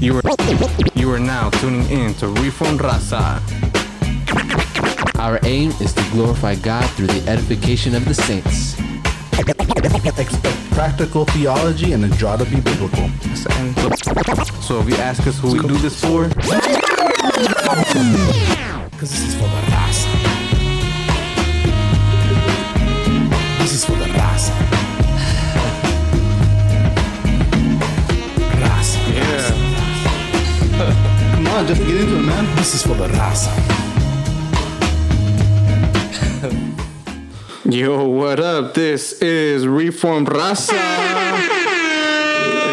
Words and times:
You 0.00 0.16
are 0.16 0.22
you 0.94 1.12
are 1.12 1.18
now 1.18 1.50
tuning 1.50 1.84
in 1.90 2.14
to 2.14 2.28
Reform 2.28 2.78
Raza. 2.78 3.42
Our 5.18 5.40
aim 5.42 5.72
is 5.80 5.92
to 5.92 6.00
glorify 6.12 6.54
God 6.54 6.88
through 6.90 7.08
the 7.08 7.28
edification 7.28 7.96
of 7.96 8.04
the 8.04 8.14
saints. 8.14 8.78
Expect 10.18 10.70
practical 10.70 11.24
theology 11.24 11.94
and 11.94 12.04
a 12.04 12.08
draw 12.16 12.36
to 12.36 12.44
be 12.44 12.60
biblical. 12.60 13.08
So 14.62 14.78
if 14.78 14.88
you 14.88 14.94
ask 14.96 15.26
us 15.26 15.36
who 15.40 15.54
we 15.54 15.58
do 15.66 15.76
this 15.78 16.00
for, 16.00 16.28
Because 16.28 16.60
this 19.10 19.22
is 19.22 19.34
for 19.34 19.48
the 19.48 19.62
raza. 19.72 20.27
On, 31.58 31.66
just 31.66 31.80
get 31.84 31.96
into 32.00 32.18
it, 32.18 32.22
man. 32.22 32.56
This 32.56 32.74
is 32.74 32.82
for 32.82 32.94
the 32.94 33.08
raza. 33.08 33.52
Yo, 37.64 38.08
what 38.08 38.38
up? 38.40 38.74
This 38.74 39.20
is 39.20 39.66
Reform 39.66 40.24
Raza. 40.26 40.72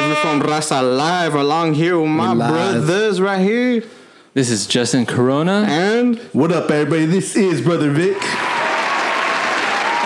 Reform 0.09 0.41
Raza 0.41 0.97
live 0.97 1.33
along 1.33 1.73
here 1.73 1.99
with 1.99 2.09
my 2.09 2.33
Live. 2.33 2.51
brothers 2.85 3.19
right 3.19 3.41
here. 3.41 3.83
This 4.33 4.49
is 4.49 4.67
Justin 4.67 5.05
Corona. 5.05 5.65
And 5.67 6.17
What 6.33 6.51
up, 6.51 6.69
everybody? 6.69 7.05
This 7.05 7.35
is 7.35 7.61
Brother 7.61 7.89
Vic. 7.89 8.17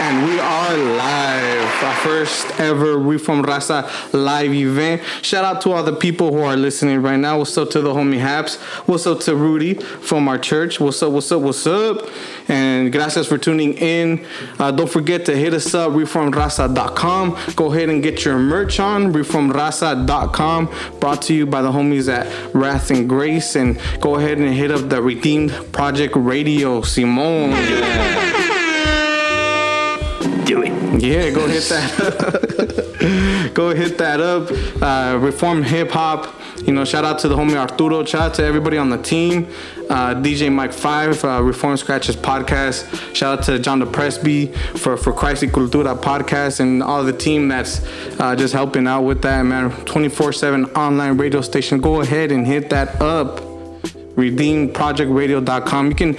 And 0.10 0.26
we 0.28 0.40
are 0.40 0.76
live. 0.76 1.84
Our 1.84 1.94
first 1.98 2.60
ever 2.60 2.98
Reform 2.98 3.44
Raza 3.44 3.88
live 4.12 4.52
event. 4.52 5.04
Shout 5.22 5.46
out 5.46 5.62
to 5.62 5.72
all 5.72 5.84
the 5.84 5.96
people 5.96 6.32
who 6.32 6.40
are 6.40 6.58
listening 6.58 7.04
right 7.04 7.20
now. 7.20 7.38
What's 7.38 7.56
up 7.60 7.70
to 7.72 7.82
the 7.82 7.94
homie 7.94 8.18
Haps? 8.18 8.56
What's 8.88 9.06
up 9.06 9.20
to 9.22 9.36
Rudy 9.36 9.76
from 9.76 10.28
our 10.28 10.40
church? 10.40 10.80
What's 10.80 11.04
up? 11.04 11.12
What's 11.12 11.32
up? 11.32 11.44
What's 11.44 11.68
up? 11.68 12.10
And 12.48 12.92
gracias 12.92 13.28
for 13.28 13.38
tuning 13.38 13.76
in. 13.76 14.26
Uh, 14.58 14.72
don't 14.72 14.90
forget 14.90 15.26
to 15.26 15.36
hit 15.36 15.54
us 15.54 15.76
up, 15.76 15.92
reformraza.com. 15.92 17.38
Go 17.56 17.72
ahead 17.72 17.90
and 17.90 18.02
get 18.02 18.26
your 18.26 18.40
merch 18.40 18.80
on, 18.80 19.14
reformraza.com. 19.14 20.74
Brought 21.00 21.22
to 21.24 21.36
you 21.36 21.46
by 21.46 21.62
the 21.62 21.72
homies 21.72 22.12
at 22.12 22.56
Wrath 22.56 22.90
and 22.90 23.08
Grace. 23.08 23.56
And 23.56 23.80
go 24.02 24.16
ahead 24.16 24.40
and 24.40 24.52
hit 24.52 24.72
up 24.72 24.90
the 24.90 25.04
Redeemed 25.04 25.52
Project 25.72 26.16
Radio, 26.16 26.82
Simone. 26.82 27.52
It. 27.54 28.29
Yeah, 31.00 31.30
go 31.30 31.48
hit 31.48 31.64
that. 31.70 33.52
go 33.54 33.74
hit 33.74 33.98
that 34.00 34.20
up. 34.20 34.52
Uh, 34.82 35.18
Reform 35.18 35.64
hip 35.64 35.92
hop. 35.92 36.36
You 36.66 36.74
know, 36.74 36.84
shout 36.84 37.06
out 37.06 37.20
to 37.20 37.30
the 37.30 37.36
homie 37.38 37.56
Arturo. 37.56 38.04
Shout 38.04 38.22
out 38.22 38.34
to 38.34 38.44
everybody 38.44 38.78
on 38.78 38.90
the 38.90 38.98
team. 38.98 39.48
Uh, 39.90 40.14
DJ 40.16 40.52
Mike 40.52 40.74
Five, 40.74 41.24
uh, 41.24 41.42
Reform 41.42 41.78
Scratches 41.78 42.18
podcast. 42.18 43.16
Shout 43.16 43.40
out 43.40 43.46
to 43.46 43.60
John 43.60 43.80
De 43.80 43.86
Presby 43.86 44.48
for 44.76 44.98
for 44.98 45.14
Christ 45.14 45.44
Cultura 45.44 45.98
podcast 45.98 46.60
and 46.60 46.84
all 46.84 47.04
the 47.06 47.14
team 47.14 47.48
that's 47.48 47.82
uh, 48.20 48.36
just 48.36 48.54
helping 48.54 48.86
out 48.86 49.04
with 49.04 49.22
that 49.22 49.44
man. 49.44 49.72
Twenty 49.86 50.10
four 50.10 50.34
seven 50.34 50.66
online 50.76 51.18
radio 51.18 51.40
station. 51.40 51.80
Go 51.80 52.02
ahead 52.02 52.32
and 52.32 52.46
hit 52.46 52.70
that 52.72 53.02
up 53.02 53.49
redeemprojectradio.com. 54.16 55.88
You 55.90 55.96
can 55.96 56.18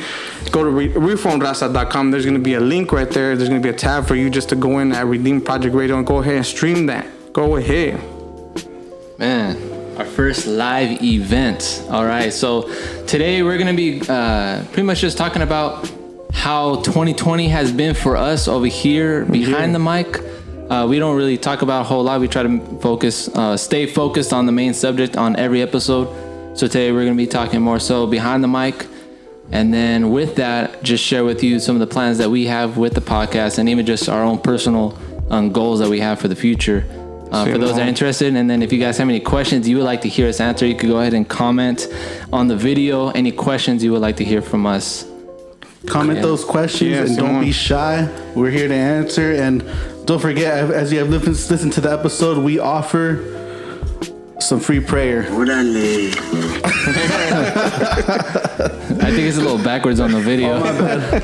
go 0.50 0.64
to 0.64 0.70
re- 0.70 0.92
reformraza.com. 0.92 2.10
There's 2.10 2.24
going 2.24 2.36
to 2.36 2.42
be 2.42 2.54
a 2.54 2.60
link 2.60 2.92
right 2.92 3.10
there. 3.10 3.36
There's 3.36 3.48
going 3.48 3.60
to 3.60 3.66
be 3.66 3.74
a 3.74 3.76
tab 3.78 4.06
for 4.06 4.14
you 4.14 4.30
just 4.30 4.48
to 4.50 4.56
go 4.56 4.78
in 4.78 4.92
at 4.92 5.06
Redeem 5.06 5.40
Project 5.40 5.74
Radio 5.74 5.98
and 5.98 6.06
go 6.06 6.18
ahead 6.18 6.36
and 6.36 6.46
stream 6.46 6.86
that. 6.86 7.06
Go 7.32 7.56
ahead. 7.56 8.00
Man, 9.18 9.56
our 9.98 10.04
first 10.04 10.46
live 10.46 11.02
event. 11.02 11.84
All 11.90 12.04
right, 12.06 12.32
so 12.32 12.72
today 13.04 13.42
we're 13.42 13.58
gonna 13.58 13.74
be 13.74 14.00
uh, 14.08 14.64
pretty 14.68 14.84
much 14.84 15.00
just 15.00 15.18
talking 15.18 15.42
about 15.42 15.90
how 16.32 16.76
2020 16.76 17.48
has 17.48 17.70
been 17.70 17.94
for 17.94 18.16
us 18.16 18.48
over 18.48 18.66
here 18.66 19.26
behind 19.26 19.74
the 19.74 19.78
mic. 19.78 20.22
Uh, 20.70 20.86
we 20.88 20.98
don't 20.98 21.16
really 21.16 21.36
talk 21.36 21.62
about 21.62 21.82
a 21.82 21.84
whole 21.84 22.02
lot. 22.04 22.20
We 22.20 22.28
try 22.28 22.44
to 22.44 22.60
focus, 22.80 23.28
uh, 23.28 23.56
stay 23.56 23.86
focused 23.86 24.32
on 24.32 24.46
the 24.46 24.52
main 24.52 24.72
subject 24.72 25.16
on 25.16 25.36
every 25.36 25.60
episode. 25.60 26.08
So 26.60 26.66
today 26.66 26.92
we're 26.92 27.06
gonna 27.06 27.16
be 27.16 27.26
talking 27.26 27.62
more 27.62 27.78
so 27.80 28.06
behind 28.06 28.44
the 28.44 28.48
mic. 28.48 28.86
And 29.50 29.72
then 29.72 30.10
with 30.10 30.36
that, 30.36 30.82
just 30.82 31.02
share 31.02 31.24
with 31.24 31.42
you 31.42 31.58
some 31.58 31.74
of 31.74 31.80
the 31.80 31.86
plans 31.86 32.18
that 32.18 32.28
we 32.28 32.44
have 32.48 32.76
with 32.76 32.92
the 32.92 33.00
podcast 33.00 33.56
and 33.58 33.66
even 33.66 33.86
just 33.86 34.10
our 34.10 34.22
own 34.22 34.36
personal 34.36 34.94
um, 35.30 35.52
goals 35.52 35.78
that 35.78 35.88
we 35.88 36.00
have 36.00 36.20
for 36.20 36.28
the 36.28 36.36
future. 36.36 36.84
Uh, 37.32 37.46
for 37.46 37.56
those 37.56 37.76
that 37.76 37.86
are 37.86 37.88
interested, 37.88 38.36
and 38.36 38.50
then 38.50 38.60
if 38.60 38.74
you 38.74 38.78
guys 38.78 38.98
have 38.98 39.08
any 39.08 39.20
questions 39.20 39.66
you 39.66 39.78
would 39.78 39.86
like 39.86 40.02
to 40.02 40.08
hear 40.10 40.28
us 40.28 40.38
answer, 40.38 40.66
you 40.66 40.74
could 40.74 40.90
go 40.90 40.98
ahead 41.00 41.14
and 41.14 41.26
comment 41.26 41.88
on 42.30 42.46
the 42.46 42.56
video. 42.56 43.08
Any 43.08 43.32
questions 43.32 43.82
you 43.82 43.92
would 43.92 44.02
like 44.02 44.16
to 44.16 44.24
hear 44.24 44.42
from 44.42 44.66
us. 44.66 45.06
Comment 45.86 46.18
Yeah. 46.18 46.22
those 46.24 46.44
questions 46.44 46.90
Yeah, 46.90 47.04
and 47.06 47.16
don't 47.16 47.28
Simone. 47.28 47.44
be 47.44 47.52
shy. 47.52 48.06
We're 48.34 48.50
here 48.50 48.68
to 48.68 48.74
answer. 48.74 49.32
And 49.32 49.64
don't 50.04 50.20
forget, 50.20 50.70
as 50.70 50.92
you 50.92 50.98
have 50.98 51.08
listened, 51.08 51.36
listened 51.50 51.72
to 51.72 51.80
the 51.80 51.90
episode, 51.90 52.36
we 52.44 52.58
offer 52.58 53.39
some 54.40 54.60
free 54.60 54.80
prayer. 54.80 55.26
I 59.02 59.10
think 59.12 59.26
it's 59.28 59.36
a 59.38 59.40
little 59.40 59.62
backwards 59.62 60.00
on 60.00 60.12
the 60.12 60.20
video. 60.20 60.60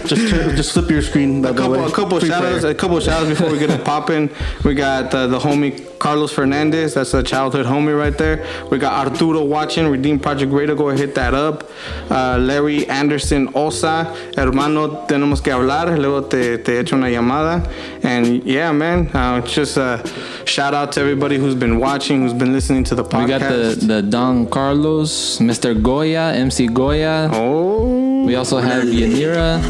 just 0.06 0.28
turn, 0.31 0.56
just 0.56 0.72
flip 0.72 0.91
your 0.91 1.03
screen 1.03 1.43
the 1.43 1.50
A 1.50 1.54
couple, 1.54 1.72
way. 1.72 1.84
a 1.84 1.91
couple 1.91 2.21
Free 2.21 2.28
shout 2.28 2.44
outs, 2.44 2.65
a 2.65 2.75
couple 2.75 2.99
shout 3.00 3.21
outs 3.21 3.28
before 3.28 3.50
we 3.50 3.59
get 3.59 3.71
it 3.71 3.84
popping. 3.84 4.31
We 4.65 4.75
got 4.75 5.15
uh, 5.15 5.27
the 5.27 5.38
homie 5.38 5.99
Carlos 5.99 6.32
Fernandez. 6.32 6.94
That's 6.94 7.15
a 7.15 7.22
childhood 7.22 7.66
homie 7.66 7.97
right 7.99 8.16
there. 8.16 8.47
We 8.71 8.78
got 8.78 9.06
Arturo 9.06 9.43
watching 9.44 9.88
Redeem 9.88 10.19
Project 10.19 10.53
Radio. 10.53 10.75
Go 10.75 10.88
ahead, 10.88 11.00
hit 11.00 11.15
that 11.15 11.34
up. 11.34 11.71
Uh, 12.10 12.38
Larry 12.38 12.87
Anderson 12.88 13.48
Osa. 13.54 14.15
Hermano, 14.37 15.06
tenemos 15.06 15.43
que 15.43 15.53
hablar. 15.53 15.98
Luego 15.98 16.22
te, 16.22 16.59
te 16.59 16.78
echo 16.81 16.97
una 16.97 17.10
llamada. 17.10 17.62
And 18.06 18.44
yeah, 18.44 18.70
man, 18.70 19.08
uh, 19.08 19.40
just 19.40 19.76
uh, 19.76 20.00
shout 20.44 20.74
out 20.74 20.92
to 20.92 21.00
everybody 21.00 21.38
who's 21.38 21.56
been 21.56 21.80
watching, 21.80 22.22
who's 22.22 22.32
been 22.32 22.52
listening 22.52 22.84
to 22.84 22.94
the 22.94 23.02
podcast. 23.02 23.22
We 23.24 23.28
got 23.28 23.40
the, 23.80 23.86
the 23.86 24.02
Don 24.02 24.46
Carlos, 24.48 25.38
Mr. 25.38 25.80
Goya, 25.82 26.32
MC 26.34 26.68
Goya. 26.68 27.28
oh, 27.32 28.24
We 28.24 28.36
also 28.36 28.58
have 28.58 28.84
Yanira 28.84 29.60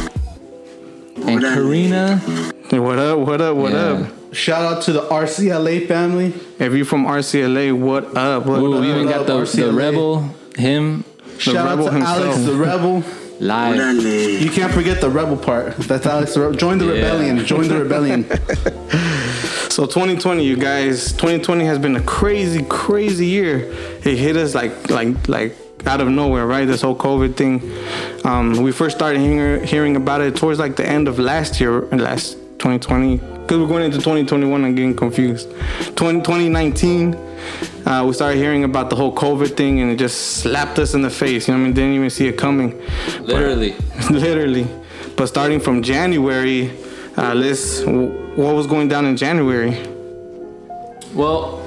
and 1.27 1.41
Karina. 1.41 2.19
what 2.73 2.99
up? 2.99 3.19
What 3.21 3.41
up? 3.41 3.57
What 3.57 3.73
Yeah. 3.73 3.79
up? 3.79 4.13
Shout 4.35 4.63
out 4.71 4.83
to 4.83 4.93
the 4.93 5.01
RCLA 5.03 5.87
family. 5.89 6.35
If 6.59 6.75
you're 6.75 6.85
from 6.85 7.07
RCLA, 7.07 7.73
what 7.73 8.15
up? 8.17 8.45
What 8.45 8.61
Ooh, 8.61 8.75
up? 8.75 8.81
we 8.83 8.91
even 8.91 9.07
What 9.07 9.27
got 9.27 9.31
up, 9.31 9.47
the, 9.49 9.63
the 9.65 9.73
Rebel, 9.73 10.35
him, 10.59 11.05
Shout 11.39 11.57
out 11.57 11.79
rebel 11.79 11.89
to 11.89 11.97
Alex 12.05 12.39
the 12.45 12.53
Rebel. 12.55 13.03
live. 13.41 13.77
Órale. 13.77 14.41
You 14.41 14.51
can't 14.51 14.73
forget 14.73 15.01
the 15.01 15.11
rebel 15.11 15.37
part. 15.37 15.77
That's 15.79 16.07
Alex 16.07 16.35
the 16.35 16.41
Rebel. 16.41 16.57
Join 16.57 16.79
the 16.79 16.87
Yeah. 16.87 16.93
rebellion. 16.93 17.45
Join 17.45 17.69
the 17.69 17.79
rebellion. 17.79 18.25
So 19.69 19.85
2020, 19.85 20.43
you 20.43 20.57
guys, 20.57 21.13
2020 21.13 21.67
has 21.67 21.79
been 21.79 21.97
a 21.97 22.01
crazy, 22.01 22.65
crazy 22.67 23.27
year. 23.27 23.59
It 24.05 24.17
hit 24.17 24.35
us 24.35 24.55
like, 24.55 24.89
like, 24.89 25.29
like 25.29 25.55
out 25.85 26.01
of 26.01 26.09
nowhere, 26.09 26.47
right? 26.47 26.65
This 26.67 26.81
whole 26.81 26.97
COVID 26.97 27.37
thing. 27.37 27.61
Um, 28.25 28.63
we 28.63 28.73
first 28.73 28.97
started 28.97 29.21
hearing, 29.21 29.65
hearing 29.67 29.97
about 29.97 30.23
it 30.23 30.35
towards 30.35 30.59
like 30.59 30.77
the 30.77 30.87
end 30.89 31.09
of 31.09 31.19
last 31.19 31.61
year, 31.61 31.87
and 31.91 32.01
last 32.01 32.39
2020, 32.59 33.17
because 33.17 33.59
we're 33.59 33.67
going 33.67 33.85
into 33.85 33.99
2021 33.99 34.65
and 34.65 34.77
getting 34.77 34.97
confused. 34.97 35.51
20, 35.97 36.21
2019, 36.21 37.15
uh, 37.87 38.05
we 38.07 38.13
started 38.13 38.39
hearing 38.39 38.65
about 38.65 38.91
the 38.91 38.97
whole 38.97 39.15
COVID 39.15 39.57
thing, 39.57 39.81
and 39.81 39.91
it 39.91 39.97
just 39.97 40.39
slapped 40.39 40.79
us 40.79 40.95
in 40.95 41.03
the 41.03 41.11
face. 41.11 41.49
You 41.49 41.55
know 41.55 41.61
what 41.61 41.65
I 41.65 41.67
mean? 41.67 41.75
Didn't 41.75 41.95
even 41.95 42.11
see 42.11 42.29
it 42.29 42.37
coming. 42.37 42.81
Literally. 43.21 43.75
Literally. 44.11 44.67
But 45.17 45.27
starting 45.27 45.61
from 45.61 45.83
January, 45.83 46.71
uh, 47.17 47.35
let's. 47.35 47.83
What 47.85 48.55
was 48.55 48.67
going 48.67 48.89
down 48.89 49.07
in 49.07 49.17
January? 49.17 49.71
Well, 51.15 51.63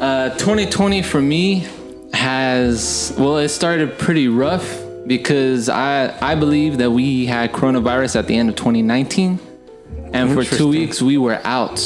uh, 0.00 0.30
2020 0.30 1.02
for 1.02 1.20
me 1.20 1.66
has 2.14 3.14
well, 3.18 3.36
it 3.38 3.48
started 3.48 3.98
pretty 3.98 4.28
rough 4.28 4.80
because 5.06 5.68
I 5.68 6.16
I 6.22 6.34
believe 6.34 6.78
that 6.78 6.90
we 6.90 7.26
had 7.26 7.52
coronavirus 7.52 8.16
at 8.16 8.26
the 8.26 8.36
end 8.36 8.48
of 8.48 8.56
2019, 8.56 9.38
and 10.12 10.32
for 10.32 10.44
two 10.44 10.68
weeks 10.68 11.02
we 11.02 11.18
were 11.18 11.40
out. 11.44 11.78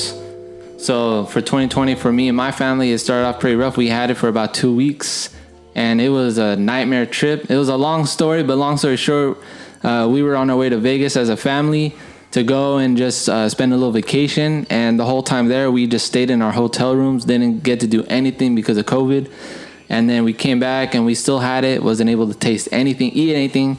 So 0.79 1.27
for 1.27 1.41
2020, 1.41 1.95
for 1.95 2.13
me 2.13 2.29
and 2.29 2.37
my 2.37 2.51
family, 2.51 2.91
it 2.91 2.99
started 2.99 3.27
off 3.27 3.39
pretty 3.39 3.57
rough. 3.57 3.77
We 3.77 3.89
had 3.89 4.11
it 4.11 4.15
for 4.15 4.29
about 4.29 4.53
two 4.53 4.75
weeks, 4.75 5.29
and 5.75 6.01
it 6.01 6.09
was 6.09 6.39
a 6.39 6.57
nightmare 6.57 7.07
trip. 7.07 7.51
It 7.51 7.57
was 7.57 7.69
a 7.69 7.77
long 7.77 8.05
story, 8.07 8.43
but 8.43 8.57
long 8.57 8.79
story 8.79 8.97
short, 8.97 9.39
uh, 9.85 10.09
we 10.11 10.23
were 10.23 10.35
on 10.35 10.51
our 10.51 10.57
way 10.57 10.69
to 10.69 10.79
Vegas 10.79 11.17
as 11.17 11.29
a 11.29 11.37
family 11.37 11.95
to 12.33 12.43
go 12.43 12.79
and 12.79 12.97
just 12.97 13.29
uh, 13.29 13.49
spend 13.49 13.73
a 13.73 13.77
little 13.77 13.93
vacation. 13.93 14.67
And 14.71 14.99
the 14.99 15.05
whole 15.05 15.23
time 15.23 15.49
there, 15.49 15.71
we 15.71 15.87
just 15.87 16.07
stayed 16.07 16.31
in 16.31 16.43
our 16.43 16.53
hotel 16.53 16.97
rooms, 16.97 17.27
didn't 17.27 17.63
get 17.63 17.81
to 17.81 17.87
do 17.87 18.05
anything 18.05 18.55
because 18.55 18.77
of 18.77 18.87
COVID. 18.87 19.31
And 19.89 20.09
then 20.09 20.25
we 20.25 20.33
came 20.33 20.59
back 20.59 20.95
and 20.95 21.05
we 21.05 21.15
still 21.15 21.41
had 21.41 21.65
it, 21.65 21.83
wasn't 21.83 22.09
able 22.09 22.27
to 22.27 22.35
taste 22.35 22.69
anything, 22.73 23.11
eat 23.13 23.35
anything. 23.35 23.79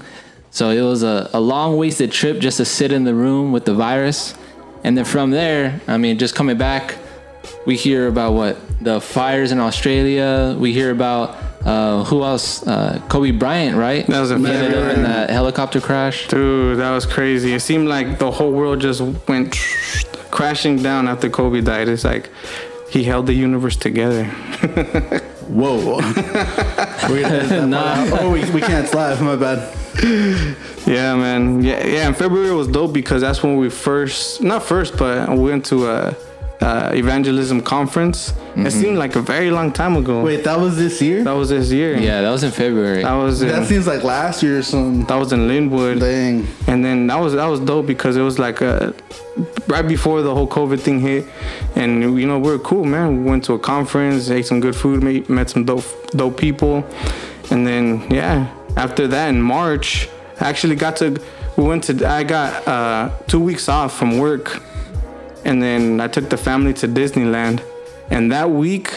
So 0.53 0.69
it 0.69 0.81
was 0.81 1.01
a, 1.01 1.31
a 1.33 1.39
long 1.41 1.77
wasted 1.77 2.11
trip 2.11 2.37
just 2.39 2.57
to 2.57 2.65
sit 2.65 2.91
in 2.91 3.05
the 3.05 3.15
room 3.15 3.51
with 3.51 3.65
the 3.65 3.73
virus. 3.73 4.35
And 4.83 4.95
then 4.95 5.03
from 5.03 5.31
there, 5.31 5.81
I 5.87 5.97
mean, 5.97 6.19
just 6.19 6.35
coming 6.35 6.57
back, 6.57 6.95
we 7.65 7.75
hear 7.75 8.07
about 8.07 8.33
what 8.33 8.57
the 8.79 9.01
fires 9.01 9.51
in 9.51 9.59
Australia. 9.59 10.55
We 10.57 10.71
hear 10.71 10.91
about 10.91 11.35
Uh, 11.63 12.03
who 12.03 12.21
else? 12.23 12.61
Uh, 12.67 12.99
Kobe 13.07 13.31
Bryant, 13.31 13.77
right? 13.77 14.05
That 14.07 14.19
was 14.19 14.31
a 14.31 14.37
He 14.37 14.45
ended 14.47 14.73
up 14.75 14.97
in 14.97 15.03
that 15.03 15.29
helicopter 15.29 15.79
crash. 15.79 16.27
Dude, 16.27 16.77
that 16.77 16.91
was 16.91 17.05
crazy. 17.05 17.53
It 17.53 17.61
seemed 17.61 17.87
like 17.87 18.19
the 18.19 18.29
whole 18.29 18.51
world 18.51 18.81
just 18.81 18.99
went 19.29 19.55
crashing 20.29 20.83
down 20.83 21.07
after 21.07 21.29
Kobe 21.29 21.61
died. 21.61 21.87
It's 21.87 22.03
like 22.03 22.29
he 22.91 23.05
held 23.05 23.27
the 23.27 23.33
universe 23.33 23.77
together. 23.77 24.25
Whoa. 25.47 26.01
We're 27.07 27.21
gonna 27.23 27.35
edit 27.35 27.49
that 27.49 27.67
Nah. 27.75 28.19
Oh, 28.19 28.29
we, 28.35 28.43
we 28.51 28.59
can't 28.59 28.93
live. 28.93 29.21
My 29.21 29.37
bad. 29.37 29.59
Yeah, 30.85 31.15
man. 31.15 31.63
Yeah, 31.63 31.85
yeah. 31.85 32.07
And 32.07 32.17
February 32.17 32.53
was 32.53 32.67
dope 32.67 32.93
because 32.93 33.21
that's 33.21 33.41
when 33.41 33.57
we 33.57 33.69
first, 33.69 34.41
not 34.41 34.63
first, 34.63 34.97
but 34.97 35.29
we 35.29 35.49
went 35.49 35.65
to 35.67 35.87
a, 35.87 36.15
a 36.61 36.93
evangelism 36.93 37.61
conference. 37.61 38.29
It 38.29 38.33
mm-hmm. 38.33 38.69
seemed 38.69 38.97
like 38.97 39.15
a 39.15 39.21
very 39.21 39.49
long 39.49 39.71
time 39.71 39.95
ago. 39.95 40.23
Wait, 40.23 40.43
that 40.43 40.59
was 40.59 40.75
this 40.75 41.01
year? 41.01 41.23
that 41.23 41.31
was 41.31 41.49
this 41.49 41.71
year. 41.71 41.97
Yeah, 41.97 42.21
that 42.21 42.31
was 42.31 42.43
in 42.43 42.51
February. 42.51 43.03
that 43.03 43.13
was 43.13 43.41
in, 43.41 43.47
That 43.47 43.65
seems 43.67 43.87
like 43.87 44.03
last 44.03 44.43
year 44.43 44.59
or 44.59 44.63
something. 44.63 45.05
that 45.05 45.15
was 45.15 45.31
in 45.31 45.47
Lynwood. 45.47 45.99
Dang. 45.99 46.47
And 46.67 46.83
then 46.83 47.07
that 47.07 47.19
was 47.19 47.33
that 47.33 47.47
was 47.47 47.59
dope 47.61 47.87
because 47.87 48.17
it 48.17 48.21
was 48.21 48.37
like 48.37 48.61
a, 48.61 48.93
right 49.67 49.87
before 49.87 50.21
the 50.21 50.33
whole 50.35 50.47
COVID 50.47 50.79
thing 50.79 50.99
hit, 50.99 51.25
and 51.75 52.01
you 52.19 52.27
know 52.27 52.39
we 52.39 52.51
were 52.51 52.59
cool, 52.59 52.83
man. 52.83 53.23
We 53.23 53.29
went 53.29 53.45
to 53.45 53.53
a 53.53 53.59
conference, 53.59 54.29
ate 54.29 54.45
some 54.45 54.59
good 54.59 54.75
food, 54.75 55.01
met, 55.01 55.29
met 55.29 55.49
some 55.49 55.63
dope 55.65 55.85
dope 56.11 56.37
people, 56.37 56.85
and 57.51 57.65
then 57.65 58.05
yeah, 58.11 58.53
after 58.75 59.07
that 59.07 59.29
in 59.29 59.41
March, 59.41 60.09
I 60.39 60.49
actually 60.49 60.75
got 60.75 60.95
to 60.97 61.21
we 61.57 61.63
went 61.63 61.83
to 61.85 62.07
I 62.07 62.23
got 62.23 62.67
uh, 62.67 63.09
two 63.27 63.39
weeks 63.39 63.69
off 63.69 63.97
from 63.97 64.17
work, 64.17 64.61
and 65.45 65.61
then 65.61 66.01
I 66.01 66.07
took 66.07 66.29
the 66.29 66.37
family 66.37 66.73
to 66.75 66.87
Disneyland, 66.87 67.63
and 68.09 68.31
that 68.31 68.49
week, 68.49 68.91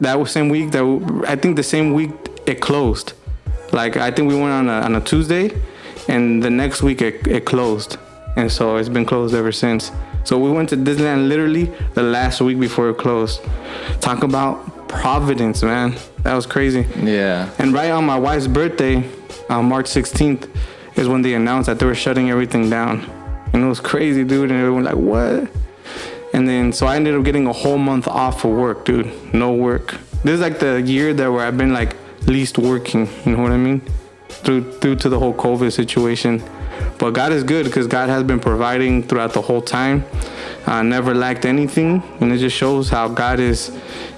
that 0.00 0.18
was 0.18 0.30
same 0.30 0.48
week 0.48 0.70
that 0.72 1.24
I 1.26 1.36
think 1.36 1.56
the 1.56 1.62
same 1.62 1.94
week 1.94 2.10
it 2.46 2.60
closed. 2.60 3.14
Like 3.72 3.96
I 3.96 4.10
think 4.10 4.28
we 4.28 4.34
went 4.34 4.52
on 4.52 4.68
a, 4.68 4.84
on 4.84 4.96
a 4.96 5.00
Tuesday, 5.00 5.58
and 6.08 6.42
the 6.42 6.50
next 6.50 6.82
week 6.82 7.00
it, 7.00 7.26
it 7.26 7.46
closed, 7.46 7.96
and 8.36 8.52
so 8.52 8.76
it's 8.76 8.90
been 8.90 9.06
closed 9.06 9.34
ever 9.34 9.52
since. 9.52 9.90
So 10.24 10.38
we 10.38 10.50
went 10.50 10.68
to 10.68 10.76
Disneyland 10.76 11.28
literally 11.28 11.64
the 11.94 12.02
last 12.02 12.40
week 12.40 12.60
before 12.60 12.90
it 12.90 12.98
closed. 12.98 13.40
Talk 14.00 14.22
about 14.22 14.81
Providence, 14.92 15.62
man. 15.62 15.94
That 16.22 16.34
was 16.34 16.46
crazy. 16.46 16.86
yeah. 17.02 17.50
And 17.58 17.72
right 17.72 17.90
on 17.90 18.04
my 18.04 18.18
wife's 18.18 18.46
birthday, 18.46 19.04
on 19.48 19.66
March 19.66 19.86
16th, 19.86 20.48
is 20.96 21.08
when 21.08 21.22
they 21.22 21.34
announced 21.34 21.66
that 21.66 21.78
they 21.78 21.86
were 21.86 21.94
shutting 21.94 22.30
everything 22.30 22.70
down. 22.70 23.00
And 23.52 23.64
it 23.64 23.66
was 23.66 23.80
crazy, 23.80 24.24
dude. 24.24 24.50
And 24.50 24.60
everyone 24.60 24.84
like, 24.84 24.94
what? 24.94 25.50
And 26.34 26.48
then 26.48 26.72
so 26.72 26.86
I 26.86 26.96
ended 26.96 27.14
up 27.14 27.24
getting 27.24 27.46
a 27.46 27.52
whole 27.52 27.78
month 27.78 28.06
off 28.08 28.44
of 28.44 28.52
work, 28.52 28.84
dude. 28.84 29.34
No 29.34 29.52
work. 29.52 29.98
This 30.24 30.34
is 30.34 30.40
like 30.40 30.58
the 30.60 30.80
year 30.80 31.12
that 31.14 31.30
where 31.30 31.44
I've 31.46 31.58
been 31.58 31.72
like 31.72 31.96
least 32.26 32.58
working. 32.58 33.08
You 33.26 33.36
know 33.36 33.42
what 33.42 33.52
I 33.52 33.56
mean? 33.58 33.82
Through 34.28 34.78
through 34.78 34.96
to 34.96 35.08
the 35.08 35.18
whole 35.18 35.34
COVID 35.34 35.72
situation. 35.72 36.42
But 36.98 37.10
God 37.10 37.32
is 37.32 37.44
good 37.44 37.66
because 37.66 37.86
God 37.86 38.08
has 38.08 38.22
been 38.22 38.40
providing 38.40 39.02
throughout 39.02 39.32
the 39.34 39.42
whole 39.42 39.60
time. 39.60 40.04
Uh, 40.66 40.82
never 40.82 41.12
lacked 41.14 41.44
anything, 41.44 42.02
and 42.20 42.32
it 42.32 42.38
just 42.38 42.56
shows 42.56 42.88
how 42.88 43.08
God 43.08 43.40
is 43.40 43.70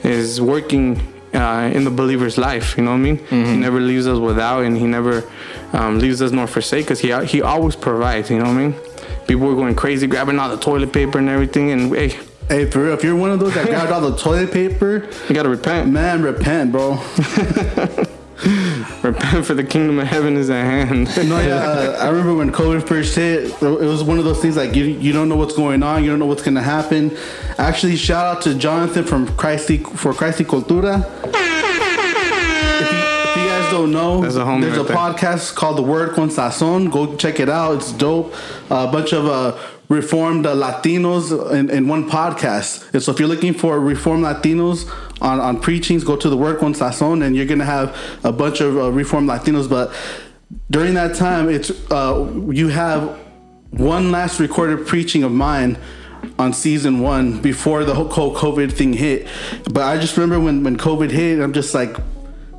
is 0.02 0.40
working 0.40 1.00
uh, 1.32 1.70
in 1.74 1.84
the 1.84 1.90
believer's 1.90 2.36
life. 2.36 2.76
You 2.76 2.84
know 2.84 2.90
what 2.90 2.96
I 2.98 3.00
mean? 3.00 3.16
He 3.28 3.56
never 3.56 3.80
leaves 3.80 4.06
us 4.06 4.18
without, 4.18 4.64
and 4.64 4.76
He 4.76 4.86
never 4.86 5.24
um, 5.72 5.98
leaves 5.98 6.20
us 6.20 6.30
nor 6.32 6.46
forsake 6.46 6.90
us. 6.90 6.98
He 7.00 7.12
He 7.26 7.40
always 7.42 7.76
provides. 7.76 8.30
You 8.30 8.38
know 8.38 8.44
what 8.44 8.58
I 8.58 8.66
mean? 8.68 8.74
People 9.26 9.46
were 9.46 9.54
going 9.56 9.74
crazy, 9.74 10.06
grabbing 10.06 10.38
all 10.38 10.50
the 10.50 10.58
toilet 10.58 10.92
paper 10.92 11.18
and 11.18 11.28
everything, 11.28 11.70
and 11.70 11.94
hey, 11.94 12.18
Hey, 12.46 12.70
for 12.70 12.84
real, 12.84 12.92
if 12.92 13.02
you're 13.02 13.16
one 13.16 13.30
of 13.30 13.40
those 13.40 13.54
that 13.54 13.66
grabbed 13.66 13.90
all 13.90 14.02
the 14.02 14.18
toilet 14.18 14.52
paper, 14.52 15.08
you 15.28 15.34
gotta 15.34 15.48
repent. 15.48 15.90
man, 15.90 16.22
repent, 16.22 16.72
bro. 16.72 17.00
Repent 19.02 19.46
for 19.46 19.54
the 19.54 19.62
kingdom 19.64 19.98
of 19.98 20.06
heaven 20.06 20.36
is 20.36 20.50
at 20.50 20.64
hand. 20.64 21.08
No, 21.28 21.40
yeah, 21.40 21.54
uh, 21.54 21.98
I 22.00 22.08
remember 22.08 22.34
when 22.34 22.50
COVID 22.52 22.86
first 22.86 23.14
hit. 23.14 23.50
It 23.62 23.62
was 23.62 24.02
one 24.02 24.18
of 24.18 24.24
those 24.24 24.40
things 24.42 24.56
like 24.56 24.74
you 24.74 24.84
you 24.84 25.12
don't 25.12 25.28
know 25.28 25.36
what's 25.36 25.54
going 25.54 25.82
on, 25.82 26.02
you 26.04 26.10
don't 26.10 26.18
know 26.18 26.26
what's 26.26 26.42
gonna 26.42 26.62
happen. 26.62 27.16
Actually, 27.58 27.96
shout 27.96 28.36
out 28.36 28.42
to 28.42 28.54
Jonathan 28.54 29.04
from 29.04 29.26
Christy 29.36 29.78
for 29.78 30.12
Christy 30.12 30.44
Cultura. 30.44 31.04
If 31.24 32.90
you, 32.92 32.98
if 32.98 33.36
you 33.36 33.44
guys 33.46 33.70
don't 33.70 33.92
know, 33.92 34.20
That's 34.20 34.34
a 34.36 34.40
homie 34.40 34.62
there's 34.62 34.76
a 34.76 34.80
right 34.84 34.88
there. 34.88 34.96
podcast 34.96 35.54
called 35.54 35.78
The 35.78 35.82
Word 35.82 36.14
con 36.14 36.28
Sazon. 36.28 36.90
Go 36.90 37.16
check 37.16 37.38
it 37.40 37.48
out. 37.48 37.76
It's 37.76 37.92
dope. 37.92 38.34
a 38.68 38.86
bunch 38.90 39.12
of 39.12 39.26
uh, 39.26 39.56
reformed 39.88 40.44
Latinos 40.44 41.52
in, 41.52 41.70
in 41.70 41.88
one 41.88 42.08
podcast. 42.08 42.92
And 42.94 43.02
so 43.02 43.12
if 43.12 43.18
you're 43.18 43.28
looking 43.28 43.54
for 43.54 43.78
reformed 43.78 44.24
Latinos 44.24 44.90
on, 45.20 45.40
on 45.40 45.60
preachings, 45.60 46.04
go 46.04 46.16
to 46.16 46.28
The 46.28 46.36
Word 46.36 46.58
con 46.58 46.74
Sazon, 46.74 47.24
and 47.24 47.36
you're 47.36 47.46
gonna 47.46 47.64
have 47.64 47.96
a 48.24 48.32
bunch 48.32 48.60
of 48.60 48.76
uh, 48.76 48.90
reformed 48.90 49.28
Latinos. 49.28 49.68
But 49.68 49.92
during 50.70 50.94
that 50.94 51.14
time, 51.14 51.48
it's 51.48 51.70
uh, 51.90 52.30
you 52.50 52.68
have 52.68 53.18
one 53.70 54.12
last 54.12 54.40
recorded 54.40 54.86
preaching 54.86 55.22
of 55.22 55.32
mine 55.32 55.76
on 56.38 56.52
season 56.52 57.00
one 57.00 57.40
before 57.40 57.84
the 57.84 57.94
whole 57.94 58.34
COVID 58.34 58.72
thing 58.72 58.92
hit. 58.92 59.28
But 59.72 59.82
I 59.82 59.98
just 59.98 60.16
remember 60.16 60.40
when 60.40 60.64
when 60.64 60.76
COVID 60.76 61.10
hit, 61.10 61.40
I'm 61.40 61.52
just 61.52 61.74
like, 61.74 61.96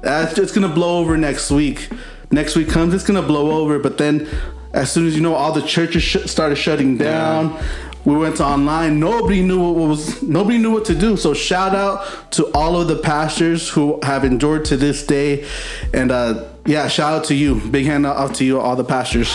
that's 0.01 0.37
it's 0.37 0.51
gonna 0.51 0.69
blow 0.69 0.99
over 0.99 1.17
next 1.17 1.49
week. 1.51 1.89
Next 2.31 2.55
week 2.55 2.69
comes, 2.69 2.93
it's 2.93 3.03
gonna 3.03 3.21
blow 3.21 3.51
over. 3.51 3.79
But 3.79 3.97
then, 3.97 4.27
as 4.75 4.91
soon 4.91 5.07
as 5.07 5.15
you 5.15 5.21
know, 5.21 5.33
all 5.33 5.53
the 5.53 5.61
churches 5.61 6.03
sh- 6.03 6.25
started 6.25 6.57
shutting 6.57 6.97
down. 6.97 7.57
We 8.03 8.15
went 8.15 8.35
to 8.37 8.45
online. 8.45 8.99
Nobody 8.99 9.41
knew 9.41 9.59
what 9.59 9.75
was. 9.87 10.21
Nobody 10.21 10.59
knew 10.59 10.71
what 10.71 10.85
to 10.85 10.93
do. 10.95 11.17
So 11.17 11.33
shout 11.33 11.73
out 11.73 12.31
to 12.33 12.51
all 12.53 12.79
of 12.79 12.87
the 12.87 12.97
pastors 12.97 13.67
who 13.69 13.99
have 14.03 14.23
endured 14.23 14.65
to 14.65 14.77
this 14.77 15.03
day, 15.07 15.45
and 15.91 16.11
uh, 16.11 16.45
yeah, 16.67 16.87
shout 16.87 17.13
out 17.13 17.23
to 17.25 17.33
you. 17.33 17.55
Big 17.71 17.85
hand 17.85 18.05
out 18.05 18.35
to 18.35 18.45
you, 18.45 18.59
all 18.59 18.75
the 18.75 18.83
pastors. 18.83 19.29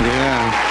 Yeah. 0.00 0.66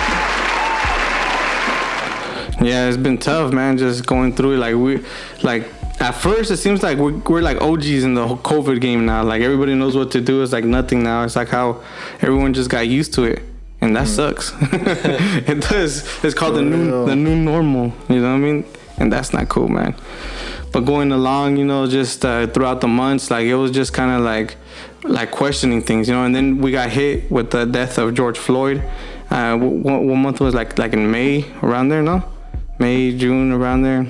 Yeah, 2.62 2.88
it's 2.88 2.98
been 2.98 3.18
tough, 3.18 3.54
man. 3.54 3.78
Just 3.78 4.06
going 4.06 4.34
through 4.34 4.54
it, 4.54 4.58
like 4.58 4.76
we, 4.76 5.04
like 5.44 5.66
at 6.00 6.12
first 6.12 6.50
it 6.52 6.58
seems 6.58 6.82
like 6.82 6.98
we're, 6.98 7.18
we're 7.18 7.42
like 7.42 7.62
OGs 7.62 8.04
in 8.04 8.14
the 8.14 8.28
whole 8.28 8.38
COVID 8.38 8.80
game 8.80 9.06
now. 9.06 9.24
Like 9.24 9.42
everybody 9.42 9.76
knows 9.76 9.96
what 9.96 10.12
to 10.12 10.22
do. 10.22 10.42
It's 10.42 10.54
like 10.54 10.64
nothing 10.64 11.04
now. 11.04 11.24
It's 11.24 11.36
like 11.36 11.50
how 11.50 11.84
everyone 12.22 12.54
just 12.54 12.70
got 12.70 12.88
used 12.88 13.14
to 13.16 13.24
it, 13.24 13.42
and 13.82 13.96
that 13.96 14.08
sucks. 14.08 14.54
it 14.62 15.62
does. 15.70 16.24
It's 16.24 16.34
called 16.34 16.56
the 16.56 16.62
new 16.62 16.86
real. 16.88 17.06
the 17.06 17.16
new 17.16 17.36
normal. 17.36 17.94
You 18.08 18.22
know 18.22 18.32
what 18.32 18.36
I 18.36 18.38
mean? 18.38 18.66
And 18.98 19.12
that's 19.12 19.34
not 19.34 19.50
cool, 19.50 19.68
man. 19.68 19.96
But 20.72 20.82
going 20.82 21.12
along, 21.12 21.58
you 21.58 21.66
know, 21.66 21.88
just 21.88 22.24
uh, 22.24 22.48
throughout 22.48 22.82
the 22.82 22.88
months, 22.88 23.32
like 23.32 23.46
it 23.46 23.56
was 23.56 23.72
just 23.72 23.94
kind 23.94 24.12
of 24.12 24.22
like 24.22 24.56
like 25.04 25.32
questioning 25.32 25.82
things, 25.82 26.08
you 26.08 26.14
know. 26.14 26.24
And 26.24 26.36
then 26.36 26.60
we 26.60 26.72
got 26.72 26.90
hit 26.90 27.30
with 27.32 27.52
the 27.52 27.66
death 27.66 27.98
of 27.98 28.14
George 28.14 28.38
Floyd. 28.38 28.84
Uh, 29.30 29.58
what, 29.58 30.02
what 30.04 30.16
month 30.16 30.40
was 30.40 30.54
like 30.54 30.78
like 30.78 30.94
in 30.94 31.12
May 31.12 31.46
around 31.62 31.90
there? 31.90 32.02
No, 32.02 32.24
May 32.78 33.16
June 33.18 33.52
around 33.52 33.82
there. 33.82 34.08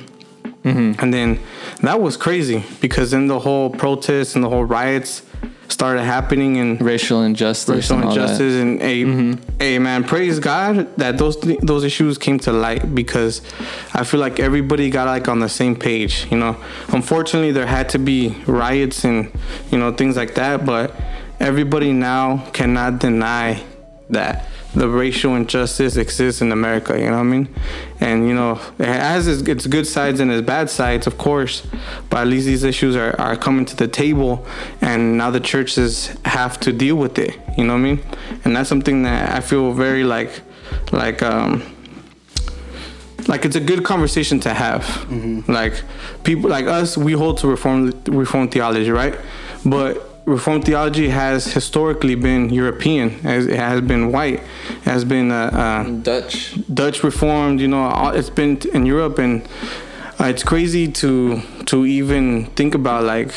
Mm-hmm. 0.63 1.01
And 1.01 1.13
then 1.13 1.39
that 1.81 2.01
was 2.01 2.17
crazy 2.17 2.63
because 2.81 3.11
then 3.11 3.27
the 3.27 3.39
whole 3.39 3.69
protests 3.69 4.35
and 4.35 4.43
the 4.43 4.49
whole 4.49 4.65
riots 4.65 5.23
started 5.69 6.03
happening 6.03 6.57
and 6.57 6.81
Racial 6.81 7.21
injustice. 7.23 7.75
racial 7.75 7.95
and 7.97 8.05
all 8.05 8.15
that. 8.15 8.21
injustice 8.21 8.55
and 8.55 8.81
a 8.81 9.03
mm-hmm. 9.03 9.53
hey 9.59 9.79
man 9.79 10.03
praise 10.03 10.39
god 10.39 10.93
that 10.97 11.17
those 11.17 11.37
th- 11.37 11.59
those 11.61 11.83
issues 11.83 12.17
came 12.17 12.39
to 12.39 12.51
light 12.51 12.93
because 12.95 13.41
i 13.93 14.03
feel 14.03 14.19
like 14.19 14.39
everybody 14.39 14.89
got 14.89 15.05
like 15.05 15.27
on 15.27 15.39
the 15.39 15.47
same 15.47 15.75
page 15.75 16.25
you 16.31 16.37
know 16.37 16.57
unfortunately 16.89 17.51
there 17.51 17.67
had 17.67 17.87
to 17.87 17.99
be 17.99 18.29
riots 18.47 19.05
and 19.05 19.31
you 19.71 19.77
know 19.77 19.93
things 19.93 20.17
like 20.17 20.33
that 20.35 20.65
but 20.65 20.93
everybody 21.39 21.93
now 21.93 22.37
cannot 22.51 22.99
deny 22.99 23.63
that 24.09 24.47
the 24.73 24.87
racial 24.87 25.35
injustice 25.35 25.97
exists 25.97 26.41
in 26.41 26.51
America, 26.51 26.97
you 26.97 27.05
know 27.05 27.17
what 27.17 27.19
I 27.19 27.23
mean? 27.23 27.55
And 27.99 28.27
you 28.27 28.35
know, 28.35 28.61
it 28.77 28.85
has 28.85 29.27
its, 29.27 29.41
its 29.47 29.65
good 29.65 29.87
sides 29.87 30.19
and 30.19 30.31
its 30.31 30.45
bad 30.45 30.69
sides, 30.69 31.07
of 31.07 31.17
course, 31.17 31.65
but 32.09 32.19
at 32.19 32.27
least 32.27 32.45
these 32.45 32.63
issues 32.63 32.95
are, 32.95 33.19
are 33.19 33.35
coming 33.35 33.65
to 33.65 33.75
the 33.75 33.87
table 33.87 34.45
and 34.81 35.17
now 35.17 35.31
the 35.31 35.39
churches 35.39 36.15
have 36.25 36.59
to 36.61 36.71
deal 36.71 36.95
with 36.95 37.17
it, 37.17 37.39
you 37.57 37.63
know 37.63 37.73
what 37.73 37.79
I 37.79 37.83
mean? 37.83 37.99
And 38.43 38.55
that's 38.55 38.69
something 38.69 39.03
that 39.03 39.35
I 39.35 39.41
feel 39.41 39.73
very 39.73 40.03
like 40.03 40.41
like 40.91 41.21
um 41.23 41.63
like 43.27 43.45
it's 43.45 43.55
a 43.55 43.59
good 43.59 43.83
conversation 43.83 44.39
to 44.41 44.53
have. 44.53 45.09
Like 45.47 45.83
people 46.23 46.49
like 46.49 46.65
us, 46.65 46.97
we 46.97 47.13
hold 47.13 47.37
to 47.39 47.47
reform 47.47 47.91
reform 48.07 48.49
theology, 48.49 48.91
right? 48.91 49.15
But 49.65 50.08
reform 50.25 50.61
theology 50.61 51.09
has 51.09 51.53
historically 51.53 52.15
been 52.15 52.49
European, 52.49 53.19
as 53.25 53.47
it 53.47 53.57
has 53.57 53.81
been 53.81 54.11
white, 54.11 54.41
it 54.69 54.83
has 54.83 55.03
been 55.03 55.31
uh, 55.31 55.49
uh, 55.53 55.83
Dutch. 56.01 56.57
Dutch 56.73 57.03
reformed. 57.03 57.59
You 57.59 57.67
know, 57.67 58.09
it's 58.09 58.29
been 58.29 58.57
in 58.73 58.85
Europe, 58.85 59.17
and 59.19 59.47
uh, 60.19 60.25
it's 60.25 60.43
crazy 60.43 60.91
to 60.91 61.41
to 61.65 61.85
even 61.85 62.45
think 62.55 62.75
about 62.75 63.03
like 63.03 63.33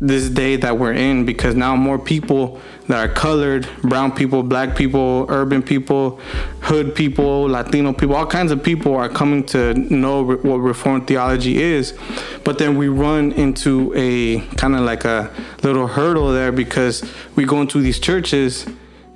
this 0.00 0.28
day 0.28 0.56
that 0.56 0.78
we're 0.78 0.92
in 0.92 1.24
because 1.24 1.54
now 1.54 1.76
more 1.76 1.98
people 1.98 2.60
that 2.92 3.08
are 3.08 3.14
colored, 3.14 3.66
brown 3.80 4.12
people, 4.12 4.42
black 4.42 4.76
people, 4.76 5.24
urban 5.30 5.62
people, 5.62 6.20
hood 6.60 6.94
people, 6.94 7.44
Latino 7.44 7.94
people, 7.94 8.14
all 8.14 8.26
kinds 8.26 8.52
of 8.52 8.62
people 8.62 8.94
are 8.94 9.08
coming 9.08 9.42
to 9.44 9.72
know 9.72 10.20
re- 10.20 10.36
what 10.36 10.56
Reformed 10.58 11.06
theology 11.06 11.62
is. 11.62 11.96
But 12.44 12.58
then 12.58 12.76
we 12.76 12.88
run 12.88 13.32
into 13.32 13.94
a 13.96 14.40
kind 14.56 14.76
of 14.76 14.82
like 14.82 15.06
a 15.06 15.30
little 15.62 15.86
hurdle 15.86 16.34
there 16.34 16.52
because 16.52 17.02
we 17.34 17.46
go 17.46 17.62
into 17.62 17.80
these 17.80 17.98
churches 17.98 18.66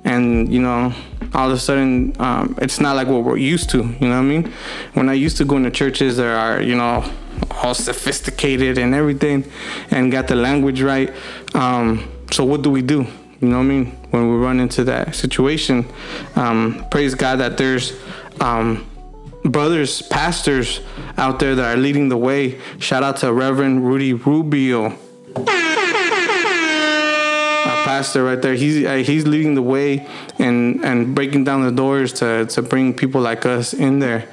and 0.03 0.51
you 0.51 0.59
know 0.59 0.91
all 1.35 1.51
of 1.51 1.57
a 1.57 1.59
sudden 1.59 2.15
um, 2.19 2.57
it's 2.59 2.79
not 2.79 2.95
like 2.95 3.07
what 3.07 3.23
we're 3.23 3.35
used 3.37 3.69
to 3.69 3.79
you 3.79 4.07
know 4.07 4.11
what 4.11 4.15
i 4.15 4.21
mean 4.21 4.53
when 4.93 5.09
i 5.09 5.13
used 5.13 5.35
to 5.35 5.43
go 5.43 5.57
into 5.57 5.69
churches 5.71 6.15
there 6.15 6.35
are 6.37 6.61
you 6.61 6.75
know 6.75 7.03
all 7.63 7.73
sophisticated 7.73 8.77
and 8.77 8.93
everything 8.95 9.43
and 9.91 10.11
got 10.11 10.27
the 10.27 10.35
language 10.35 10.81
right 10.81 11.11
um, 11.55 12.09
so 12.31 12.45
what 12.45 12.61
do 12.61 12.69
we 12.69 12.81
do 12.81 13.05
you 13.41 13.47
know 13.47 13.57
what 13.57 13.63
i 13.63 13.67
mean 13.67 13.85
when 14.11 14.29
we 14.29 14.37
run 14.37 14.59
into 14.59 14.83
that 14.83 15.15
situation 15.15 15.85
um, 16.35 16.85
praise 16.91 17.15
god 17.15 17.37
that 17.37 17.57
there's 17.57 17.93
um, 18.41 18.85
brothers 19.43 20.01
pastors 20.03 20.81
out 21.17 21.39
there 21.39 21.55
that 21.55 21.77
are 21.77 21.79
leading 21.79 22.09
the 22.09 22.17
way 22.17 22.59
shout 22.79 23.03
out 23.03 23.17
to 23.17 23.31
reverend 23.31 23.85
rudy 23.85 24.13
rubio 24.13 24.97
our 27.67 27.83
pastor 27.83 28.23
right 28.23 28.41
there. 28.41 28.55
He's 28.55 28.85
uh, 28.85 28.95
he's 28.95 29.27
leading 29.27 29.55
the 29.55 29.61
way 29.61 30.07
and 30.39 30.83
and 30.83 31.13
breaking 31.13 31.43
down 31.43 31.63
the 31.63 31.71
doors 31.71 32.13
to 32.13 32.45
to 32.45 32.61
bring 32.61 32.93
people 32.93 33.21
like 33.21 33.45
us 33.45 33.73
in 33.73 33.99
there. 33.99 34.27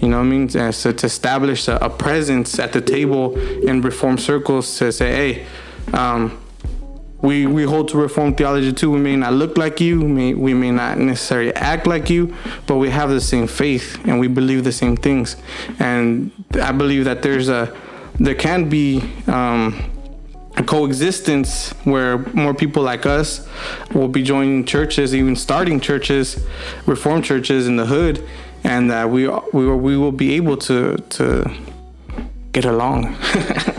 You 0.00 0.08
know 0.08 0.18
what 0.18 0.24
I 0.24 0.28
mean? 0.28 0.56
Uh, 0.56 0.72
so 0.72 0.92
to 0.92 1.06
establish 1.06 1.68
a, 1.68 1.76
a 1.76 1.90
presence 1.90 2.58
at 2.58 2.72
the 2.72 2.80
table 2.80 3.38
in 3.38 3.82
reform 3.82 4.18
circles 4.18 4.78
to 4.78 4.92
say, 4.92 5.10
hey. 5.12 5.46
Um, 5.92 6.38
we, 7.20 7.46
we 7.46 7.64
hold 7.64 7.88
to 7.88 7.98
reform 7.98 8.34
theology 8.34 8.72
too. 8.72 8.90
We 8.90 9.00
may 9.00 9.16
not 9.16 9.32
look 9.32 9.58
like 9.58 9.80
you, 9.80 10.00
we 10.00 10.06
may, 10.06 10.34
we 10.34 10.54
may 10.54 10.70
not 10.70 10.98
necessarily 10.98 11.54
act 11.54 11.86
like 11.86 12.08
you, 12.08 12.34
but 12.66 12.76
we 12.76 12.90
have 12.90 13.10
the 13.10 13.20
same 13.20 13.46
faith 13.46 13.98
and 14.06 14.20
we 14.20 14.28
believe 14.28 14.64
the 14.64 14.72
same 14.72 14.96
things. 14.96 15.36
And 15.78 16.30
I 16.60 16.72
believe 16.72 17.04
that 17.04 17.22
there's 17.22 17.48
a 17.48 17.76
there 18.20 18.34
can 18.34 18.68
be 18.68 19.00
um, 19.28 19.90
a 20.56 20.62
coexistence 20.62 21.70
where 21.84 22.18
more 22.34 22.52
people 22.52 22.82
like 22.82 23.06
us 23.06 23.48
will 23.94 24.08
be 24.08 24.22
joining 24.22 24.64
churches, 24.64 25.14
even 25.14 25.36
starting 25.36 25.78
churches, 25.78 26.44
reform 26.86 27.22
churches 27.22 27.68
in 27.68 27.76
the 27.76 27.86
hood, 27.86 28.24
and 28.64 28.90
that 28.90 29.08
we 29.08 29.28
we 29.52 29.66
we 29.72 29.96
will 29.96 30.12
be 30.12 30.34
able 30.34 30.56
to 30.56 30.96
to 30.96 31.48
get 32.52 32.64
along. 32.64 33.16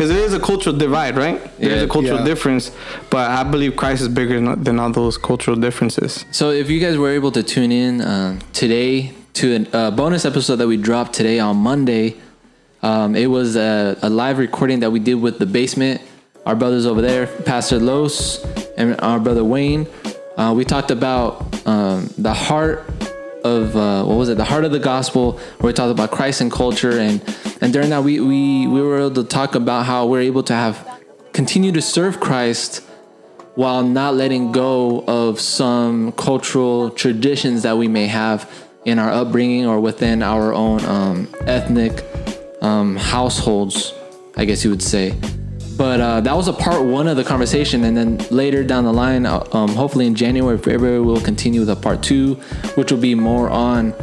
Because 0.00 0.14
there 0.16 0.24
is 0.24 0.32
a 0.32 0.40
cultural 0.40 0.74
divide, 0.74 1.14
right? 1.18 1.38
There's 1.58 1.82
Yeah, 1.82 1.82
a 1.82 1.86
cultural 1.86 2.20
yeah. 2.20 2.24
difference, 2.24 2.70
but 3.10 3.30
I 3.30 3.42
believe 3.44 3.76
Christ 3.76 4.00
is 4.00 4.08
bigger 4.08 4.40
than, 4.56 4.80
all 4.80 4.90
those 4.90 5.18
cultural 5.18 5.58
differences. 5.58 6.24
So 6.30 6.48
if 6.52 6.70
you 6.70 6.80
guys 6.80 6.96
were 6.96 7.10
able 7.10 7.30
to 7.32 7.42
tune 7.42 7.70
in 7.70 8.00
uh, 8.00 8.40
today 8.54 9.12
to 9.34 9.66
a 9.74 9.76
uh, 9.76 9.90
bonus 9.90 10.24
episode 10.24 10.56
that 10.56 10.68
we 10.68 10.78
dropped 10.78 11.12
today 11.12 11.38
on 11.38 11.58
Monday, 11.58 12.16
um, 12.82 13.14
it 13.14 13.26
was 13.26 13.56
a, 13.56 13.98
a 14.00 14.08
live 14.08 14.38
recording 14.38 14.80
that 14.80 14.90
we 14.90 15.00
did 15.00 15.16
with 15.16 15.38
the 15.38 15.44
basement. 15.44 16.00
Our 16.46 16.54
brothers 16.56 16.86
over 16.86 17.02
there, 17.02 17.26
Pastor 17.26 17.78
Los 17.78 18.42
and 18.78 18.98
our 19.02 19.20
brother 19.20 19.44
Wayne. 19.44 19.86
Uh, 20.34 20.54
we 20.56 20.64
talked 20.64 20.90
about 20.90 21.44
um, 21.66 22.08
the 22.16 22.32
heart 22.32 22.90
of 23.44 23.76
uh, 23.76 24.04
what 24.04 24.16
was 24.16 24.28
it? 24.28 24.36
The 24.36 24.44
heart 24.44 24.64
of 24.64 24.72
the 24.72 24.78
gospel. 24.78 25.32
Where 25.58 25.68
we 25.68 25.72
talked 25.72 25.90
about 25.90 26.10
Christ 26.10 26.40
and 26.40 26.50
culture, 26.50 26.98
and 26.98 27.22
and 27.60 27.72
during 27.72 27.90
that 27.90 28.04
we 28.04 28.20
we 28.20 28.66
we 28.66 28.80
were 28.80 28.98
able 28.98 29.14
to 29.14 29.24
talk 29.24 29.54
about 29.54 29.86
how 29.86 30.06
we're 30.06 30.20
able 30.20 30.42
to 30.44 30.54
have 30.54 30.86
continue 31.32 31.72
to 31.72 31.82
serve 31.82 32.20
Christ 32.20 32.82
while 33.54 33.82
not 33.82 34.14
letting 34.14 34.52
go 34.52 35.04
of 35.06 35.40
some 35.40 36.12
cultural 36.12 36.90
traditions 36.90 37.62
that 37.62 37.76
we 37.76 37.88
may 37.88 38.06
have 38.06 38.50
in 38.84 38.98
our 38.98 39.10
upbringing 39.10 39.66
or 39.66 39.80
within 39.80 40.22
our 40.22 40.54
own 40.54 40.84
um, 40.84 41.28
ethnic 41.40 42.04
um, 42.62 42.96
households, 42.96 43.92
I 44.36 44.44
guess 44.44 44.64
you 44.64 44.70
would 44.70 44.82
say. 44.82 45.14
But 45.76 46.00
uh, 46.00 46.20
that 46.20 46.36
was 46.36 46.48
a 46.48 46.52
part 46.52 46.84
one 46.84 47.08
of 47.08 47.16
the 47.16 47.24
conversation, 47.24 47.84
and 47.84 47.96
then 47.96 48.18
later 48.30 48.62
down 48.62 48.84
the 48.84 48.92
line, 48.92 49.24
uh, 49.24 49.46
um, 49.52 49.70
hopefully 49.70 50.06
in 50.06 50.14
January, 50.14 50.58
February, 50.58 51.00
we'll 51.00 51.20
continue 51.20 51.60
with 51.60 51.70
a 51.70 51.76
part 51.76 52.02
two, 52.02 52.34
which 52.74 52.92
will 52.92 53.00
be 53.00 53.14
more 53.14 53.48
on 53.48 53.94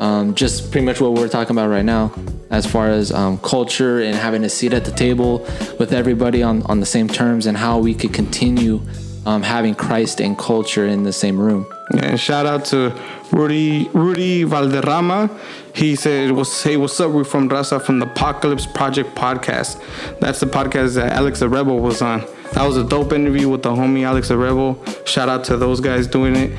um, 0.00 0.34
just 0.34 0.70
pretty 0.70 0.86
much 0.86 1.00
what 1.00 1.12
we're 1.12 1.28
talking 1.28 1.54
about 1.54 1.68
right 1.68 1.84
now, 1.84 2.12
as 2.50 2.66
far 2.66 2.88
as 2.88 3.12
um, 3.12 3.38
culture 3.38 4.00
and 4.00 4.14
having 4.14 4.44
a 4.44 4.48
seat 4.48 4.72
at 4.72 4.84
the 4.84 4.92
table 4.92 5.40
with 5.78 5.92
everybody 5.92 6.42
on, 6.42 6.62
on 6.64 6.80
the 6.80 6.86
same 6.86 7.08
terms, 7.08 7.46
and 7.46 7.56
how 7.56 7.78
we 7.78 7.94
could 7.94 8.14
continue 8.14 8.80
um, 9.26 9.42
having 9.42 9.74
Christ 9.74 10.20
and 10.20 10.38
culture 10.38 10.86
in 10.86 11.02
the 11.02 11.12
same 11.12 11.38
room. 11.38 11.66
And 11.90 12.18
shout 12.18 12.46
out 12.46 12.64
to 12.66 12.92
Rudy 13.30 13.88
Rudy 13.92 14.42
Valderrama. 14.42 15.30
He 15.74 15.94
said, 15.94 16.30
hey, 16.30 16.76
what's 16.76 17.00
up? 17.00 17.12
We're 17.12 17.24
from 17.24 17.48
Raza 17.48 17.80
from 17.80 18.00
the 18.00 18.06
Apocalypse 18.06 18.66
Project 18.66 19.14
podcast. 19.14 19.80
That's 20.18 20.40
the 20.40 20.46
podcast 20.46 20.94
that 20.96 21.12
Alex 21.12 21.40
the 21.40 21.48
Rebel 21.48 21.78
was 21.78 22.02
on. 22.02 22.24
That 22.54 22.66
was 22.66 22.76
a 22.76 22.84
dope 22.84 23.12
interview 23.12 23.48
with 23.48 23.62
the 23.62 23.70
homie 23.70 24.02
Alex 24.02 24.28
the 24.28 24.36
Rebel. 24.36 24.82
Shout 25.04 25.28
out 25.28 25.44
to 25.44 25.56
those 25.56 25.80
guys 25.80 26.06
doing 26.06 26.34
it." 26.34 26.58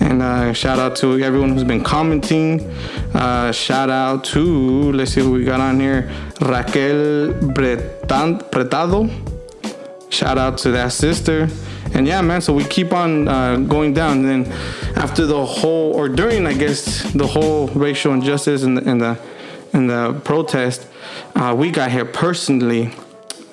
And 0.00 0.22
uh, 0.22 0.52
shout 0.52 0.78
out 0.78 0.94
to 0.96 1.18
everyone 1.18 1.54
who's 1.54 1.64
been 1.64 1.82
commenting. 1.82 2.60
Uh, 3.14 3.50
shout 3.50 3.90
out 3.90 4.22
to, 4.26 4.92
let's 4.92 5.12
see 5.12 5.20
who 5.20 5.32
we 5.32 5.44
got 5.44 5.58
on 5.60 5.80
here. 5.80 6.08
Raquel 6.40 7.32
Bretan- 7.52 8.48
Pretado. 8.50 9.10
Shout 10.08 10.38
out 10.38 10.56
to 10.58 10.70
that 10.70 10.92
sister. 10.92 11.48
And 11.94 12.06
yeah, 12.06 12.20
man, 12.20 12.40
so 12.40 12.52
we 12.52 12.64
keep 12.64 12.92
on 12.92 13.28
uh, 13.28 13.56
going 13.56 13.94
down. 13.94 14.24
And 14.24 14.46
then 14.46 14.52
after 14.96 15.26
the 15.26 15.44
whole, 15.44 15.92
or 15.94 16.08
during, 16.08 16.46
I 16.46 16.54
guess, 16.54 17.02
the 17.12 17.26
whole 17.26 17.68
racial 17.68 18.12
injustice 18.12 18.62
and 18.62 18.76
the, 18.76 18.90
and 18.90 19.00
the, 19.00 19.18
and 19.72 19.90
the 19.90 20.20
protest, 20.24 20.86
uh, 21.34 21.54
we 21.56 21.70
got 21.70 21.90
here 21.90 22.04
personally. 22.04 22.92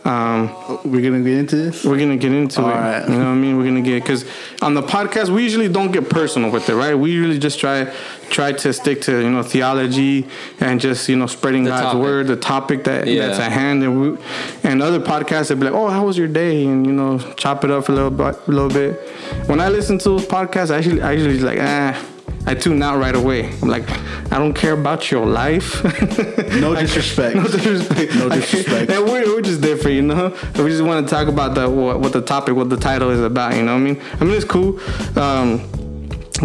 Um, 0.06 0.50
We're 0.86 1.02
gonna 1.02 1.22
get 1.24 1.34
into 1.40 1.56
this. 1.56 1.84
we're 1.84 1.98
gonna 1.98 2.16
get 2.16 2.32
into 2.32 2.62
All 2.62 2.70
it. 2.70 2.74
right. 2.74 3.04
You 3.10 3.16
know 3.16 3.26
what 3.26 3.26
I 3.26 3.34
mean? 3.34 3.58
We're 3.58 3.64
gonna 3.66 3.82
get 3.82 4.04
because 4.04 4.24
on 4.62 4.76
the 4.76 4.84
podcast 4.84 5.30
we 5.30 5.42
usually 5.42 5.68
don't 5.68 5.92
get 5.92 6.12
personal 6.12 6.52
with 6.52 6.70
it, 6.70 6.76
right? 6.76 6.94
We 6.94 7.10
usually 7.12 7.40
just 7.40 7.60
try 7.60 7.92
try 8.30 8.52
to 8.52 8.72
stick 8.72 9.02
to 9.04 9.20
you 9.20 9.32
know 9.32 9.42
theology 9.42 10.28
and 10.60 10.80
just 10.80 11.10
you 11.10 11.16
know 11.16 11.26
spreading 11.26 11.64
The 11.64 11.72
God's 11.72 11.82
topic. 11.88 12.02
word, 12.02 12.28
the 12.28 12.36
topic 12.36 12.84
that 12.84 13.08
Yeah. 13.08 13.26
that's 13.28 13.40
at 13.40 13.52
hand, 13.52 13.82
and 13.84 14.00
we, 14.00 14.18
and 14.64 14.84
other 14.84 15.00
podcasts 15.00 15.50
would 15.50 15.60
be 15.60 15.66
like, 15.66 15.74
oh, 15.74 15.88
how 15.90 16.06
was 16.06 16.20
your 16.20 16.28
day? 16.28 16.66
And 16.68 16.86
you 16.86 16.94
know, 16.94 17.18
chop 17.36 17.64
it 17.66 17.72
up 17.72 17.90
a 17.90 17.92
little 17.92 18.12
bit, 18.12 18.36
a 18.48 18.52
little 18.52 18.70
bit. 18.70 19.00
When 19.48 19.60
I 19.60 19.70
listen 19.70 19.98
to 19.98 20.10
those 20.10 20.26
podcasts, 20.28 20.70
I 20.70 20.78
actually 20.78 21.02
I 21.02 21.14
usually 21.14 21.40
like 21.40 21.58
ah. 21.60 22.00
I 22.48 22.54
tune 22.54 22.82
out 22.84 23.00
right 23.00 23.16
away. 23.16 23.52
I'm 23.62 23.68
like, 23.68 23.90
I 24.32 24.38
don't 24.38 24.54
care 24.54 24.74
about 24.74 25.10
your 25.12 25.26
life. 25.26 25.84
No 26.56 26.74
disrespect. 26.74 27.36
no 27.42 27.44
disrespect. 27.44 28.16
No 28.16 28.30
disrespect. 28.30 28.90
And 28.90 29.04
we're, 29.04 29.26
we're 29.26 29.42
just 29.42 29.62
different, 29.62 29.96
you 29.96 30.02
know. 30.04 30.30
We 30.56 30.70
just 30.70 30.84
want 30.84 31.06
to 31.06 31.14
talk 31.14 31.28
about 31.28 31.54
the 31.54 31.70
what, 31.70 32.00
what 32.00 32.14
the 32.14 32.22
topic, 32.22 32.56
what 32.56 32.70
the 32.70 32.78
title 32.78 33.10
is 33.10 33.20
about. 33.20 33.56
You 33.56 33.64
know 33.64 33.74
what 33.74 33.82
I 33.82 33.84
mean? 33.84 34.02
I 34.20 34.24
mean 34.24 34.34
it's 34.36 34.46
cool. 34.46 34.80
Um, 35.20 35.68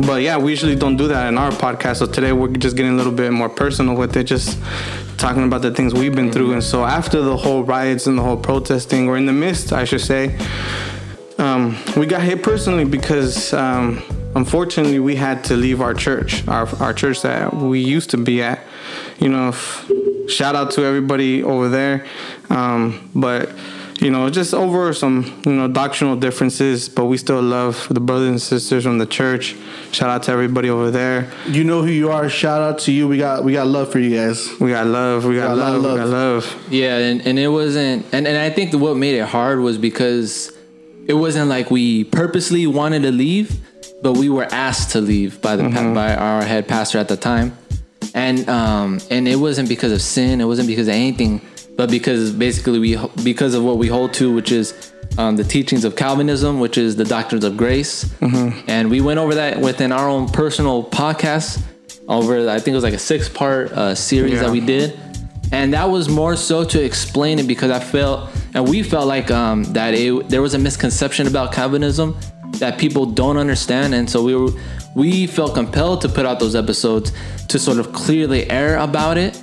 but 0.07 0.23
yeah, 0.23 0.37
we 0.37 0.51
usually 0.51 0.75
don't 0.75 0.97
do 0.97 1.07
that 1.09 1.29
in 1.29 1.39
our 1.39 1.51
podcast. 1.51 1.97
So 1.97 2.07
today 2.07 2.33
we're 2.33 2.49
just 2.49 2.77
getting 2.77 2.93
a 2.93 2.97
little 2.97 3.13
bit 3.13 3.33
more 3.33 3.49
personal 3.49 3.95
with 3.95 4.17
it, 4.17 4.25
just 4.25 4.59
talking 5.17 5.45
about 5.45 5.63
the 5.63 5.73
things 5.73 5.95
we've 5.95 6.15
been 6.15 6.33
through. 6.33 6.53
And 6.55 6.65
so 6.65 6.85
after 6.85 7.21
the 7.23 7.37
whole 7.37 7.63
riots 7.63 8.07
and 8.07 8.19
the 8.19 8.23
whole 8.23 8.37
protesting, 8.37 9.09
or 9.09 9.17
in 9.17 9.27
the 9.27 9.33
midst, 9.33 9.73
I 9.73 9.85
should 9.85 10.01
say, 10.01 10.37
um, 11.39 11.77
we 11.97 12.07
got 12.07 12.23
hit 12.23 12.43
personally 12.43 12.85
because 12.85 13.53
um, 13.53 14.03
unfortunately 14.35 14.99
we 14.99 15.17
had 15.17 15.45
to 15.45 15.57
leave 15.57 15.81
our 15.81 15.95
church, 15.95 16.47
our, 16.49 16.69
our 16.81 16.93
church 16.93 17.23
that 17.23 17.55
we 17.55 17.81
used 17.81 18.11
to 18.11 18.17
be 18.17 18.43
at. 18.43 18.61
You 19.19 19.29
know, 19.29 19.49
f- 19.49 19.91
shout 20.29 20.55
out 20.55 20.71
to 20.73 20.85
everybody 20.85 21.43
over 21.43 21.69
there. 21.69 22.07
Um, 22.49 23.11
but 23.15 23.51
you 24.01 24.11
know, 24.11 24.31
just 24.31 24.55
over 24.55 24.95
some 24.95 25.43
you 25.45 25.53
know 25.53 25.69
doctrinal 25.69 26.17
differences, 26.17 26.89
but 26.89 27.05
we 27.05 27.19
still 27.19 27.43
love 27.43 27.87
the 27.91 28.01
brothers 28.01 28.29
and 28.31 28.41
sisters 28.41 28.85
from 28.85 28.97
the 28.97 29.05
church. 29.07 29.55
Shout 29.93 30.09
out 30.09 30.23
to 30.25 30.33
everybody 30.33 30.71
over 30.71 30.91
there. 30.91 31.31
You 31.47 31.65
know 31.65 31.83
who 31.83 31.91
you 31.91 32.11
are. 32.11 32.29
Shout 32.31 32.63
out 32.63 32.79
to 32.81 32.93
you. 32.93 33.07
We 33.07 33.19
got 33.19 33.45
we 33.45 33.53
got 33.53 33.67
love 33.67 33.93
for 33.93 33.99
you 33.99 34.17
guys. 34.17 34.49
We 34.59 34.71
got 34.71 34.87
love. 34.87 35.27
We 35.27 35.37
got, 35.37 35.49
Got 35.49 35.53
a 35.53 35.57
lot 35.57 35.81
love, 35.81 35.93
We 35.93 35.99
got 35.99 36.09
love. 36.09 36.67
Yeah, 36.71 36.97
and, 36.97 37.27
and 37.27 37.39
it 37.39 37.49
wasn't, 37.49 38.07
and, 38.13 38.27
and 38.27 38.39
I 38.39 38.49
think 38.49 38.73
what 38.73 38.97
made 38.97 39.17
it 39.17 39.27
hard 39.27 39.61
was 39.61 39.77
because 39.77 40.51
it 41.07 41.14
wasn't 41.14 41.49
like 41.49 41.71
we 41.71 42.04
purposely 42.04 42.66
wanted 42.66 43.02
to 43.02 43.11
leave, 43.12 43.61
but 44.02 44.14
we 44.14 44.28
were 44.28 44.47
asked 44.50 44.90
to 44.92 45.00
leave 45.00 45.40
by 45.42 45.57
the 45.57 45.64
pa- 45.71 45.95
by 45.95 46.14
our 46.14 46.42
head 46.42 46.66
pastor 46.69 46.99
at 46.99 47.09
the 47.09 47.16
time, 47.16 47.57
and 48.14 48.49
um 48.49 49.00
and 49.11 49.26
it 49.28 49.37
wasn't 49.37 49.69
because 49.69 49.92
of 49.92 50.02
sin, 50.02 50.40
it 50.40 50.45
wasn't 50.47 50.69
because 50.69 50.88
of 50.88 50.95
anything, 50.95 51.40
but 51.76 51.90
because 51.90 52.33
basically 52.33 52.78
we 52.78 52.97
because 53.25 53.54
of 53.54 53.62
what 53.64 53.78
we 53.78 53.88
hold 53.88 54.12
to, 54.14 54.33
which 54.33 54.52
is 54.52 54.92
um, 55.19 55.35
the 55.37 55.45
teachings 55.45 55.85
of 55.85 55.97
Calvinism, 55.97 56.61
which 56.61 56.78
is 56.78 56.95
the 56.97 57.04
doctrines 57.04 57.45
of 57.45 57.57
grace, 57.57 58.09
and 58.69 58.88
we 58.90 59.00
went 59.00 59.19
over 59.19 59.35
that 59.35 59.61
within 59.61 59.90
our 59.92 60.09
own 60.09 60.28
personal 60.28 60.85
podcast 60.85 61.61
over 62.09 62.49
I 62.49 62.59
think 62.59 62.69
it 62.69 62.75
was 62.76 62.85
like 62.85 62.95
a 62.95 62.99
six 62.99 63.28
part 63.28 63.73
uh, 63.73 63.95
series 63.95 64.35
Yeah. 64.35 64.42
that 64.45 64.50
we 64.50 64.61
did 64.61 64.99
and 65.52 65.75
that 65.75 65.88
was 65.88 66.09
more 66.09 66.37
so 66.37 66.64
to 66.64 66.83
explain 66.83 67.38
it 67.38 67.47
because 67.47 67.71
I 67.71 67.80
felt 67.80 68.30
and 68.54 68.69
we 68.69 68.83
felt 68.83 69.07
like 69.07 69.30
um, 69.30 69.64
that 69.73 69.95
it, 69.95 70.28
there 70.28 70.42
was 70.42 70.54
a 70.54 70.59
misconception 70.59 71.26
about 71.26 71.52
Calvinism 71.52 72.16
that 72.54 72.78
people 72.78 73.07
don't 73.07 73.37
understand, 73.37 73.95
and 73.95 74.09
so 74.09 74.23
we 74.23 74.35
were 74.35 74.50
we 74.95 75.26
felt 75.26 75.54
compelled 75.54 76.00
to 76.02 76.09
put 76.09 76.26
out 76.26 76.40
those 76.40 76.57
episodes 76.57 77.12
to 77.49 77.59
sort 77.59 77.78
of 77.78 77.92
clearly 77.92 78.50
air 78.50 78.78
about 78.78 79.16
it 79.19 79.40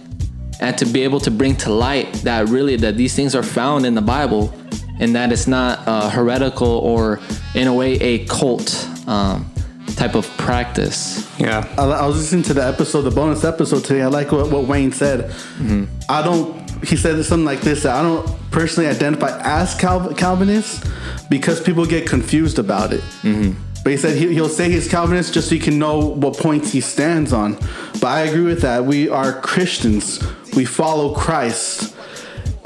and 0.59 0.77
to 0.77 0.85
be 0.85 1.03
able 1.03 1.19
to 1.21 1.31
bring 1.31 1.55
to 1.55 1.71
light 1.71 2.11
that 2.15 2.49
really 2.49 2.75
that 2.75 2.97
these 2.97 3.15
things 3.15 3.35
are 3.35 3.43
found 3.43 3.85
in 3.85 3.93
the 3.93 4.01
Bible 4.01 4.53
and 4.99 5.15
that 5.15 5.31
it's 5.31 5.47
not 5.47 5.87
uh, 5.87 6.09
heretical 6.09 6.67
or 6.67 7.19
in 7.53 7.67
a 7.67 7.73
way 7.73 7.93
a 7.93 8.25
cult 8.25 8.87
um, 9.07 9.49
type 9.97 10.15
of 10.15 10.25
practice. 10.37 11.27
Yeah. 11.39 11.67
I, 11.77 11.83
I 11.83 12.05
was 12.05 12.17
listening 12.17 12.43
to 12.43 12.53
the 12.53 12.65
episode, 12.65 13.01
the 13.01 13.11
bonus 13.11 13.43
episode 13.43 13.83
today. 13.83 14.03
I 14.03 14.07
like 14.07 14.31
what, 14.31 14.49
what 14.49 14.65
Wayne 14.65 14.91
said. 14.91 15.31
Mm-hmm. 15.31 15.85
I 16.07 16.21
don't. 16.21 16.55
He 16.85 16.95
said 16.95 17.21
something 17.25 17.45
like 17.45 17.61
this. 17.61 17.83
That 17.83 17.95
I 17.95 18.03
don't 18.03 18.51
personally 18.51 18.87
identify 18.87 19.39
as 19.41 19.73
Cal- 19.75 20.13
Calvinist 20.13 20.85
because 21.29 21.59
people 21.59 21.85
get 21.85 22.07
confused 22.07 22.59
about 22.59 22.93
it. 22.93 23.01
Mm-hmm. 23.23 23.59
But 23.83 23.91
he 23.91 23.97
said 23.97 24.17
he, 24.17 24.33
he'll 24.33 24.49
say 24.49 24.69
he's 24.69 24.87
Calvinist 24.87 25.33
just 25.33 25.49
so 25.49 25.55
you 25.55 25.61
can 25.61 25.79
know 25.79 25.99
what 25.99 26.37
points 26.37 26.71
he 26.71 26.81
stands 26.81 27.33
on. 27.33 27.55
But 27.93 28.05
I 28.05 28.21
agree 28.21 28.43
with 28.43 28.61
that. 28.61 28.85
We 28.85 29.09
are 29.09 29.41
Christians. 29.41 30.21
We 30.55 30.65
follow 30.65 31.15
Christ. 31.15 31.95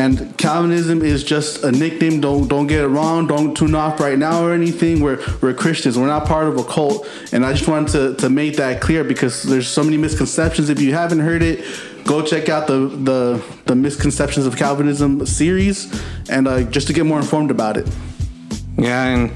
And 0.01 0.35
Calvinism 0.35 1.03
is 1.03 1.23
just 1.23 1.63
a 1.63 1.71
nickname. 1.71 2.21
Don't 2.21 2.47
don't 2.47 2.65
get 2.65 2.81
it 2.83 2.87
wrong. 2.87 3.27
Don't 3.27 3.55
tune 3.55 3.75
off 3.75 3.99
right 3.99 4.17
now 4.17 4.43
or 4.43 4.51
anything. 4.51 4.99
We're 4.99 5.19
we're 5.41 5.53
Christians. 5.53 5.95
We're 5.95 6.07
not 6.07 6.25
part 6.25 6.47
of 6.47 6.57
a 6.57 6.63
cult. 6.63 7.07
And 7.31 7.45
I 7.45 7.53
just 7.53 7.67
wanted 7.67 7.91
to, 7.91 8.15
to 8.15 8.29
make 8.29 8.57
that 8.57 8.81
clear 8.81 9.03
because 9.03 9.43
there's 9.43 9.67
so 9.67 9.83
many 9.83 9.97
misconceptions. 9.97 10.69
If 10.69 10.81
you 10.81 10.95
haven't 10.95 11.19
heard 11.19 11.43
it, 11.43 11.63
go 12.03 12.25
check 12.25 12.49
out 12.49 12.65
the 12.65 12.87
the, 13.09 13.43
the 13.65 13.75
misconceptions 13.75 14.47
of 14.47 14.57
Calvinism 14.57 15.23
series, 15.27 15.87
and 16.31 16.47
uh, 16.47 16.63
just 16.63 16.87
to 16.87 16.93
get 16.93 17.05
more 17.05 17.19
informed 17.19 17.51
about 17.51 17.77
it. 17.77 17.87
Yeah, 18.79 19.05
and, 19.05 19.31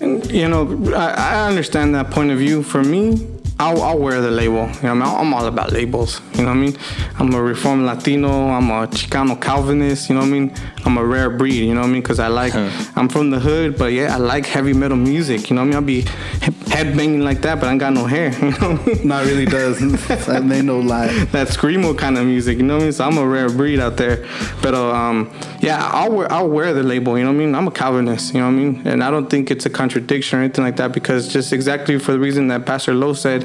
and 0.00 0.28
you 0.28 0.48
know, 0.48 0.92
I, 0.92 1.10
I 1.12 1.48
understand 1.48 1.94
that 1.94 2.10
point 2.10 2.32
of 2.32 2.38
view. 2.38 2.64
For 2.64 2.82
me, 2.82 3.29
I'll, 3.60 3.82
I'll 3.82 3.98
wear 3.98 4.22
the 4.22 4.30
label. 4.30 4.68
You 4.76 4.84
know, 4.84 4.90
I 4.90 4.94
mean? 4.94 5.02
I'm 5.02 5.34
all 5.34 5.44
about 5.44 5.70
labels. 5.70 6.22
You 6.32 6.44
know 6.44 6.48
what 6.48 6.56
I 6.56 6.60
mean? 6.60 6.78
I'm 7.18 7.34
a 7.34 7.42
Reformed 7.42 7.84
Latino. 7.84 8.48
I'm 8.48 8.70
a 8.70 8.86
Chicano 8.86 9.38
Calvinist. 9.38 10.08
You 10.08 10.14
know 10.14 10.22
what 10.22 10.28
I 10.28 10.30
mean? 10.30 10.54
I'm 10.84 10.96
a 10.98 11.04
rare 11.04 11.30
breed. 11.30 11.54
You 11.54 11.74
know 11.74 11.80
what 11.80 11.88
I 11.88 11.92
mean? 11.92 12.02
Because 12.02 12.18
I 12.18 12.28
like, 12.28 12.54
I'm 12.96 13.08
from 13.08 13.30
the 13.30 13.38
hood, 13.38 13.78
but 13.78 13.92
yeah, 13.92 14.14
I 14.14 14.18
like 14.18 14.46
heavy 14.46 14.72
metal 14.72 14.96
music. 14.96 15.50
You 15.50 15.56
know 15.56 15.62
what 15.62 15.76
I 15.76 15.80
mean? 15.80 16.04
I'll 16.04 16.04
be 16.04 16.70
head 16.70 16.96
banging 16.96 17.20
like 17.20 17.42
that, 17.42 17.60
but 17.60 17.68
I 17.68 17.72
ain't 17.72 17.80
got 17.80 17.92
no 17.92 18.06
hair. 18.06 18.30
You 18.40 18.50
know 18.52 18.72
what 18.72 18.80
I 18.80 18.84
mean? 18.84 19.08
No, 19.08 19.24
really 19.24 19.44
does. 19.44 19.78
that 20.26 20.44
made 20.44 20.64
no 20.64 20.80
lie. 20.80 21.08
that 21.26 21.48
screamo 21.48 21.96
kind 21.96 22.18
of 22.18 22.26
music. 22.26 22.58
You 22.58 22.64
know 22.64 22.76
what 22.76 22.82
I 22.82 22.84
mean? 22.84 22.92
So 22.92 23.04
I'm 23.04 23.18
a 23.18 23.26
rare 23.26 23.48
breed 23.48 23.80
out 23.80 23.96
there. 23.96 24.26
But 24.62 24.74
um, 24.74 25.30
yeah, 25.60 25.88
I'll 25.92 26.10
wear 26.10 26.32
I'll 26.32 26.48
wear 26.48 26.72
the 26.72 26.82
label. 26.82 27.16
You 27.18 27.24
know 27.24 27.30
what 27.30 27.36
I 27.36 27.38
mean? 27.38 27.54
I'm 27.54 27.68
a 27.68 27.70
Calvinist. 27.70 28.34
You 28.34 28.40
know 28.40 28.46
what 28.46 28.52
I 28.52 28.56
mean? 28.56 28.86
And 28.86 29.04
I 29.04 29.10
don't 29.10 29.28
think 29.28 29.50
it's 29.50 29.66
a 29.66 29.70
contradiction 29.70 30.38
or 30.38 30.42
anything 30.42 30.64
like 30.64 30.76
that 30.76 30.92
because 30.92 31.28
just 31.28 31.52
exactly 31.52 31.98
for 31.98 32.12
the 32.12 32.18
reason 32.18 32.48
that 32.48 32.66
Pastor 32.66 32.94
Lowe 32.94 33.12
said 33.12 33.42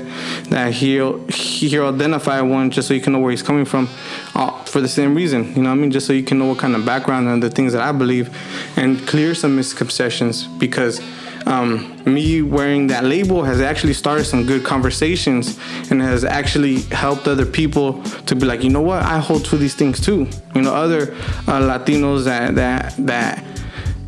that 0.50 0.74
he'll 0.74 1.26
he'll 1.28 1.88
identify 1.88 2.42
one 2.42 2.72
just 2.72 2.88
so 2.88 2.94
you 2.94 3.02
can 3.02 3.14
know 3.14 3.20
where 3.20 3.32
he's 3.32 3.44
coming 3.44 3.66
from, 3.66 3.90
uh, 4.34 4.65
for 4.76 4.82
the 4.82 4.90
same 4.90 5.16
reason. 5.16 5.56
You 5.56 5.64
know 5.64 5.70
what 5.70 5.78
I 5.78 5.82
mean? 5.84 5.90
Just 5.90 6.06
so 6.06 6.12
you 6.12 6.22
can 6.22 6.38
know 6.38 6.48
what 6.48 6.58
kind 6.58 6.76
of 6.76 6.86
background 6.86 7.30
and 7.30 7.42
the 7.42 7.50
things 7.50 7.72
that 7.72 7.82
I 7.82 7.94
believe, 7.94 8.28
and 8.76 9.08
clear 9.08 9.34
some 9.34 9.56
misconceptions 9.56 10.48
because 10.48 11.00
um, 11.46 11.96
me 12.04 12.42
wearing 12.42 12.88
that 12.88 13.06
label 13.06 13.42
has 13.44 13.62
actually 13.62 13.94
started 13.94 14.26
some 14.26 14.46
good 14.46 14.66
conversations 14.66 15.58
and 15.90 16.02
has 16.02 16.26
actually 16.26 16.82
helped 16.92 17.26
other 17.26 17.46
people 17.46 18.04
to 18.04 18.36
be 18.36 18.46
like, 18.46 18.64
you 18.64 18.70
know 18.70 18.82
what, 18.82 19.02
I 19.02 19.20
hold 19.20 19.46
to 19.46 19.58
these 19.58 19.76
things 19.76 20.02
too. 20.02 20.28
You 20.54 20.64
know, 20.64 20.76
other 20.76 21.14
uh, 21.48 21.62
Latinos 21.62 22.26
that 22.26 22.56
that 22.56 22.96
that 22.98 23.46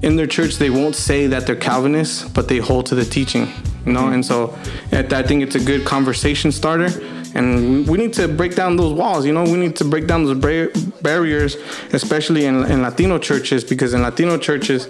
in 0.01 0.17
their 0.17 0.27
church 0.27 0.57
they 0.57 0.69
won't 0.69 0.97
say 0.97 1.27
that 1.27 1.47
they're 1.47 1.55
Calvinists, 1.55 2.27
but 2.27 2.49
they 2.49 2.57
hold 2.57 2.87
to 2.87 2.95
the 2.95 3.05
teaching. 3.05 3.53
You 3.85 3.93
know, 3.93 4.09
and 4.09 4.25
so 4.25 4.53
I 4.91 5.23
think 5.23 5.43
it's 5.43 5.55
a 5.55 5.63
good 5.63 5.85
conversation 5.85 6.51
starter. 6.51 6.89
And 7.37 7.87
we 7.87 7.97
need 7.99 8.13
to 8.13 8.27
break 8.27 8.55
down 8.55 8.77
those 8.77 8.93
walls. 8.93 9.25
You 9.25 9.31
know, 9.31 9.43
we 9.43 9.57
need 9.57 9.75
to 9.77 9.85
break 9.85 10.07
down 10.07 10.25
those 10.25 10.37
bar- 10.37 10.71
barriers, 11.01 11.55
especially 11.93 12.45
in, 12.45 12.65
in 12.65 12.81
Latino 12.81 13.19
churches, 13.19 13.63
because 13.63 13.93
in 13.93 14.01
Latino 14.01 14.37
churches, 14.37 14.89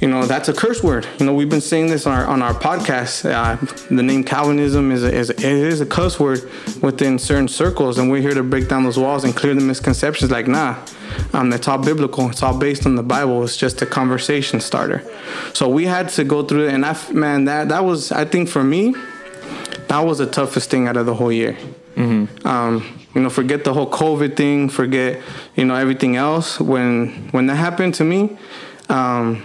you 0.00 0.08
know 0.08 0.24
that's 0.26 0.48
a 0.48 0.52
curse 0.52 0.82
word. 0.82 1.06
You 1.18 1.26
know 1.26 1.34
we've 1.34 1.50
been 1.50 1.60
saying 1.60 1.88
this 1.88 2.06
on 2.06 2.12
our 2.18 2.24
on 2.26 2.40
our 2.40 2.54
podcast. 2.54 3.30
Uh, 3.30 3.56
the 3.94 4.02
name 4.02 4.24
Calvinism 4.24 4.90
is 4.90 5.04
a, 5.04 5.12
is 5.12 5.30
a, 5.30 5.34
it 5.34 5.44
is 5.44 5.80
a 5.80 5.86
cuss 5.86 6.18
word 6.18 6.50
within 6.80 7.18
certain 7.18 7.48
circles, 7.48 7.98
and 7.98 8.10
we're 8.10 8.22
here 8.22 8.34
to 8.34 8.42
break 8.42 8.68
down 8.68 8.84
those 8.84 8.98
walls 8.98 9.24
and 9.24 9.36
clear 9.36 9.54
the 9.54 9.60
misconceptions. 9.60 10.30
Like 10.30 10.46
nah, 10.48 10.76
um, 11.32 11.52
it's 11.52 11.68
all 11.68 11.78
biblical. 11.78 12.30
It's 12.30 12.42
all 12.42 12.56
based 12.56 12.86
on 12.86 12.94
the 12.94 13.02
Bible. 13.02 13.42
It's 13.44 13.56
just 13.56 13.82
a 13.82 13.86
conversation 13.86 14.60
starter. 14.60 15.02
So 15.52 15.68
we 15.68 15.84
had 15.84 16.08
to 16.10 16.24
go 16.24 16.42
through 16.44 16.68
it, 16.68 16.74
and 16.74 16.86
I 16.86 16.96
man 17.12 17.44
that 17.44 17.68
that 17.68 17.84
was 17.84 18.12
I 18.12 18.24
think 18.24 18.48
for 18.48 18.64
me 18.64 18.94
that 19.88 20.00
was 20.00 20.18
the 20.18 20.26
toughest 20.26 20.70
thing 20.70 20.86
out 20.86 20.96
of 20.96 21.06
the 21.06 21.14
whole 21.14 21.32
year. 21.32 21.56
Um, 22.44 23.00
you 23.14 23.22
know, 23.22 23.30
forget 23.30 23.64
the 23.64 23.74
whole 23.74 23.90
COVID 23.90 24.36
thing, 24.36 24.68
forget 24.68 25.20
you 25.56 25.64
know 25.64 25.74
everything 25.74 26.16
else. 26.16 26.60
When 26.60 27.28
when 27.32 27.46
that 27.46 27.56
happened 27.56 27.94
to 27.94 28.04
me, 28.04 28.38
um, 28.88 29.42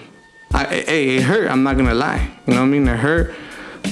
I, 0.53 0.65
hey, 0.65 1.17
it 1.17 1.23
hurt. 1.23 1.49
I'm 1.49 1.63
not 1.63 1.77
gonna 1.77 1.95
lie. 1.95 2.29
You 2.45 2.53
know 2.53 2.61
what 2.61 2.67
I 2.67 2.69
mean? 2.69 2.87
It 2.87 2.97
hurt. 2.97 3.33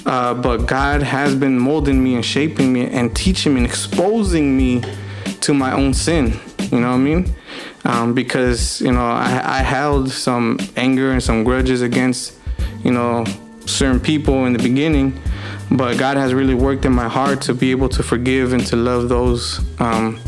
Uh, 0.06 0.34
but 0.34 0.68
God 0.68 1.02
has 1.02 1.36
been 1.36 1.58
molding 1.60 2.04
me 2.04 2.16
and 2.16 2.26
shaping 2.26 2.72
me 2.72 2.88
and 2.88 3.16
teaching 3.16 3.54
me 3.54 3.62
and 3.62 3.68
exposing 3.68 4.56
me 4.56 4.82
to 5.42 5.54
my 5.54 5.74
own 5.74 5.94
sin. 5.94 6.40
You 6.72 6.80
know 6.80 6.90
what 6.90 6.96
I 6.96 6.98
mean? 6.98 7.36
Um, 7.84 8.14
because 8.14 8.80
you 8.82 8.92
know 8.92 9.06
I, 9.06 9.60
I 9.60 9.64
held 9.64 10.12
some 10.12 10.60
anger 10.78 11.12
and 11.12 11.22
some 11.22 11.44
grudges 11.44 11.82
against 11.82 12.36
you 12.84 12.92
know 12.92 13.26
certain 13.66 14.00
people 14.00 14.46
in 14.46 14.54
the 14.54 14.60
beginning, 14.60 15.20
but 15.72 15.98
God 15.98 16.18
has 16.18 16.34
really 16.34 16.54
worked 16.56 16.86
in 16.86 16.94
my 16.94 17.08
heart 17.08 17.42
to 17.44 17.54
be 17.54 17.72
able 17.72 17.90
to 17.90 18.04
forgive 18.04 18.54
and 18.54 18.66
to 18.68 18.76
love 18.76 19.10
those. 19.10 19.60
Um, 19.80 20.20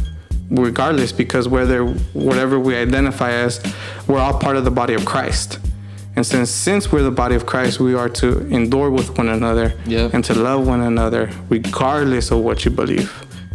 regardless 0.50 1.12
because 1.12 1.48
whether 1.48 1.84
whatever 2.14 2.60
we 2.60 2.76
identify 2.76 3.32
as 3.32 3.60
we're 4.08 4.20
all 4.20 4.38
part 4.38 4.56
of 4.56 4.66
the 4.66 4.70
body 4.70 4.94
of 4.94 5.04
christ 5.04 5.58
and 6.16 6.24
since 6.24 6.52
since 6.52 6.92
we're 6.92 7.02
the 7.02 7.10
body 7.10 7.34
of 7.34 7.46
christ 7.48 7.80
we 7.80 7.96
are 7.96 8.10
to 8.10 8.28
endure 8.50 8.92
with 8.92 9.18
one 9.18 9.30
another 9.30 9.74
Yep. 9.88 10.14
and 10.14 10.24
to 10.26 10.36
love 10.36 10.68
one 10.68 10.82
another 10.82 11.32
regardless 11.50 12.30
of 12.30 12.40
what 12.40 12.66
you 12.66 12.72
believe 12.72 13.12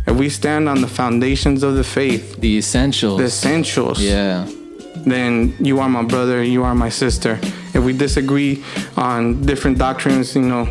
if 0.09 0.17
we 0.17 0.29
stand 0.29 0.69
on 0.69 0.81
the 0.81 0.89
foundations 0.89 1.63
of 1.63 1.77
the 1.77 1.85
faith 1.85 2.41
The 2.41 2.57
essentials. 2.59 3.19
the 3.19 3.27
essentials 3.27 4.01
yeah. 4.03 4.49
then 5.07 5.55
you 5.61 5.79
are 5.79 5.89
my 5.89 6.03
brother, 6.03 6.43
you 6.43 6.65
are 6.65 6.75
my 6.75 6.89
sister. 6.89 7.39
If 7.75 7.85
we 7.85 7.93
disagree 7.93 8.65
on 8.97 9.43
different 9.43 9.79
doctrines, 9.79 10.35
you 10.35 10.43
know, 10.43 10.67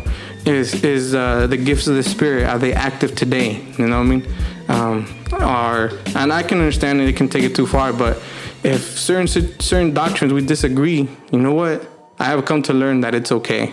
is 0.46 0.82
is 0.84 1.14
uh, 1.14 1.46
the 1.46 1.56
gifts 1.56 1.86
of 1.88 1.94
the 1.96 2.02
spirit 2.02 2.44
are 2.48 2.58
they 2.58 2.72
active 2.72 3.14
today? 3.14 3.60
You 3.78 3.86
know 3.88 3.98
what 3.98 4.06
I 4.06 4.10
mean? 4.10 4.26
Um, 4.68 5.06
are 5.32 5.90
and 6.14 6.32
I 6.32 6.42
can 6.42 6.58
understand 6.58 7.00
that 7.00 7.08
it 7.08 7.16
can 7.16 7.28
take 7.28 7.44
it 7.44 7.54
too 7.54 7.66
far, 7.66 7.92
but 7.92 8.16
if 8.64 8.82
certain 8.98 9.26
certain 9.60 9.94
doctrines 9.94 10.32
we 10.32 10.44
disagree, 10.44 11.08
you 11.32 11.38
know 11.38 11.54
what? 11.54 11.86
I 12.18 12.24
have 12.24 12.44
come 12.44 12.62
to 12.64 12.72
learn 12.72 13.00
that 13.02 13.14
it's 13.14 13.30
okay. 13.32 13.72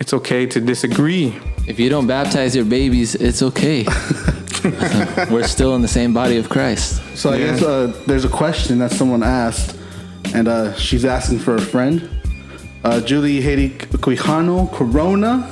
It's 0.00 0.12
okay 0.14 0.46
to 0.46 0.60
disagree. 0.60 1.38
If 1.66 1.78
you 1.78 1.88
don't 1.90 2.06
baptize 2.06 2.56
your 2.56 2.64
babies, 2.64 3.14
it's 3.14 3.42
okay. 3.42 3.84
We're 5.30 5.46
still 5.46 5.74
in 5.74 5.82
the 5.82 5.88
same 5.88 6.12
body 6.12 6.36
of 6.36 6.48
Christ. 6.48 7.00
So 7.16 7.30
I 7.30 7.36
Yeah. 7.36 7.46
guess 7.52 7.62
uh, 7.62 8.02
there's 8.06 8.24
a 8.24 8.28
question 8.28 8.78
that 8.80 8.90
someone 8.90 9.22
asked, 9.22 9.76
and 10.34 10.48
uh, 10.48 10.74
she's 10.74 11.04
asking 11.04 11.38
for 11.38 11.54
a 11.56 11.60
friend. 11.60 12.08
Uh, 12.84 13.00
Julie 13.00 13.40
Haiti 13.40 13.70
Quijano 13.98 14.70
Corona. 14.72 15.48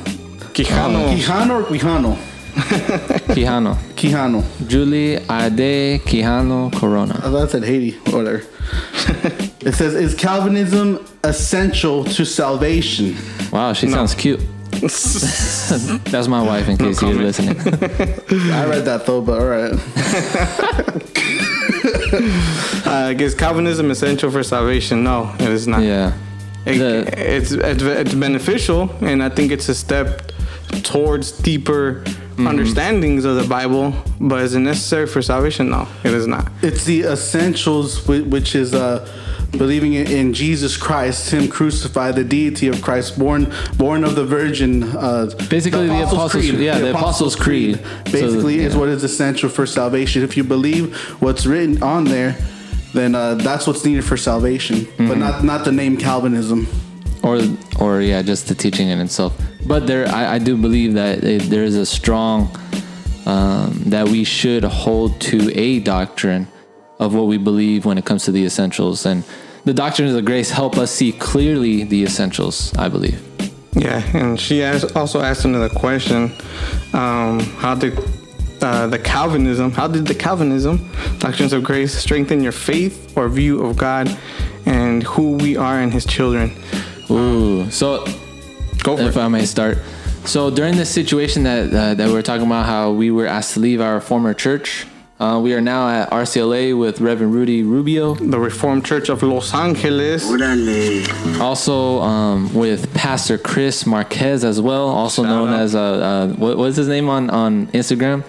Quijano. 0.65 1.09
Quijano 1.15 1.51
or 1.61 1.65
Quijano? 1.65 2.17
Quijano. 3.35 3.77
Quijano. 3.95 4.43
Julie 4.67 5.17
Ade 5.29 6.01
Quijano 6.05 6.71
Corona. 6.79 7.15
I 7.19 7.31
thought 7.31 7.45
it 7.45 7.51
said 7.51 7.65
Haiti 7.65 7.97
or 8.13 8.19
whatever. 8.19 8.43
it 9.61 9.75
says, 9.75 9.95
Is 9.95 10.15
Calvinism 10.15 10.99
essential 11.23 12.05
to 12.05 12.25
salvation? 12.25 13.15
Wow, 13.53 13.73
she 13.73 13.89
sounds 13.89 14.15
cute. 14.15 14.41
That's 14.81 16.29
my 16.29 16.43
wife, 16.43 16.69
in 16.69 16.77
case 16.77 17.01
you're 17.03 17.15
listening. 17.15 17.57
I 17.59 18.67
read 18.67 18.85
that 18.85 19.03
though, 19.07 19.21
but 19.23 19.41
all 19.41 19.47
right. 19.47 19.73
Uh, 22.87 23.15
is 23.19 23.35
Calvinism 23.35 23.91
is 23.91 23.99
essential 23.99 24.31
for 24.31 24.43
salvation? 24.43 25.05
No, 25.05 25.33
it 25.39 25.49
is 25.51 25.67
not. 25.69 25.83
yeah. 25.83 26.13
It- 26.65 26.79
The- 26.79 27.37
it's, 27.37 27.53
it's 27.53 27.83
it's 27.83 28.15
beneficial, 28.15 28.91
and 29.01 29.23
I 29.23 29.29
think 29.29 29.53
it's 29.53 29.69
a 29.69 29.75
step 29.75 30.33
towards 30.83 31.33
deeper 31.33 32.05
understandings 32.39 33.25
of 33.25 33.37
the 33.37 33.45
Bible. 33.49 33.93
But 34.21 34.43
is 34.43 34.55
it 34.55 34.61
necessary 34.61 35.07
for 35.07 35.23
salvation? 35.23 35.71
No, 35.71 35.89
it 36.05 36.13
is 36.15 36.27
not. 36.27 36.51
It's 36.63 36.85
the 36.85 37.03
essentials, 37.03 38.07
which 38.07 38.55
is 38.55 38.75
uh, 38.75 39.09
believing 39.53 39.95
in- 39.95 40.07
in 40.07 40.33
Jesus 40.35 40.77
Christ, 40.77 41.31
Him 41.31 41.49
crucified, 41.49 42.15
the 42.15 42.25
deity 42.25 42.69
of 42.69 42.81
Christ, 42.83 43.19
born 43.19 43.53
born 43.77 44.05
of 44.05 44.15
the 44.15 44.25
Virgin. 44.25 44.83
Uh, 44.85 45.31
Basically, 45.49 45.89
the 45.89 46.03
Apostles' 46.05 46.33
Creed. 46.33 46.55
yeah, 46.61 46.79
the 46.79 46.91
Apostles' 46.91 47.35
Creed. 47.37 47.81
So, 48.07 48.13
Basically, 48.13 48.61
is 48.61 48.75
yeah. 48.75 48.81
what 48.81 48.89
is 48.89 49.03
essential 49.03 49.49
for 49.49 49.67
salvation. 49.67 50.23
If 50.23 50.37
you 50.37 50.45
believe 50.45 50.95
what's 51.21 51.45
written 51.47 51.83
on 51.83 52.05
there, 52.05 52.37
then 52.95 53.15
uh, 53.15 53.35
that's 53.35 53.67
what's 53.67 53.85
needed 53.85 54.05
for 54.05 54.17
salvation, 54.17 54.77
Mm-hmm. 54.81 55.09
but 55.09 55.19
not 55.19 55.45
not 55.45 55.65
the 55.65 55.73
name 55.73 55.97
Calvinism. 55.97 56.67
or 57.23 57.41
or 57.81 58.01
yeah, 58.01 58.23
just 58.23 58.47
the 58.49 58.55
teaching 58.55 58.89
in 58.91 59.01
itself. 59.01 59.33
But 59.69 59.87
there, 59.87 60.09
I, 60.09 60.37
I 60.37 60.39
do 60.39 60.57
believe 60.57 60.95
that 60.95 61.23
it, 61.23 61.43
there 61.43 61.63
is 61.63 61.77
a 61.77 61.85
strong 61.85 62.51
um, 63.27 63.83
that 63.87 64.09
we 64.09 64.25
should 64.25 64.65
hold 64.65 65.21
to 65.21 65.53
a 65.57 65.81
doctrine 65.81 66.49
of 66.99 67.15
what 67.15 67.27
we 67.27 67.37
believe 67.37 67.85
when 67.85 67.99
it 67.99 68.07
comes 68.07 68.25
to 68.25 68.33
the 68.33 68.45
essentials, 68.47 69.05
and 69.05 69.23
the 69.67 69.75
doctrines 69.75 70.15
of 70.15 70.25
grace 70.25 70.51
help 70.51 70.79
us 70.79 70.91
see 70.91 71.13
clearly 71.13 71.85
the 71.85 72.03
essentials. 72.03 72.75
I 72.77 72.89
believe. 72.89 73.23
Yeah, 73.75 74.03
and 74.17 74.41
she 74.41 74.63
asked, 74.63 74.97
also 74.97 75.21
asked 75.21 75.45
another 75.45 75.69
question: 75.69 76.33
um, 76.95 77.41
How 77.61 77.75
did 77.75 77.99
uh, 78.63 78.87
the 78.87 78.99
Calvinism, 78.99 79.71
how 79.71 79.87
did 79.87 80.07
the 80.07 80.15
Calvinism, 80.15 80.91
doctrines 81.19 81.53
of 81.53 81.63
grace, 81.63 81.95
strengthen 81.95 82.43
your 82.43 82.53
faith 82.53 83.17
or 83.17 83.29
view 83.29 83.65
of 83.65 83.77
God 83.77 84.09
and 84.65 85.03
who 85.03 85.37
we 85.37 85.59
are 85.59 85.79
and 85.79 85.93
His 85.93 86.07
children? 86.07 86.57
Ooh, 87.11 87.71
so 87.71 88.05
Go 88.83 88.97
for 88.97 89.03
if 89.05 89.17
it. 89.17 89.21
I 89.21 89.29
may 89.29 89.45
start. 89.47 89.79
So 90.25 90.51
during 90.51 90.77
this 90.77 90.91
situation 90.91 91.45
that 91.45 91.73
uh, 91.73 91.95
that 91.95 92.07
we 92.07 92.13
were 92.13 92.23
talking 92.23 92.47
about, 92.47 92.67
how 92.67 92.93
we 92.93 93.11
were 93.11 93.27
asked 93.27 93.55
to 93.55 93.61
leave 93.61 93.81
our 93.81 94.01
former 94.01 94.35
church, 94.35 94.87
uh, 95.21 95.41
we 95.43 95.55
are 95.55 95.61
now 95.61 95.89
at 95.89 96.11
RCLA 96.11 96.79
with 96.79 97.01
Reverend 97.01 97.35
Rudy 97.35 97.63
Rubio, 97.63 98.15
the 98.15 98.39
Reformed 98.39 98.85
Church 98.85 99.09
of 99.09 99.23
Los 99.23 99.55
Angeles. 99.55 100.25
Órale. 100.31 101.41
also 101.41 102.01
um, 102.01 102.53
with 102.55 102.93
Pastor 102.95 103.39
Chris 103.39 103.87
Marquez 103.87 104.45
as 104.45 104.61
well, 104.61 104.89
also 104.89 105.23
Shout 105.23 105.31
known 105.31 105.49
out. 105.51 105.61
as 105.61 105.75
uh, 105.75 105.81
uh, 105.83 106.29
what 106.35 106.57
was 106.59 106.77
his 106.77 106.89
name 106.89 107.09
on 107.09 107.31
on 107.31 107.67
Instagram? 107.69 108.23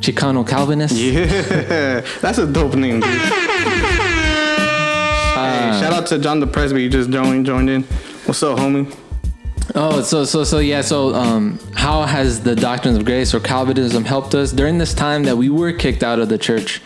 Chicano 0.00 0.44
Calvinist. 0.46 0.94
Yeah, 0.96 2.00
that's 2.20 2.38
a 2.38 2.46
dope 2.46 2.74
name, 2.74 3.00
dude. 3.00 3.08
hey, 5.36 5.78
shout 5.80 5.92
out 5.92 6.06
to 6.08 6.18
John 6.18 6.40
the 6.40 6.46
Presby. 6.46 6.82
He 6.82 6.88
just 6.88 7.10
joined, 7.10 7.46
joined 7.46 7.70
in. 7.70 7.82
What's 8.24 8.42
up, 8.42 8.58
homie? 8.58 8.92
Oh, 9.74 10.00
so 10.02 10.24
so 10.24 10.44
so 10.44 10.58
yeah. 10.58 10.80
So 10.80 11.14
um, 11.14 11.58
how 11.74 12.02
has 12.02 12.42
the 12.42 12.54
doctrines 12.54 12.96
of 12.96 13.04
grace 13.04 13.34
or 13.34 13.40
Calvinism 13.40 14.04
helped 14.04 14.34
us 14.34 14.52
during 14.52 14.78
this 14.78 14.94
time 14.94 15.24
that 15.24 15.36
we 15.36 15.50
were 15.50 15.72
kicked 15.72 16.02
out 16.02 16.18
of 16.18 16.28
the 16.28 16.38
church? 16.38 16.80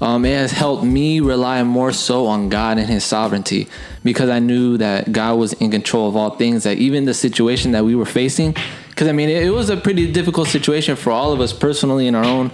Um, 0.00 0.24
it 0.24 0.36
has 0.36 0.50
helped 0.50 0.82
me 0.82 1.20
rely 1.20 1.62
more 1.62 1.92
so 1.92 2.26
on 2.26 2.48
God 2.48 2.78
and 2.78 2.88
His 2.88 3.04
sovereignty 3.04 3.68
because 4.02 4.28
I 4.30 4.40
knew 4.40 4.76
that 4.78 5.12
God 5.12 5.38
was 5.38 5.52
in 5.54 5.70
control 5.70 6.08
of 6.08 6.16
all 6.16 6.30
things. 6.30 6.64
That 6.64 6.78
even 6.78 7.04
the 7.04 7.14
situation 7.14 7.72
that 7.72 7.84
we 7.84 7.94
were 7.94 8.06
facing, 8.06 8.56
because 8.88 9.06
I 9.06 9.12
mean, 9.12 9.28
it, 9.28 9.44
it 9.44 9.50
was 9.50 9.70
a 9.70 9.76
pretty 9.76 10.10
difficult 10.10 10.48
situation 10.48 10.96
for 10.96 11.10
all 11.10 11.32
of 11.32 11.40
us 11.40 11.52
personally 11.52 12.08
in 12.08 12.14
our 12.14 12.24
own 12.24 12.50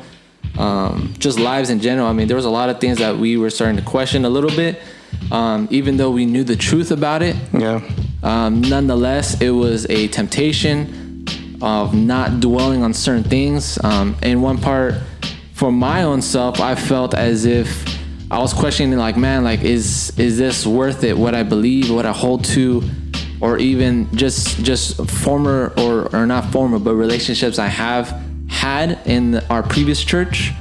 um, 0.58 1.14
just 1.18 1.38
lives 1.38 1.70
in 1.70 1.80
general. 1.80 2.06
I 2.06 2.12
mean, 2.12 2.26
there 2.26 2.36
was 2.36 2.44
a 2.44 2.50
lot 2.50 2.68
of 2.68 2.80
things 2.80 2.98
that 2.98 3.16
we 3.16 3.36
were 3.36 3.50
starting 3.50 3.76
to 3.76 3.82
question 3.82 4.24
a 4.24 4.30
little 4.30 4.50
bit, 4.50 4.80
um, 5.30 5.68
even 5.70 5.96
though 5.96 6.10
we 6.10 6.26
knew 6.26 6.44
the 6.44 6.56
truth 6.56 6.90
about 6.90 7.22
it. 7.22 7.36
Yeah. 7.52 7.80
Um, 8.22 8.60
nonetheless, 8.62 9.40
it 9.40 9.50
was 9.50 9.88
a 9.90 10.08
temptation 10.08 11.24
of 11.60 11.94
not 11.94 12.40
dwelling 12.40 12.82
on 12.82 12.94
certain 12.94 13.24
things. 13.24 13.78
Um, 13.84 14.16
in 14.22 14.40
one 14.40 14.58
part, 14.58 14.94
for 15.54 15.72
my 15.72 16.04
own 16.04 16.22
self, 16.22 16.60
I 16.60 16.74
felt 16.74 17.14
as 17.14 17.44
if 17.44 17.98
I 18.30 18.38
was 18.38 18.52
questioning, 18.52 18.98
like, 18.98 19.16
man, 19.16 19.44
like, 19.44 19.62
is 19.62 20.16
is 20.18 20.38
this 20.38 20.66
worth 20.66 21.02
it? 21.02 21.16
What 21.16 21.34
I 21.34 21.42
believe, 21.42 21.90
what 21.90 22.06
I 22.06 22.12
hold 22.12 22.44
to, 22.46 22.82
or 23.40 23.58
even 23.58 24.14
just 24.14 24.62
just 24.62 25.08
former 25.10 25.72
or 25.78 26.14
or 26.14 26.26
not 26.26 26.52
former, 26.52 26.78
but 26.78 26.94
relationships 26.94 27.58
I 27.58 27.68
have 27.68 28.22
had 28.48 29.00
in 29.06 29.36
our 29.50 29.62
previous 29.62 30.02
church 30.02 30.52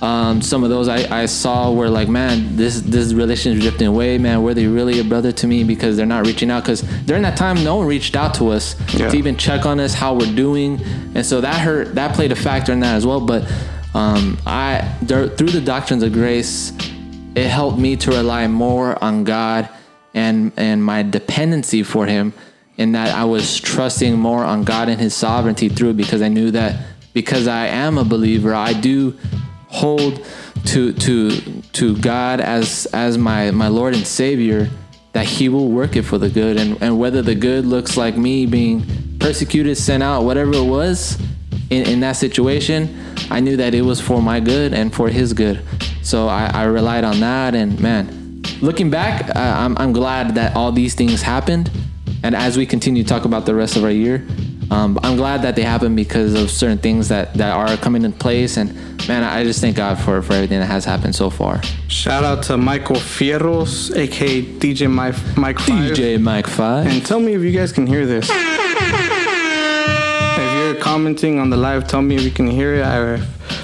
um, 0.00 0.40
some 0.40 0.62
of 0.62 0.70
those 0.70 0.86
I, 0.86 1.22
I 1.22 1.26
saw 1.26 1.72
were 1.72 1.88
like, 1.90 2.08
man, 2.08 2.56
this 2.56 2.80
this 2.82 3.12
relationship 3.12 3.62
drifting 3.62 3.88
away, 3.88 4.16
man. 4.18 4.42
Were 4.42 4.54
they 4.54 4.66
really 4.66 5.00
a 5.00 5.04
brother 5.04 5.32
to 5.32 5.46
me 5.46 5.64
because 5.64 5.96
they're 5.96 6.06
not 6.06 6.24
reaching 6.24 6.50
out? 6.50 6.62
Because 6.62 6.82
during 7.04 7.22
that 7.22 7.36
time, 7.36 7.62
no 7.64 7.76
one 7.76 7.86
reached 7.88 8.14
out 8.14 8.34
to 8.34 8.50
us 8.50 8.76
Yeah. 8.94 9.10
to 9.10 9.16
even 9.16 9.36
check 9.36 9.66
on 9.66 9.80
us, 9.80 9.94
how 9.94 10.14
we're 10.14 10.32
doing, 10.34 10.80
and 11.14 11.26
so 11.26 11.40
that 11.40 11.56
hurt. 11.60 11.96
That 11.96 12.14
played 12.14 12.30
a 12.30 12.36
factor 12.36 12.72
in 12.72 12.80
that 12.80 12.94
as 12.94 13.04
well. 13.04 13.20
But 13.20 13.50
um, 13.94 14.38
I 14.46 14.88
there, 15.02 15.28
through 15.28 15.50
the 15.50 15.60
doctrines 15.60 16.04
of 16.04 16.12
grace, 16.12 16.72
it 17.34 17.48
helped 17.48 17.78
me 17.78 17.96
to 17.96 18.10
rely 18.12 18.46
more 18.46 19.02
on 19.02 19.24
God 19.24 19.68
and 20.14 20.52
and 20.56 20.82
my 20.84 21.02
dependency 21.02 21.82
for 21.82 22.06
Him, 22.06 22.32
in 22.76 22.92
that 22.92 23.12
I 23.16 23.24
was 23.24 23.58
trusting 23.60 24.16
more 24.16 24.44
on 24.44 24.62
God 24.62 24.88
and 24.88 25.00
His 25.00 25.12
sovereignty 25.12 25.68
through 25.68 25.90
it 25.90 25.96
because 25.96 26.22
I 26.22 26.28
knew 26.28 26.52
that 26.52 26.76
because 27.14 27.48
I 27.48 27.66
am 27.66 27.98
a 27.98 28.04
believer, 28.04 28.54
I 28.54 28.74
do 28.74 29.18
hold 29.68 30.26
to 30.66 30.92
to 30.92 31.30
to 31.72 31.96
God 31.98 32.40
as 32.40 32.86
as 32.92 33.16
my 33.16 33.50
my 33.50 33.68
Lord 33.68 33.94
and 33.94 34.06
Savior 34.06 34.68
that 35.12 35.24
he 35.24 35.48
will 35.48 35.68
work 35.68 35.96
it 35.96 36.02
for 36.02 36.18
the 36.18 36.28
good. 36.28 36.56
And 36.56 36.80
and 36.82 36.98
whether 36.98 37.22
the 37.22 37.34
good 37.34 37.64
looks 37.64 37.96
like 37.96 38.16
me 38.16 38.46
being 38.46 38.84
persecuted 39.18 39.76
sent 39.76 40.02
out 40.02 40.24
whatever 40.24 40.52
it 40.54 40.64
was 40.64 41.20
in, 41.70 41.86
in 41.88 42.00
that 42.00 42.12
situation 42.12 42.96
I 43.30 43.40
knew 43.40 43.56
that 43.56 43.74
it 43.74 43.82
was 43.82 44.00
for 44.00 44.22
my 44.22 44.40
good 44.40 44.72
and 44.72 44.94
for 44.94 45.08
his 45.08 45.32
good. 45.32 45.62
So 46.02 46.28
I, 46.28 46.50
I 46.52 46.64
relied 46.64 47.04
on 47.04 47.20
that. 47.20 47.54
And 47.54 47.78
man 47.80 48.42
looking 48.60 48.90
back 48.90 49.36
I, 49.36 49.64
I'm, 49.64 49.76
I'm 49.78 49.92
glad 49.92 50.34
that 50.34 50.56
all 50.56 50.72
these 50.72 50.94
things 50.94 51.22
happened. 51.22 51.70
And 52.22 52.34
as 52.34 52.56
we 52.56 52.66
continue 52.66 53.02
to 53.02 53.08
talk 53.08 53.24
about 53.24 53.46
the 53.46 53.54
rest 53.54 53.76
of 53.76 53.84
our 53.84 53.90
year 53.90 54.26
um, 54.70 54.98
I'm 55.02 55.16
glad 55.16 55.42
that 55.42 55.56
they 55.56 55.62
happen 55.62 55.94
because 55.96 56.34
of 56.34 56.50
certain 56.50 56.78
things 56.78 57.08
that, 57.08 57.32
that 57.34 57.54
are 57.54 57.76
coming 57.78 58.04
in 58.04 58.12
place. 58.12 58.56
And 58.56 58.74
man, 59.08 59.24
I 59.24 59.42
just 59.44 59.60
thank 59.60 59.76
God 59.76 59.98
for, 59.98 60.20
for 60.20 60.34
everything 60.34 60.60
that 60.60 60.66
has 60.66 60.84
happened 60.84 61.14
so 61.14 61.30
far. 61.30 61.62
Shout 61.88 62.24
out 62.24 62.42
to 62.44 62.56
Michael 62.58 62.96
Fierros, 62.96 63.96
aka 63.96 64.42
DJ 64.42 64.90
Mike, 64.90 65.14
Mike 65.36 65.58
5. 65.58 65.92
DJ 65.92 66.20
Mike 66.20 66.46
5. 66.46 66.86
And 66.86 67.04
tell 67.06 67.20
me 67.20 67.34
if 67.34 67.42
you 67.42 67.52
guys 67.52 67.72
can 67.72 67.86
hear 67.86 68.04
this. 68.04 68.28
If 70.40 70.54
you're 70.54 70.82
commenting 70.82 71.38
on 71.38 71.50
the 71.50 71.56
live, 71.56 71.88
tell 71.88 72.02
me 72.02 72.16
if 72.16 72.22
you 72.22 72.30
can 72.30 72.46
hear 72.46 72.74
it. 72.74 72.82
I, 72.84 73.20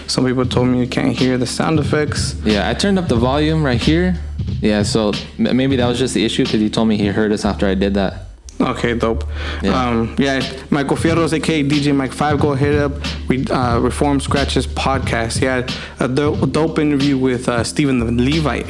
some 0.06 0.24
people 0.24 0.46
told 0.46 0.68
me 0.68 0.80
you 0.80 0.86
can't 0.86 1.16
hear 1.16 1.36
the 1.36 1.46
sound 1.46 1.78
effects. 1.78 2.34
Yeah, 2.44 2.68
I 2.68 2.74
turned 2.74 2.98
up 2.98 3.08
the 3.08 3.16
volume 3.16 3.62
right 3.64 3.80
here. 3.80 4.16
Yeah, 4.60 4.82
so 4.82 5.12
maybe 5.38 5.76
that 5.76 5.86
was 5.86 5.98
just 5.98 6.14
the 6.14 6.24
issue 6.24 6.44
because 6.44 6.60
he 6.60 6.70
told 6.70 6.88
me 6.88 6.96
he 6.96 7.06
heard 7.06 7.32
us 7.32 7.44
after 7.44 7.66
I 7.66 7.74
did 7.74 7.94
that. 7.94 8.28
Okay, 8.64 8.94
dope. 8.94 9.24
Yeah. 9.62 9.88
Um, 9.88 10.16
yeah, 10.18 10.40
Michael 10.70 10.96
Fierros, 10.96 11.34
aka 11.34 11.62
DJ 11.62 11.94
Mike 11.94 12.12
Five, 12.12 12.40
go 12.40 12.54
hit 12.54 12.74
up 12.74 12.92
we 13.28 13.44
uh, 13.46 13.78
Reform 13.78 14.20
Scratches 14.20 14.66
podcast. 14.66 15.38
He 15.38 15.44
had 15.44 15.70
a 16.00 16.08
dope, 16.08 16.50
dope 16.50 16.78
interview 16.78 17.18
with 17.18 17.46
uh, 17.48 17.62
Stephen 17.62 17.98
the 17.98 18.10
Levite, 18.10 18.66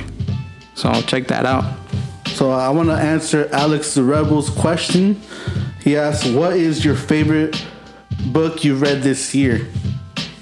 so 0.74 0.92
check 1.02 1.28
that 1.28 1.46
out. 1.46 1.64
So 2.26 2.50
I 2.50 2.70
want 2.70 2.88
to 2.88 2.96
answer 2.96 3.48
Alex 3.52 3.94
the 3.94 4.02
Rebel's 4.02 4.50
question. 4.50 5.20
He 5.80 5.96
asked, 5.96 6.26
"What 6.34 6.56
is 6.56 6.84
your 6.84 6.96
favorite 6.96 7.64
book 8.32 8.64
you 8.64 8.74
read 8.74 9.02
this 9.02 9.32
year?" 9.32 9.68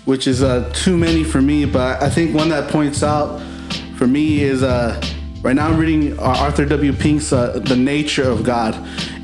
Which 0.07 0.27
is 0.27 0.43
uh, 0.43 0.71
too 0.75 0.97
many 0.97 1.25
for 1.25 1.43
me, 1.43 1.67
but 1.67 2.03
I 2.03 2.09
think 2.09 2.35
one 2.35 2.49
that 2.49 2.71
points 2.71 3.03
out 3.03 3.41
for 3.97 4.07
me 4.07 4.41
is 4.41 4.62
uh, 4.62 4.99
right 5.42 5.55
now 5.55 5.68
I'm 5.68 5.78
reading 5.78 6.18
uh, 6.18 6.22
Arthur 6.22 6.64
W. 6.66 6.92
Pink's 6.92 7.33
uh, 7.33 7.59
"The 7.64 7.76
Nature 7.76 8.28
of 8.28 8.44
God." 8.44 8.74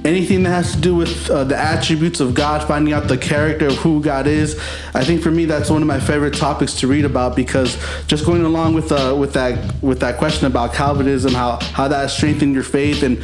Anything 0.04 0.44
that 0.44 0.50
has 0.50 0.74
to 0.74 0.80
do 0.80 0.94
with 0.94 1.28
uh, 1.30 1.44
the 1.44 1.56
attributes 1.56 2.20
of 2.20 2.32
God, 2.32 2.66
finding 2.66 2.94
out 2.94 3.08
the 3.08 3.18
character 3.18 3.66
of 3.66 3.74
who 3.76 4.00
God 4.00 4.26
is, 4.26 4.58
I 4.94 5.04
think 5.04 5.22
for 5.22 5.30
me 5.30 5.44
that's 5.44 5.70
one 5.70 5.82
of 5.82 5.88
my 5.88 6.00
favorite 6.00 6.34
topics 6.34 6.74
to 6.80 6.86
read 6.86 7.04
about 7.04 7.36
because 7.36 7.76
just 8.06 8.24
going 8.24 8.44
along 8.44 8.74
with 8.74 8.92
uh, 8.92 9.14
with 9.18 9.32
that 9.34 9.82
with 9.82 10.00
that 10.00 10.18
question 10.18 10.46
about 10.46 10.72
Calvinism, 10.72 11.34
how 11.34 11.58
how 11.72 11.88
that 11.88 12.10
strengthened 12.10 12.54
your 12.54 12.64
faith, 12.64 13.02
and 13.02 13.18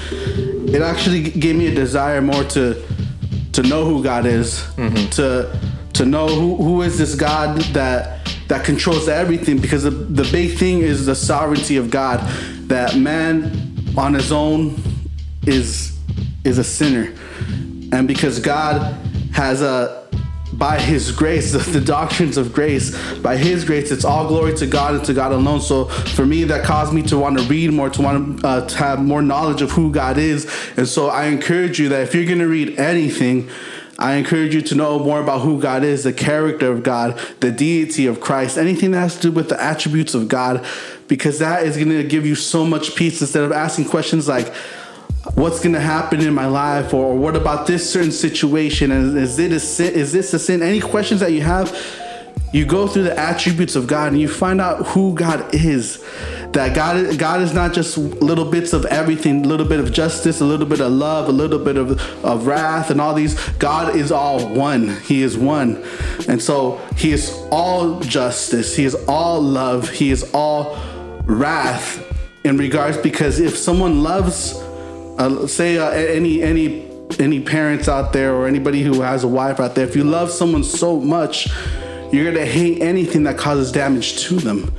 it 0.68 0.82
actually 0.82 1.22
gave 1.22 1.56
me 1.56 1.68
a 1.68 1.74
desire 1.74 2.20
more 2.20 2.44
to 2.44 2.82
to 3.52 3.62
know 3.62 3.84
who 3.84 4.02
God 4.02 4.26
is, 4.26 4.64
to 5.12 5.58
to 5.94 6.04
know 6.04 6.26
who, 6.26 6.56
who 6.56 6.82
is 6.82 6.98
this 6.98 7.14
God 7.14 7.56
that 7.72 8.28
that 8.48 8.64
controls 8.64 9.08
everything. 9.08 9.58
Because 9.58 9.84
the, 9.84 9.90
the 9.90 10.28
big 10.30 10.58
thing 10.58 10.80
is 10.80 11.06
the 11.06 11.14
sovereignty 11.14 11.76
of 11.76 11.90
God. 11.90 12.20
That 12.66 12.96
man 12.96 13.84
on 13.96 14.14
his 14.14 14.32
own 14.32 14.80
is 15.46 15.98
is 16.44 16.58
a 16.58 16.64
sinner, 16.64 17.14
and 17.92 18.08
because 18.08 18.38
God 18.40 18.94
has 19.32 19.62
a 19.62 20.04
by 20.58 20.80
his 20.80 21.10
grace, 21.10 21.52
the, 21.72 21.80
doctrines 21.80 22.36
of 22.36 22.52
grace, 22.52 22.96
by 23.18 23.36
his 23.36 23.64
grace, 23.64 23.90
it's 23.90 24.04
all 24.04 24.28
glory 24.28 24.54
to 24.54 24.66
God 24.66 24.94
and 24.94 25.04
to 25.04 25.14
God 25.14 25.32
alone. 25.32 25.60
So 25.60 25.86
for 25.86 26.24
me, 26.24 26.44
that 26.44 26.64
caused 26.64 26.92
me 26.92 27.02
to 27.04 27.18
want 27.18 27.38
to 27.38 27.44
read 27.44 27.72
more, 27.72 27.90
to 27.90 28.02
want 28.02 28.40
to, 28.40 28.46
uh, 28.46 28.68
to 28.68 28.76
have 28.76 29.02
more 29.02 29.22
knowledge 29.22 29.62
of 29.62 29.72
who 29.72 29.90
God 29.90 30.18
is. 30.18 30.50
And 30.76 30.88
so 30.88 31.08
I 31.08 31.26
encourage 31.26 31.78
you 31.78 31.88
that 31.90 32.02
if 32.02 32.14
you're 32.14 32.26
going 32.26 32.38
to 32.38 32.48
read 32.48 32.78
anything, 32.78 33.50
I 33.98 34.14
encourage 34.14 34.54
you 34.54 34.62
to 34.62 34.74
know 34.74 34.98
more 34.98 35.20
about 35.20 35.42
who 35.42 35.60
God 35.60 35.84
is, 35.84 36.04
the 36.04 36.12
character 36.12 36.70
of 36.70 36.82
God, 36.82 37.18
the 37.40 37.52
deity 37.52 38.06
of 38.06 38.20
Christ, 38.20 38.58
anything 38.58 38.90
that 38.90 39.00
has 39.00 39.16
to 39.16 39.22
do 39.22 39.32
with 39.32 39.48
the 39.48 39.62
attributes 39.62 40.14
of 40.14 40.28
God, 40.28 40.64
because 41.06 41.38
that 41.38 41.64
is 41.64 41.76
going 41.76 41.90
to 41.90 42.02
give 42.02 42.26
you 42.26 42.34
so 42.34 42.64
much 42.64 42.96
peace. 42.96 43.20
Instead 43.20 43.44
of 43.44 43.52
asking 43.52 43.86
questions 43.86 44.26
like, 44.26 44.52
what's 45.34 45.60
going 45.60 45.74
to 45.74 45.80
happen 45.80 46.20
in 46.20 46.34
my 46.34 46.46
life? 46.46 46.92
or 46.92 47.16
what 47.16 47.36
about 47.36 47.66
this 47.66 47.90
certain 47.90 48.12
situation? 48.12 48.90
And 48.90 49.16
is 49.16 49.38
it 49.38 49.52
a 49.52 49.60
sin 49.60 49.94
is 49.94 50.12
this 50.12 50.34
a 50.34 50.38
sin? 50.38 50.62
Any 50.62 50.80
questions 50.80 51.20
that 51.20 51.32
you 51.32 51.42
have 51.42 51.70
you 52.54 52.64
go 52.64 52.86
through 52.86 53.02
the 53.02 53.18
attributes 53.18 53.74
of 53.74 53.88
God 53.88 54.12
and 54.12 54.20
you 54.20 54.28
find 54.28 54.60
out 54.60 54.86
who 54.86 55.12
God 55.12 55.52
is. 55.52 56.00
That 56.52 56.72
God, 56.72 57.18
God 57.18 57.42
is 57.42 57.52
not 57.52 57.72
just 57.72 57.98
little 57.98 58.48
bits 58.48 58.72
of 58.72 58.84
everything, 58.84 59.44
a 59.44 59.48
little 59.48 59.66
bit 59.66 59.80
of 59.80 59.92
justice, 59.92 60.40
a 60.40 60.44
little 60.44 60.64
bit 60.64 60.80
of 60.80 60.92
love, 60.92 61.28
a 61.28 61.32
little 61.32 61.58
bit 61.58 61.76
of, 61.76 62.00
of 62.24 62.46
wrath, 62.46 62.90
and 62.90 63.00
all 63.00 63.12
these. 63.12 63.34
God 63.58 63.96
is 63.96 64.12
all 64.12 64.54
one. 64.54 65.00
He 65.00 65.24
is 65.24 65.36
one. 65.36 65.84
And 66.28 66.40
so 66.40 66.80
He 66.96 67.10
is 67.10 67.36
all 67.50 67.98
justice. 67.98 68.76
He 68.76 68.84
is 68.84 68.94
all 69.08 69.42
love. 69.42 69.90
He 69.90 70.12
is 70.12 70.30
all 70.32 70.78
wrath 71.24 72.08
in 72.44 72.56
regards 72.56 72.96
because 72.98 73.40
if 73.40 73.56
someone 73.56 74.04
loves, 74.04 74.52
uh, 75.18 75.48
say, 75.48 75.78
uh, 75.78 75.90
any, 75.90 76.40
any, 76.40 76.88
any 77.18 77.40
parents 77.40 77.88
out 77.88 78.12
there 78.12 78.32
or 78.32 78.46
anybody 78.46 78.84
who 78.84 79.00
has 79.00 79.24
a 79.24 79.28
wife 79.28 79.58
out 79.58 79.74
there, 79.74 79.88
if 79.88 79.96
you 79.96 80.04
love 80.04 80.30
someone 80.30 80.62
so 80.62 81.00
much, 81.00 81.48
you're 82.14 82.32
gonna 82.32 82.46
hate 82.46 82.82
anything 82.82 83.24
that 83.24 83.36
causes 83.38 83.72
damage 83.72 84.18
to 84.24 84.36
them. 84.36 84.72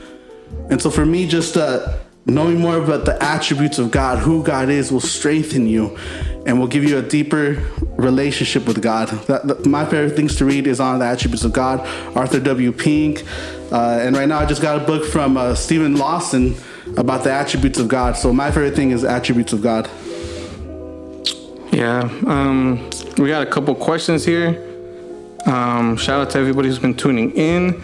And 0.70 0.82
so 0.82 0.90
for 0.90 1.06
me, 1.06 1.28
just 1.28 1.58
uh, 1.58 1.98
knowing 2.26 2.60
more 2.60 2.78
about 2.78 3.06
the 3.06 3.22
attributes 3.24 3.78
of 3.78 3.92
God, 3.92 4.20
who 4.20 4.44
God 4.44 4.70
is, 4.70 4.92
will 4.92 5.00
strengthen 5.00 5.68
you 5.68 5.98
and 6.46 6.60
will 6.60 6.68
give 6.68 6.84
you 6.84 6.98
a 6.98 7.02
deeper 7.02 7.64
relationship 7.98 8.66
with 8.68 8.82
God. 8.82 9.10
That, 9.28 9.48
that- 9.48 9.66
my 9.66 9.86
favorite 9.86 10.16
things 10.16 10.36
to 10.38 10.46
read 10.46 10.68
is 10.68 10.80
on 10.80 11.00
the 11.00 11.06
attributes 11.06 11.44
of 11.44 11.54
God, 11.54 11.80
Arthur 12.16 12.40
W. 12.40 12.72
Pink. 12.72 13.24
Uh, 13.72 14.00
and 14.02 14.16
right 14.16 14.28
now, 14.28 14.40
I 14.40 14.46
just 14.46 14.62
got 14.62 14.82
a 14.82 14.86
book 14.86 15.06
from 15.06 15.38
uh, 15.38 15.56
Steven 15.56 15.96
Lawson 15.98 16.56
about 16.98 17.24
the 17.24 17.32
attributes 17.32 17.80
of 17.80 17.88
God. 17.88 18.16
So 18.16 18.32
my 18.32 18.52
favorite 18.52 18.76
thing 18.76 18.92
is 18.92 19.04
attributes 19.04 19.54
of 19.54 19.62
God. 19.62 19.90
Yeah. 21.72 22.10
Um, 22.26 22.90
we 23.18 23.28
got 23.28 23.46
a 23.46 23.50
couple 23.50 23.74
questions 23.76 24.24
here. 24.24 24.75
Um, 25.46 25.96
shout 25.98 26.22
out 26.22 26.30
to 26.32 26.40
everybody 26.40 26.70
who's 26.70 26.80
been 26.80 26.96
tuning 26.96 27.32
in. 27.32 27.82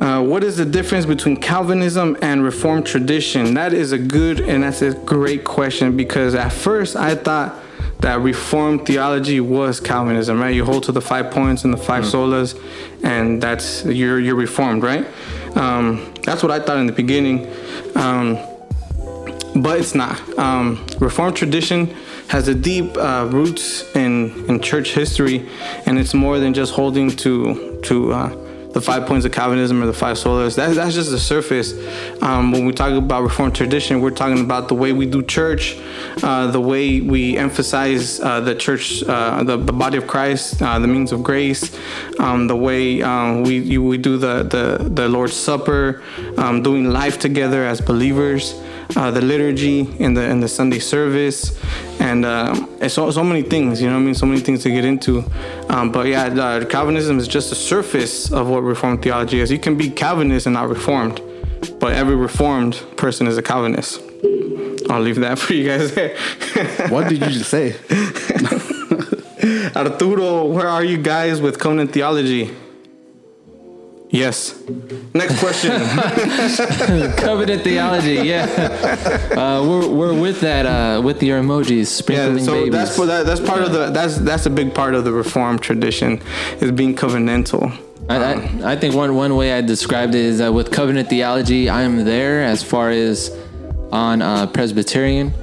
Uh, 0.00 0.22
what 0.22 0.44
is 0.44 0.56
the 0.56 0.64
difference 0.64 1.06
between 1.06 1.36
Calvinism 1.36 2.16
and 2.22 2.42
Reformed 2.42 2.86
tradition? 2.86 3.54
That 3.54 3.72
is 3.72 3.92
a 3.92 3.98
good 3.98 4.40
and 4.40 4.62
that's 4.62 4.82
a 4.82 4.94
great 4.94 5.44
question 5.44 5.96
because 5.96 6.34
at 6.34 6.52
first 6.52 6.96
I 6.96 7.14
thought 7.14 7.56
that 8.00 8.20
Reformed 8.20 8.86
theology 8.86 9.40
was 9.40 9.80
Calvinism, 9.80 10.40
right? 10.40 10.54
You 10.54 10.64
hold 10.64 10.84
to 10.84 10.92
the 10.92 11.00
five 11.00 11.32
points 11.32 11.64
and 11.64 11.72
the 11.72 11.78
five 11.78 12.04
solas, 12.04 12.60
and 13.02 13.42
that's 13.42 13.84
you're 13.84 14.20
you're 14.20 14.36
Reformed, 14.36 14.82
right? 14.84 15.06
Um, 15.56 16.12
that's 16.22 16.42
what 16.42 16.52
I 16.52 16.60
thought 16.60 16.78
in 16.78 16.86
the 16.86 16.92
beginning. 16.92 17.46
Um, 17.96 18.38
but 19.56 19.80
it's 19.80 19.94
not. 19.96 20.20
Um, 20.38 20.86
Reformed 21.00 21.36
tradition 21.36 21.94
has 22.28 22.48
a 22.48 22.54
deep 22.54 22.96
uh, 22.96 23.28
roots 23.30 23.94
in, 23.96 24.44
in 24.48 24.60
church 24.60 24.92
history, 24.94 25.48
and 25.86 25.98
it's 25.98 26.14
more 26.14 26.38
than 26.38 26.54
just 26.54 26.72
holding 26.74 27.10
to 27.10 27.80
to 27.84 28.12
uh, 28.12 28.48
the 28.72 28.80
five 28.80 29.06
points 29.06 29.24
of 29.24 29.32
Calvinism 29.32 29.82
or 29.82 29.86
the 29.86 29.92
five 29.92 30.16
solas. 30.16 30.56
That, 30.56 30.74
that's 30.74 30.94
just 30.94 31.10
the 31.10 31.18
surface. 31.18 31.72
Um, 32.22 32.52
when 32.52 32.66
we 32.66 32.72
talk 32.72 32.92
about 32.92 33.22
Reformed 33.22 33.54
tradition, 33.54 34.00
we're 34.00 34.10
talking 34.10 34.40
about 34.44 34.68
the 34.68 34.74
way 34.74 34.92
we 34.92 35.06
do 35.06 35.22
church, 35.22 35.76
uh, 36.22 36.48
the 36.48 36.60
way 36.60 37.00
we 37.00 37.36
emphasize 37.36 38.20
uh, 38.20 38.40
the 38.40 38.54
church, 38.54 39.02
uh, 39.04 39.42
the, 39.42 39.56
the 39.56 39.72
body 39.72 39.96
of 39.96 40.06
Christ, 40.06 40.60
uh, 40.60 40.78
the 40.78 40.86
means 40.86 41.12
of 41.12 41.22
grace, 41.22 41.76
um, 42.18 42.46
the 42.46 42.56
way 42.56 43.02
um, 43.02 43.42
we 43.42 43.58
you, 43.58 43.82
we 43.82 43.96
do 43.96 44.18
the, 44.18 44.42
the 44.42 44.88
the 44.88 45.08
Lord's 45.08 45.34
Supper, 45.34 46.02
um, 46.36 46.62
doing 46.62 46.90
life 46.90 47.18
together 47.18 47.64
as 47.64 47.80
believers 47.80 48.54
uh, 48.96 49.10
the 49.10 49.20
liturgy 49.20 49.80
in 49.98 50.14
the 50.14 50.24
in 50.24 50.40
the 50.40 50.48
Sunday 50.48 50.78
service, 50.78 51.58
and 52.00 52.24
um, 52.24 52.68
it's 52.80 52.94
so 52.94 53.10
so 53.10 53.22
many 53.22 53.42
things. 53.42 53.80
You 53.80 53.88
know, 53.88 53.94
what 53.94 54.02
I 54.02 54.04
mean, 54.04 54.14
so 54.14 54.26
many 54.26 54.40
things 54.40 54.62
to 54.62 54.70
get 54.70 54.84
into. 54.84 55.24
Um, 55.68 55.92
but 55.92 56.06
yeah, 56.06 56.24
uh, 56.26 56.64
Calvinism 56.64 57.18
is 57.18 57.28
just 57.28 57.50
the 57.50 57.56
surface 57.56 58.32
of 58.32 58.48
what 58.48 58.62
Reformed 58.62 59.02
theology 59.02 59.40
is. 59.40 59.50
You 59.50 59.58
can 59.58 59.76
be 59.76 59.90
Calvinist 59.90 60.46
and 60.46 60.54
not 60.54 60.68
Reformed, 60.68 61.20
but 61.78 61.92
every 61.92 62.16
Reformed 62.16 62.82
person 62.96 63.26
is 63.26 63.36
a 63.36 63.42
Calvinist. 63.42 64.00
I'll 64.90 65.02
leave 65.02 65.16
that 65.16 65.38
for 65.42 65.54
you 65.54 65.66
guys. 65.66 65.92
What 66.90 67.08
did 67.08 67.20
you 67.20 67.28
just 67.28 67.50
say? 67.50 67.76
Arturo, 69.76 70.46
where 70.46 70.68
are 70.68 70.82
you 70.82 70.98
guys 70.98 71.40
with 71.40 71.58
covenant 71.58 71.92
theology? 71.92 72.54
Yes. 74.10 74.58
Next 75.14 75.38
question. 75.38 75.70
Covenant 77.16 77.62
theology, 77.62 78.14
yeah. 78.14 78.44
Uh, 79.32 79.62
we're, 79.62 79.88
we're 79.88 80.18
with 80.18 80.40
that, 80.40 80.64
uh, 80.64 81.02
with 81.02 81.22
your 81.22 81.40
emojis, 81.40 82.08
Yeah, 82.08 82.36
so 82.42 82.52
babies. 82.54 82.72
that's 82.72 82.96
that, 82.96 83.26
that's 83.26 83.40
part 83.40 83.62
of 83.62 83.72
the 83.72 83.90
that's 83.90 84.16
that's 84.18 84.46
a 84.46 84.50
big 84.50 84.74
part 84.74 84.94
of 84.94 85.04
the 85.04 85.12
reform 85.12 85.58
tradition 85.58 86.22
is 86.60 86.72
being 86.72 86.94
covenantal. 86.96 87.76
I, 88.08 88.16
I, 88.16 88.72
I 88.72 88.76
think 88.76 88.94
one, 88.94 89.14
one 89.14 89.36
way 89.36 89.52
I 89.52 89.60
described 89.60 90.14
it 90.14 90.24
is 90.24 90.38
that 90.38 90.54
with 90.54 90.70
covenant 90.70 91.10
theology, 91.10 91.68
I 91.68 91.82
am 91.82 92.04
there 92.04 92.42
as 92.42 92.62
far 92.62 92.90
as 92.90 93.30
on 93.92 94.22
uh, 94.22 94.46
Presbyterian. 94.46 95.34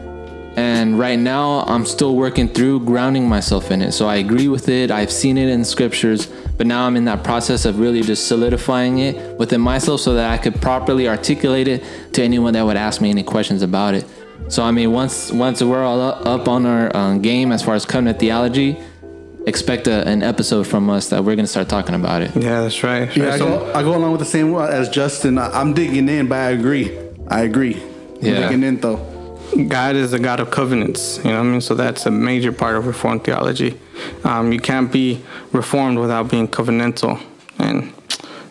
And 0.57 0.97
right 0.97 1.19
now, 1.19 1.59
I'm 1.67 1.85
still 1.85 2.15
working 2.15 2.47
through 2.47 2.79
grounding 2.85 3.27
myself 3.29 3.69
in 3.71 3.81
it. 3.81 3.91
So 3.91 4.07
I 4.07 4.15
agree 4.15 4.47
with 4.47 4.69
it. 4.69 4.89
I've 4.89 5.11
seen 5.11 5.37
it 5.37 5.49
in 5.49 5.65
scriptures, 5.65 6.27
but 6.57 6.67
now 6.67 6.85
I'm 6.87 6.95
in 6.95 7.05
that 7.05 7.23
process 7.23 7.65
of 7.65 7.79
really 7.79 8.01
just 8.01 8.27
solidifying 8.27 8.99
it 8.99 9.37
within 9.37 9.61
myself 9.61 10.01
so 10.01 10.13
that 10.13 10.31
I 10.31 10.37
could 10.37 10.61
properly 10.61 11.07
articulate 11.07 11.67
it 11.67 11.83
to 12.13 12.23
anyone 12.23 12.53
that 12.53 12.63
would 12.65 12.77
ask 12.77 13.01
me 13.01 13.09
any 13.09 13.23
questions 13.23 13.61
about 13.61 13.93
it. 13.93 14.05
So 14.47 14.63
I 14.63 14.71
mean, 14.71 14.91
once 14.91 15.31
once 15.31 15.61
we're 15.61 15.83
all 15.83 16.01
up 16.01 16.25
up 16.25 16.47
on 16.47 16.65
our 16.65 16.95
um, 16.95 17.21
game 17.21 17.51
as 17.51 17.61
far 17.63 17.75
as 17.75 17.85
covenant 17.85 18.19
theology, 18.19 18.77
expect 19.47 19.87
a, 19.87 20.07
an 20.07 20.23
episode 20.23 20.65
from 20.67 20.89
us 20.89 21.09
that 21.09 21.23
we're 21.23 21.35
gonna 21.35 21.47
start 21.47 21.67
talking 21.69 21.95
about 21.95 22.21
it. 22.21 22.35
Yeah, 22.35 22.61
that's 22.61 22.83
right. 22.83 23.15
Yeah, 23.15 23.33
I 23.33 23.37
So- 23.37 23.45
go, 23.59 23.73
I 23.73 23.81
go 23.83 23.95
along 23.95 24.11
with 24.11 24.19
the 24.19 24.25
same 24.25 24.53
as 24.55 24.89
Justin. 24.89 25.37
I- 25.37 25.51
I'm 25.59 25.73
digging 25.73 26.09
in, 26.09 26.27
but 26.27 26.37
I 26.37 26.49
agree. 26.51 26.91
I 27.27 27.41
agree. 27.41 27.75
I'm 27.75 28.19
Yeah. 28.21 28.39
digging 28.47 28.63
in 28.63 28.77
though. 28.79 28.99
God 29.67 29.95
is 29.95 30.13
a 30.13 30.19
God 30.19 30.39
of 30.39 30.51
covenants. 30.51 31.17
You 31.17 31.31
know 31.31 31.39
what 31.39 31.47
I 31.47 31.51
mean? 31.51 31.61
So 31.61 31.75
that's 31.75 32.05
a 32.05 32.11
major 32.11 32.51
part 32.51 32.75
of 32.75 32.87
Reformed 32.87 33.23
theology. 33.23 33.79
Um, 34.23 34.51
you 34.51 34.59
can't 34.59 34.91
be 34.91 35.21
reformed 35.51 35.99
without 35.99 36.29
being 36.29 36.47
covenantal, 36.47 37.21
and 37.59 37.93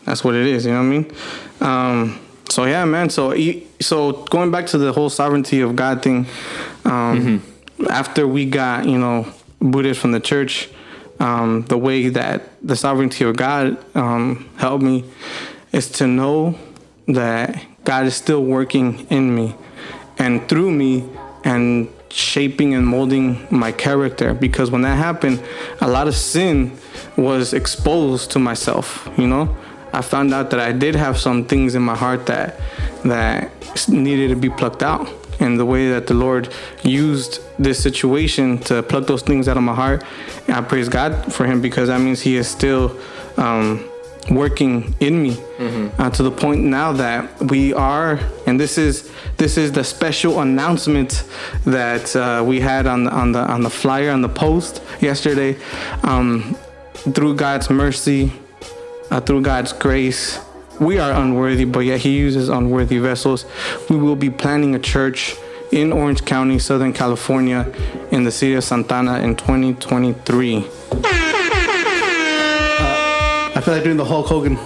that's 0.05 0.25
what 0.25 0.35
it 0.35 0.47
is. 0.47 0.65
You 0.65 0.73
know 0.73 0.79
what 0.79 0.85
I 0.85 0.89
mean? 0.89 1.13
Um, 1.61 2.21
so 2.49 2.65
yeah, 2.65 2.85
man. 2.85 3.11
So 3.11 3.35
so 3.81 4.13
going 4.13 4.51
back 4.51 4.67
to 4.69 4.79
the 4.79 4.93
whole 4.93 5.11
sovereignty 5.11 5.61
of 5.61 5.77
God 5.77 6.03
thing, 6.03 6.27
um, 6.85 7.43
after 7.91 8.27
we 8.27 8.47
got 8.47 8.87
you 8.87 8.99
know 8.99 9.27
booted 9.61 9.97
from 9.97 10.13
the 10.13 10.21
church, 10.21 10.71
um, 11.21 11.63
the 11.63 11.79
way 11.79 12.09
that 12.09 12.49
the 12.63 12.77
sovereignty 12.77 13.25
of 13.25 13.37
God 13.37 13.77
um, 13.97 14.49
helped 14.57 14.83
me 14.83 15.05
is 15.73 15.91
to 15.93 16.07
know 16.07 16.59
that 17.09 17.63
God 17.85 18.07
is 18.07 18.15
still 18.15 18.43
working 18.43 19.07
in 19.11 19.35
me 19.35 19.55
and 20.19 20.49
through 20.49 20.71
me 20.71 21.09
and 21.45 21.89
shaping 22.11 22.75
and 22.75 22.87
molding 22.87 23.47
my 23.51 23.73
character. 23.73 24.35
Because 24.35 24.71
when 24.71 24.83
that 24.83 24.97
happened 24.97 25.43
a 25.81 25.89
lot 25.89 26.07
of 26.09 26.15
sin 26.15 26.77
was 27.17 27.53
exposed 27.53 28.31
to 28.33 28.39
myself 28.39 29.09
you 29.17 29.27
know? 29.27 29.55
I 29.93 30.03
found 30.03 30.35
out 30.35 30.51
that 30.51 30.61
i 30.61 30.73
did 30.73 30.95
have 30.95 31.19
some 31.19 31.45
things 31.45 31.75
in 31.75 31.83
my 31.83 31.97
heart 31.97 32.27
that 32.27 32.61
that 33.05 33.51
needed 33.89 34.29
to 34.29 34.37
be 34.37 34.49
plucked 34.49 34.83
out. 34.83 35.09
And 35.41 35.59
the 35.59 35.67
way 35.67 35.91
that 35.91 36.07
the 36.07 36.15
lord 36.15 36.53
used 36.83 37.41
this 37.59 37.83
situation 37.83 38.59
to 38.59 38.83
pluck 38.83 39.07
those 39.07 39.23
things 39.23 39.49
out 39.49 39.57
of 39.57 39.63
my 39.63 39.75
heart 39.75 40.05
i 40.49 40.61
praise 40.61 40.89
god 40.89 41.33
for 41.33 41.45
him 41.45 41.61
because 41.61 41.89
that 41.89 42.01
means 42.01 42.21
he 42.21 42.37
is 42.37 42.49
still 42.49 42.97
um, 43.37 43.85
working 44.31 44.95
in 45.01 45.23
me 45.23 45.37
uh, 45.99 46.11
to 46.11 46.23
the 46.23 46.31
point 46.31 46.63
now 46.63 46.93
that 46.93 47.43
we 47.43 47.73
are 47.75 48.19
and 48.47 48.59
this 48.59 48.79
is 48.79 49.11
this 49.37 49.57
is 49.59 49.73
the 49.73 49.85
special 49.85 50.41
announcement 50.41 51.25
that 51.65 52.15
uh, 52.17 52.43
we 52.45 52.61
had 52.61 52.87
on 52.87 53.05
the 53.05 53.11
on 53.11 53.33
the 53.33 53.41
on 53.41 53.63
the 53.63 53.71
flyer 53.71 54.11
on 54.11 54.23
the 54.23 54.29
post 54.29 54.83
yesterday. 55.01 55.57
Um, 56.03 56.57
through 57.13 57.35
God's 57.35 57.69
mercy 57.69 58.33
uh, 59.11 59.21
through 59.21 59.43
God's 59.43 59.73
grace 59.73 60.41
we 60.81 60.99
are 60.99 61.13
unworthy 61.13 61.65
but 61.65 61.81
yet 61.81 62.01
he 62.01 62.17
uses 62.17 62.49
unworthy 62.49 62.99
vessels. 62.99 63.45
We 63.91 63.97
will 63.97 64.17
be 64.17 64.31
planning 64.31 64.75
a 64.75 64.79
church 64.79 65.37
in 65.71 65.93
Orange 65.93 66.25
County 66.25 66.59
Southern 66.59 66.93
California 66.93 67.71
in 68.11 68.25
the 68.25 68.31
city 68.31 68.55
of 68.55 68.65
Santa 68.65 68.95
Ana 68.95 69.19
in 69.21 69.37
2023 69.37 71.24
I 73.57 73.61
feel 73.61 73.75
like 73.75 73.85
doing 73.85 73.97
the 73.97 74.05
Hulk 74.05 74.27
Hogan. 74.27 74.57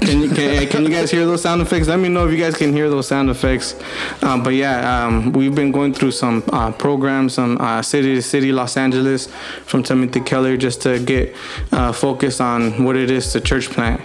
Can 0.00 0.20
you, 0.22 0.28
can, 0.30 0.68
can 0.68 0.82
you 0.84 0.90
guys 0.90 1.10
hear 1.10 1.24
those 1.24 1.42
sound 1.42 1.62
effects? 1.62 1.88
Let 1.88 1.98
me 1.98 2.08
know 2.08 2.26
if 2.26 2.32
you 2.32 2.38
guys 2.38 2.56
can 2.56 2.72
hear 2.72 2.90
those 2.90 3.08
sound 3.08 3.30
effects. 3.30 3.74
Um, 4.22 4.42
but 4.42 4.54
yeah, 4.54 5.06
um, 5.06 5.32
we've 5.32 5.54
been 5.54 5.72
going 5.72 5.94
through 5.94 6.10
some 6.12 6.44
uh, 6.52 6.70
programs, 6.72 7.34
some 7.34 7.56
uh, 7.60 7.82
city 7.82 8.14
to 8.14 8.22
city, 8.22 8.52
Los 8.52 8.76
Angeles, 8.76 9.28
from 9.64 9.82
Timothy 9.82 10.20
Keller, 10.20 10.56
just 10.56 10.82
to 10.82 10.98
get 10.98 11.34
uh, 11.72 11.92
focused 11.92 12.40
on 12.40 12.84
what 12.84 12.96
it 12.96 13.10
is 13.10 13.32
to 13.32 13.40
church 13.40 13.70
plant. 13.70 14.00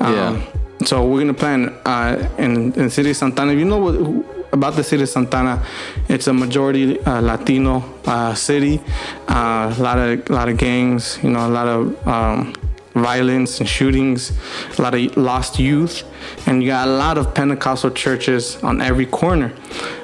Um, 0.00 0.14
Yeah. 0.14 0.46
So 0.84 1.06
we're 1.06 1.20
gonna 1.20 1.34
plan 1.34 1.76
uh, 1.84 2.26
in 2.38 2.72
in 2.72 2.88
city 2.88 3.10
of 3.10 3.16
Santa 3.16 3.42
Ana. 3.42 3.52
You 3.52 3.66
know 3.66 3.78
what? 3.78 4.39
About 4.52 4.74
the 4.74 4.82
city 4.82 5.04
of 5.04 5.08
Santa 5.08 5.36
Ana, 5.36 5.66
it's 6.08 6.26
a 6.26 6.32
majority 6.32 7.00
uh, 7.00 7.20
Latino 7.20 7.84
uh, 8.04 8.34
city. 8.34 8.80
Uh, 9.28 9.74
a 9.76 9.82
lot 9.82 9.98
of 9.98 10.28
lot 10.28 10.48
of 10.48 10.56
gangs, 10.56 11.18
you 11.22 11.30
know, 11.30 11.46
a 11.46 11.48
lot 11.48 11.68
of 11.68 12.08
um, 12.08 12.52
violence 12.94 13.60
and 13.60 13.68
shootings, 13.68 14.32
a 14.76 14.82
lot 14.82 14.94
of 14.94 15.16
lost 15.16 15.58
youth, 15.58 16.02
and 16.46 16.62
you 16.62 16.68
got 16.68 16.88
a 16.88 16.90
lot 16.90 17.16
of 17.16 17.34
Pentecostal 17.34 17.90
churches 17.90 18.56
on 18.62 18.80
every 18.80 19.06
corner. 19.06 19.52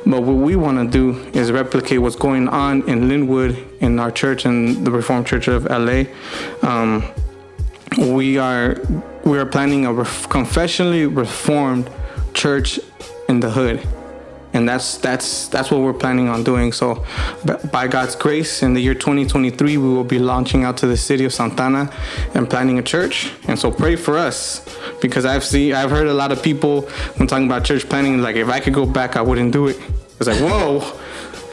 But 0.05 0.23
what 0.23 0.35
we 0.37 0.55
want 0.57 0.79
to 0.79 0.87
do 0.87 1.19
is 1.39 1.51
replicate 1.51 2.01
what's 2.01 2.17
going 2.17 2.49
on 2.49 2.89
in 2.89 3.09
Lynwood 3.09 3.81
in 3.81 3.99
our 3.99 4.11
church 4.11 4.45
and 4.45 4.87
the 4.87 4.91
Reformed 4.91 5.27
Church 5.27 5.49
of 5.49 5.65
LA. 5.65 6.05
Um, 6.63 7.05
we 7.99 8.39
are 8.39 8.77
we 9.25 9.39
are 9.39 9.47
planning 9.47 9.87
a 9.87 9.93
ref- 9.93 10.29
confessionally 10.29 11.07
reformed 11.07 11.91
church 12.35 12.79
in 13.29 13.41
the 13.41 13.51
hood 13.51 13.87
and 14.57 14.67
that's 14.67 14.97
that's 14.97 15.49
that's 15.49 15.71
what 15.71 15.81
we're 15.83 15.93
planning 15.93 16.29
on 16.29 16.43
doing. 16.43 16.73
So 16.73 17.05
by 17.71 17.87
god's 17.87 18.17
grace 18.17 18.63
in 18.63 18.73
the 18.73 18.81
year 18.81 18.95
2023 18.95 19.77
we 19.77 19.89
will 19.89 20.03
be 20.03 20.19
launching 20.19 20.65
out 20.65 20.79
to 20.79 20.87
the 20.87 20.97
city 20.97 21.25
of 21.27 21.33
Santa 21.33 21.63
Ana 21.63 21.93
and 22.35 22.49
planning 22.49 22.79
a 22.79 22.83
church. 22.83 23.31
And 23.49 23.59
so 23.59 23.71
pray 23.71 23.97
for 23.97 24.17
us 24.17 24.65
because 25.03 25.25
i've 25.25 25.45
seen 25.45 25.75
i've 25.75 25.91
heard 25.91 26.07
a 26.07 26.15
lot 26.15 26.33
of 26.33 26.43
people 26.43 26.83
when 27.17 27.29
talking 27.29 27.47
about 27.47 27.65
church 27.65 27.89
planning 27.89 28.23
like 28.23 28.37
if 28.37 28.49
i 28.49 28.59
could 28.59 28.73
go 28.73 28.87
back 28.87 29.17
i 29.17 29.23
wouldn't 29.23 29.53
do 29.53 29.69
it. 29.69 29.79
It's 30.19 30.29
like 30.29 30.41
whoa. 30.41 30.83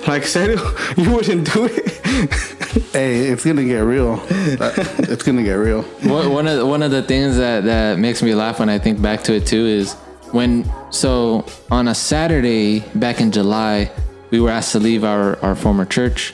Like 0.06 0.26
said, 0.26 0.60
you 0.98 1.14
wouldn't 1.14 1.54
do 1.54 1.66
it? 1.66 2.00
Hey, 2.92 3.28
it's 3.28 3.46
gonna 3.46 3.64
get 3.64 3.80
real. 3.80 4.22
It's 4.30 5.24
gonna 5.24 5.44
get 5.44 5.54
real. 5.54 5.84
One 6.04 6.32
one 6.32 6.48
of 6.48 6.58
the, 6.58 6.66
one 6.66 6.84
of 6.84 6.92
the 6.92 7.02
things 7.02 7.38
that 7.38 7.64
that 7.64 7.98
makes 8.00 8.22
me 8.22 8.36
laugh 8.36 8.60
when 8.60 8.70
I 8.70 8.80
think 8.80 9.02
back 9.02 9.24
to 9.24 9.34
it 9.34 9.46
too 9.48 9.66
is 9.66 9.96
when 10.34 10.70
so 10.92 11.46
on 11.72 11.88
a 11.88 11.96
Saturday 11.96 12.80
back 12.96 13.22
in 13.22 13.32
July 13.32 13.92
we 14.32 14.40
were 14.42 14.50
asked 14.50 14.72
to 14.74 14.80
leave 14.80 15.04
our 15.04 15.40
our 15.46 15.56
former 15.56 15.86
church, 15.86 16.34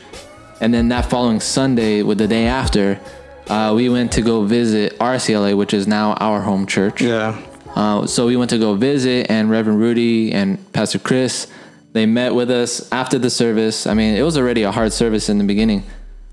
and 0.62 0.74
then 0.74 0.88
that 0.90 1.06
following 1.06 1.40
Sunday, 1.42 2.02
with 2.02 2.18
the 2.18 2.28
day 2.28 2.48
after, 2.48 3.00
uh, 3.50 3.74
we 3.76 3.90
went 3.90 4.14
to 4.14 4.22
go 4.22 4.46
visit 4.46 4.98
RCLA, 5.00 5.56
which 5.58 5.74
is 5.74 5.86
now 5.86 6.14
our 6.14 6.42
home 6.42 6.66
church. 6.66 7.02
yeah 7.02 7.36
Uh, 7.76 8.08
so 8.08 8.26
we 8.26 8.36
went 8.36 8.50
to 8.50 8.58
go 8.58 8.74
visit, 8.76 9.30
and 9.30 9.50
Reverend 9.52 9.80
Rudy 9.80 10.32
and 10.32 10.58
Pastor 10.74 10.98
Chris, 10.98 11.48
they 11.94 12.06
met 12.06 12.34
with 12.34 12.50
us 12.50 12.90
after 12.92 13.20
the 13.20 13.30
service. 13.30 13.86
I 13.86 13.94
mean, 13.94 14.16
it 14.16 14.24
was 14.24 14.38
already 14.38 14.64
a 14.64 14.72
hard 14.72 14.92
service 14.94 15.30
in 15.30 15.38
the 15.38 15.44
beginning, 15.44 15.84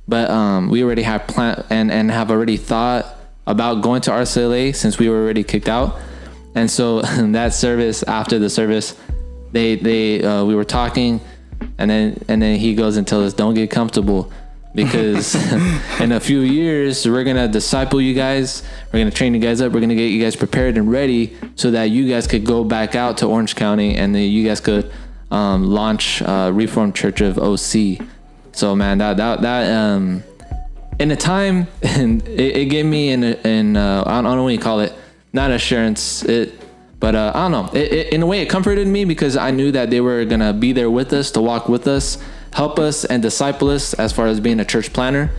but 0.09 0.31
um, 0.31 0.71
we 0.71 0.83
already 0.85 1.03
had 1.03 1.27
plan 1.27 1.65
and 1.69 1.91
and 1.91 2.11
have 2.11 2.31
already 2.31 2.57
thought 2.57 3.05
about 3.47 3.83
going 3.83 4.03
to 4.03 4.11
RCLA 4.11 4.75
since 4.75 4.99
we 4.99 5.09
were 5.09 5.21
already 5.23 5.45
kicked 5.45 5.69
out. 5.69 5.99
And 6.57 6.69
so 6.69 7.03
that 7.19 7.55
service 7.55 8.03
after 8.03 8.41
the 8.41 8.51
service, 8.51 8.97
they 9.53 9.77
they 9.77 10.25
uh, 10.25 10.45
we 10.45 10.57
were 10.57 10.65
talking, 10.65 11.21
and 11.79 11.89
then 11.89 12.25
and 12.27 12.43
then 12.43 12.59
he 12.59 12.75
goes 12.75 12.97
and 12.97 13.07
tells 13.07 13.27
us, 13.27 13.33
"Don't 13.35 13.55
get 13.55 13.71
comfortable." 13.71 14.33
because 14.77 15.35
in 16.01 16.13
a 16.13 16.21
few 16.21 16.41
years 16.41 17.09
we're 17.09 17.25
gonna 17.25 17.49
disciple 17.49 18.01
you 18.01 18.15
guys 18.15 18.63
we're 18.93 19.01
gonna 19.01 19.11
train 19.11 19.35
you 19.35 19.41
guys 19.41 19.61
up 19.61 19.73
we're 19.73 19.81
gonna 19.81 19.95
get 19.95 20.09
you 20.09 20.23
guys 20.23 20.37
prepared 20.37 20.77
and 20.77 20.93
ready 20.93 21.35
so 21.57 21.71
that 21.73 21.85
you 21.85 22.07
guys 22.09 22.27
could 22.27 22.45
go 22.45 22.63
back 22.63 22.95
out 22.95 23.17
to 23.17 23.27
orange 23.27 23.57
county 23.57 23.97
and 23.97 24.15
then 24.15 24.23
you 24.23 24.47
guys 24.47 24.61
could 24.61 24.93
um, 25.31 25.65
launch 25.65 26.23
uh, 26.23 26.51
reformed 26.55 26.95
church 26.95 27.21
of 27.23 27.39
oc 27.39 28.07
so 28.53 28.77
man 28.77 28.99
that 28.99 29.17
that, 29.17 29.41
that 29.41 29.73
um, 29.75 30.23
in 31.01 31.11
a 31.11 31.17
time 31.17 31.67
and 31.83 32.23
it, 32.29 32.57
it 32.57 32.65
gave 32.67 32.85
me 32.85 33.11
in 33.11 33.25
in 33.25 33.77
uh, 33.77 34.05
I, 34.07 34.11
don't, 34.11 34.27
I 34.27 34.29
don't 34.29 34.37
know 34.37 34.45
what 34.45 34.53
you 34.53 34.59
call 34.59 34.81
it 34.81 34.93
not 35.37 35.51
assurance 35.51 36.25
it 36.25 36.49
but 36.99 37.15
uh, 37.15 37.31
I 37.35 37.41
don't 37.43 37.53
know. 37.53 37.79
It, 37.79 37.93
it, 37.93 38.13
in 38.15 38.23
a 38.23 38.27
way 38.27 38.41
it 38.41 38.49
comforted 38.49 38.89
me 38.89 39.05
because 39.05 39.37
I 39.37 39.51
knew 39.51 39.71
that 39.73 39.91
they 39.91 40.01
were 40.01 40.25
gonna 40.25 40.55
be 40.55 40.73
there 40.73 40.91
with 40.91 41.13
us 41.13 41.31
to 41.33 41.43
walk 41.43 41.69
with 41.69 41.87
us 41.87 42.19
help 42.57 42.79
us 42.79 43.05
and 43.05 43.23
disciple 43.23 43.69
us 43.69 43.93
as 43.93 44.15
far 44.15 44.27
as 44.29 44.41
being 44.41 44.61
a 44.61 44.65
church 44.65 44.91
planner. 44.95 45.31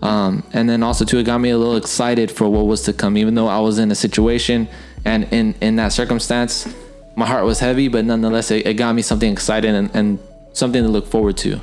Um, 0.00 0.42
and 0.54 0.66
then 0.66 0.82
also 0.82 1.04
too 1.04 1.18
it 1.18 1.24
got 1.24 1.38
me 1.38 1.50
a 1.50 1.58
little 1.58 1.76
excited 1.76 2.30
for 2.30 2.48
what 2.48 2.66
was 2.66 2.82
to 2.84 2.94
come. 2.94 3.18
Even 3.18 3.34
though 3.34 3.46
I 3.46 3.60
was 3.60 3.78
in 3.78 3.90
a 3.90 3.94
situation 3.94 4.68
and 5.04 5.24
in 5.32 5.54
in 5.60 5.76
that 5.76 5.92
circumstance 5.92 6.74
my 7.14 7.26
heart 7.26 7.44
was 7.44 7.60
heavy 7.60 7.88
but 7.88 8.04
nonetheless 8.04 8.50
it, 8.50 8.66
it 8.66 8.74
got 8.74 8.94
me 8.94 9.02
something 9.02 9.30
exciting 9.32 9.74
and, 9.74 9.90
and 9.94 10.18
something 10.52 10.82
to 10.82 10.88
look 10.88 11.06
forward 11.06 11.36
to 11.38 11.60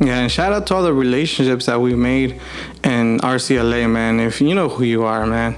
Yeah, 0.00 0.18
and 0.18 0.32
shout 0.32 0.52
out 0.52 0.66
to 0.66 0.74
all 0.74 0.82
the 0.82 0.92
relationships 0.92 1.66
that 1.66 1.80
we've 1.80 1.98
made 1.98 2.40
in 2.82 3.20
RCLA, 3.20 3.88
man. 3.88 4.18
If 4.18 4.40
you 4.40 4.52
know 4.54 4.68
who 4.68 4.82
you 4.82 5.04
are, 5.04 5.24
man, 5.26 5.56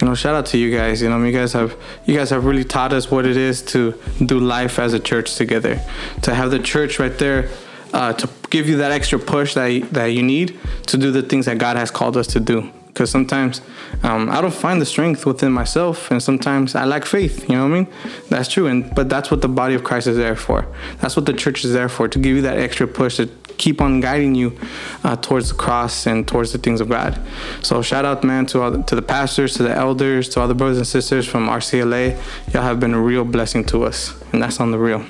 you 0.00 0.06
know, 0.06 0.14
shout 0.14 0.34
out 0.34 0.46
to 0.46 0.58
you 0.58 0.76
guys. 0.76 1.00
You 1.00 1.08
know, 1.08 1.22
you 1.24 1.32
guys 1.32 1.54
have 1.54 1.76
you 2.04 2.14
guys 2.14 2.28
have 2.30 2.44
really 2.44 2.64
taught 2.64 2.92
us 2.92 3.10
what 3.10 3.24
it 3.24 3.36
is 3.36 3.62
to 3.72 3.94
do 4.24 4.38
life 4.38 4.78
as 4.78 4.92
a 4.92 5.00
church 5.00 5.36
together. 5.36 5.80
To 6.22 6.34
have 6.34 6.50
the 6.50 6.58
church 6.58 6.98
right 6.98 7.16
there, 7.16 7.48
uh, 7.94 8.12
to 8.14 8.28
give 8.50 8.68
you 8.68 8.76
that 8.78 8.92
extra 8.92 9.18
push 9.18 9.54
that 9.54 9.88
that 9.92 10.06
you 10.06 10.22
need 10.22 10.58
to 10.86 10.98
do 10.98 11.10
the 11.10 11.22
things 11.22 11.46
that 11.46 11.58
God 11.58 11.76
has 11.76 11.90
called 11.90 12.16
us 12.16 12.26
to 12.28 12.40
do. 12.40 12.70
Because 12.88 13.10
sometimes 13.10 13.60
um, 14.02 14.30
I 14.30 14.40
don't 14.40 14.54
find 14.54 14.80
the 14.80 14.86
strength 14.86 15.26
within 15.26 15.52
myself, 15.52 16.10
and 16.10 16.22
sometimes 16.22 16.74
I 16.74 16.86
lack 16.86 17.04
faith. 17.04 17.46
You 17.48 17.56
know 17.56 17.68
what 17.68 17.76
I 17.76 17.80
mean? 17.80 17.88
That's 18.30 18.48
true, 18.48 18.66
and 18.66 18.94
but 18.94 19.08
that's 19.08 19.30
what 19.30 19.42
the 19.42 19.48
body 19.48 19.74
of 19.74 19.84
Christ 19.84 20.06
is 20.06 20.16
there 20.16 20.36
for. 20.36 20.66
That's 21.00 21.16
what 21.16 21.26
the 21.26 21.34
church 21.34 21.64
is 21.64 21.72
there 21.72 21.88
for 21.88 22.08
to 22.08 22.18
give 22.18 22.36
you 22.36 22.42
that 22.42 22.58
extra 22.58 22.86
push 22.86 23.16
to 23.16 23.28
keep 23.58 23.80
on 23.80 24.00
guiding 24.00 24.34
you 24.34 24.58
uh, 25.04 25.16
towards 25.16 25.48
the 25.50 25.54
cross 25.54 26.06
and 26.06 26.26
towards 26.26 26.52
the 26.52 26.58
things 26.58 26.80
of 26.80 26.88
God. 26.88 27.20
So 27.62 27.82
shout 27.82 28.04
out, 28.04 28.24
man, 28.24 28.46
to 28.46 28.62
all 28.62 28.70
the, 28.70 28.82
to 28.84 28.94
the 28.94 29.02
pastors, 29.02 29.54
to 29.54 29.62
the 29.62 29.74
elders, 29.74 30.28
to 30.30 30.40
all 30.40 30.48
the 30.48 30.54
brothers 30.54 30.78
and 30.78 30.86
sisters 30.86 31.26
from 31.26 31.48
RCLA. 31.48 32.18
Y'all 32.52 32.62
have 32.62 32.80
been 32.80 32.94
a 32.94 33.00
real 33.00 33.24
blessing 33.24 33.64
to 33.64 33.84
us, 33.84 34.20
and 34.32 34.42
that's 34.42 34.60
on 34.60 34.70
the 34.70 34.78
real. 34.78 35.04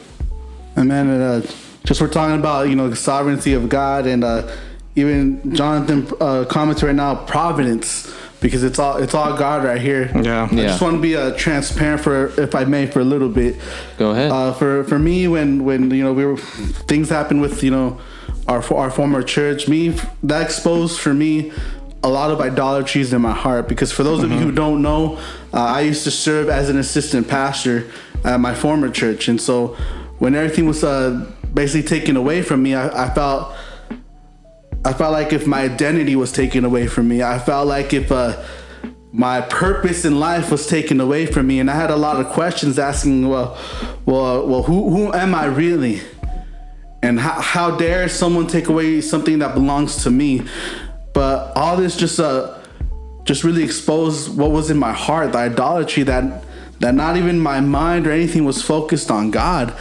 Amen. 0.77 1.09
And 1.09 1.09
man, 1.09 1.21
uh, 1.21 1.47
just 1.85 2.01
we're 2.01 2.09
talking 2.09 2.39
about 2.39 2.69
you 2.69 2.77
know 2.77 2.89
the 2.89 2.97
sovereignty 2.97 3.55
of 3.55 3.69
God 3.69 4.07
and 4.07 4.25
uh, 4.25 4.51
even 4.97 5.55
Jonathan 5.55 6.09
uh, 6.21 6.45
comments 6.47 6.83
right 6.83 6.95
now 6.95 7.15
providence 7.15 8.13
because 8.41 8.63
it's 8.63 8.79
all 8.79 8.97
it's 8.97 9.15
all 9.15 9.37
God 9.37 9.65
right 9.65 9.81
here. 9.81 10.11
Yeah. 10.15 10.49
yeah. 10.51 10.63
I 10.63 10.67
just 10.67 10.83
want 10.83 10.97
to 10.97 11.03
be 11.03 11.17
uh, 11.17 11.37
transparent 11.37 12.03
for 12.03 12.41
if 12.41 12.55
I 12.55 12.65
may 12.65 12.87
for 12.87 13.01
a 13.01 13.05
little 13.05 13.29
bit. 13.29 13.57
Go 13.99 14.11
ahead. 14.11 14.31
Uh, 14.31 14.53
for 14.53 14.85
for 14.85 14.99
me, 14.99 15.29
when 15.29 15.65
when 15.65 15.91
you 15.91 16.03
know 16.03 16.13
we 16.13 16.25
were 16.25 16.37
things 16.37 17.09
happened 17.09 17.41
with 17.41 17.63
you 17.63 17.71
know 17.71 18.01
our 18.49 18.63
our 18.75 18.91
former 18.91 19.23
church, 19.23 19.69
me 19.69 19.99
that 20.23 20.43
exposed 20.43 21.01
for 21.01 21.15
me 21.15 21.53
a 22.03 22.09
lot 22.09 22.31
of 22.31 22.41
idolatries 22.41 23.13
in 23.13 23.21
my 23.21 23.33
heart 23.33 23.69
because 23.69 23.91
for 23.91 24.05
those 24.05 24.23
of 24.23 24.31
you 24.31 24.39
who 24.39 24.53
don't 24.53 24.81
know, 24.81 25.17
uh, 25.53 25.61
I 25.61 25.81
used 25.81 26.05
to 26.05 26.11
serve 26.11 26.49
as 26.49 26.69
an 26.69 26.79
assistant 26.79 27.27
pastor 27.27 27.91
at 28.25 28.39
my 28.39 28.55
former 28.55 28.91
church, 28.91 29.29
and 29.29 29.41
so 29.41 29.77
when 30.19 30.35
everything 30.35 30.67
was 30.67 30.85
uh, 30.85 31.31
basically 31.53 31.87
taken 31.89 32.17
away 32.17 32.43
from 32.43 32.63
me, 32.63 32.75
I, 32.75 33.07
I 33.07 33.15
felt. 33.15 33.55
I 34.85 34.93
felt 34.93 35.13
like 35.13 35.33
if 35.33 35.49
my 35.49 35.63
identity 35.63 36.15
was 36.15 36.31
taken 36.31 36.65
away 36.65 36.87
from 36.87 37.09
me, 37.09 37.21
I 37.21 37.41
felt 37.41 37.67
like 37.67 37.93
if 37.93 38.13
uh, 38.13 38.41
my 39.13 39.41
purpose 39.41 40.05
in 40.05 40.21
life 40.21 40.53
was 40.53 40.67
taken 40.67 41.01
away 41.01 41.27
from 41.27 41.47
me, 41.47 41.59
and 41.59 41.71
I 41.71 41.75
had 41.75 41.91
a 41.91 41.97
lot 41.97 42.21
of 42.21 42.29
questions 42.29 42.79
asking, 42.79 43.29
well, 43.29 43.59
well, 44.05 44.47
well, 44.47 44.63
who 44.63 44.91
who 44.91 45.13
am 45.13 45.35
I 45.35 45.47
really? 45.47 46.03
And 47.03 47.21
how, 47.21 47.41
how 47.41 47.77
dare 47.77 48.09
someone 48.09 48.47
take 48.47 48.69
away 48.69 49.01
something 49.01 49.39
that 49.41 49.55
belongs 49.55 50.03
to 50.05 50.11
me? 50.11 50.43
But 51.13 51.57
all 51.57 51.77
this 51.77 51.97
just 51.97 52.19
uh 52.21 52.59
just 53.25 53.43
really 53.43 53.65
exposed 53.65 54.37
what 54.37 54.53
was 54.53 54.71
in 54.71 54.79
my 54.79 54.93
heart, 54.93 55.33
the 55.33 55.39
idolatry 55.39 56.05
that 56.05 56.45
that 56.81 56.95
not 56.95 57.17
even 57.17 57.39
my 57.41 57.61
mind 57.61 58.07
or 58.07 58.13
anything 58.13 58.45
was 58.45 58.63
focused 58.63 59.11
on 59.11 59.31
God. 59.31 59.75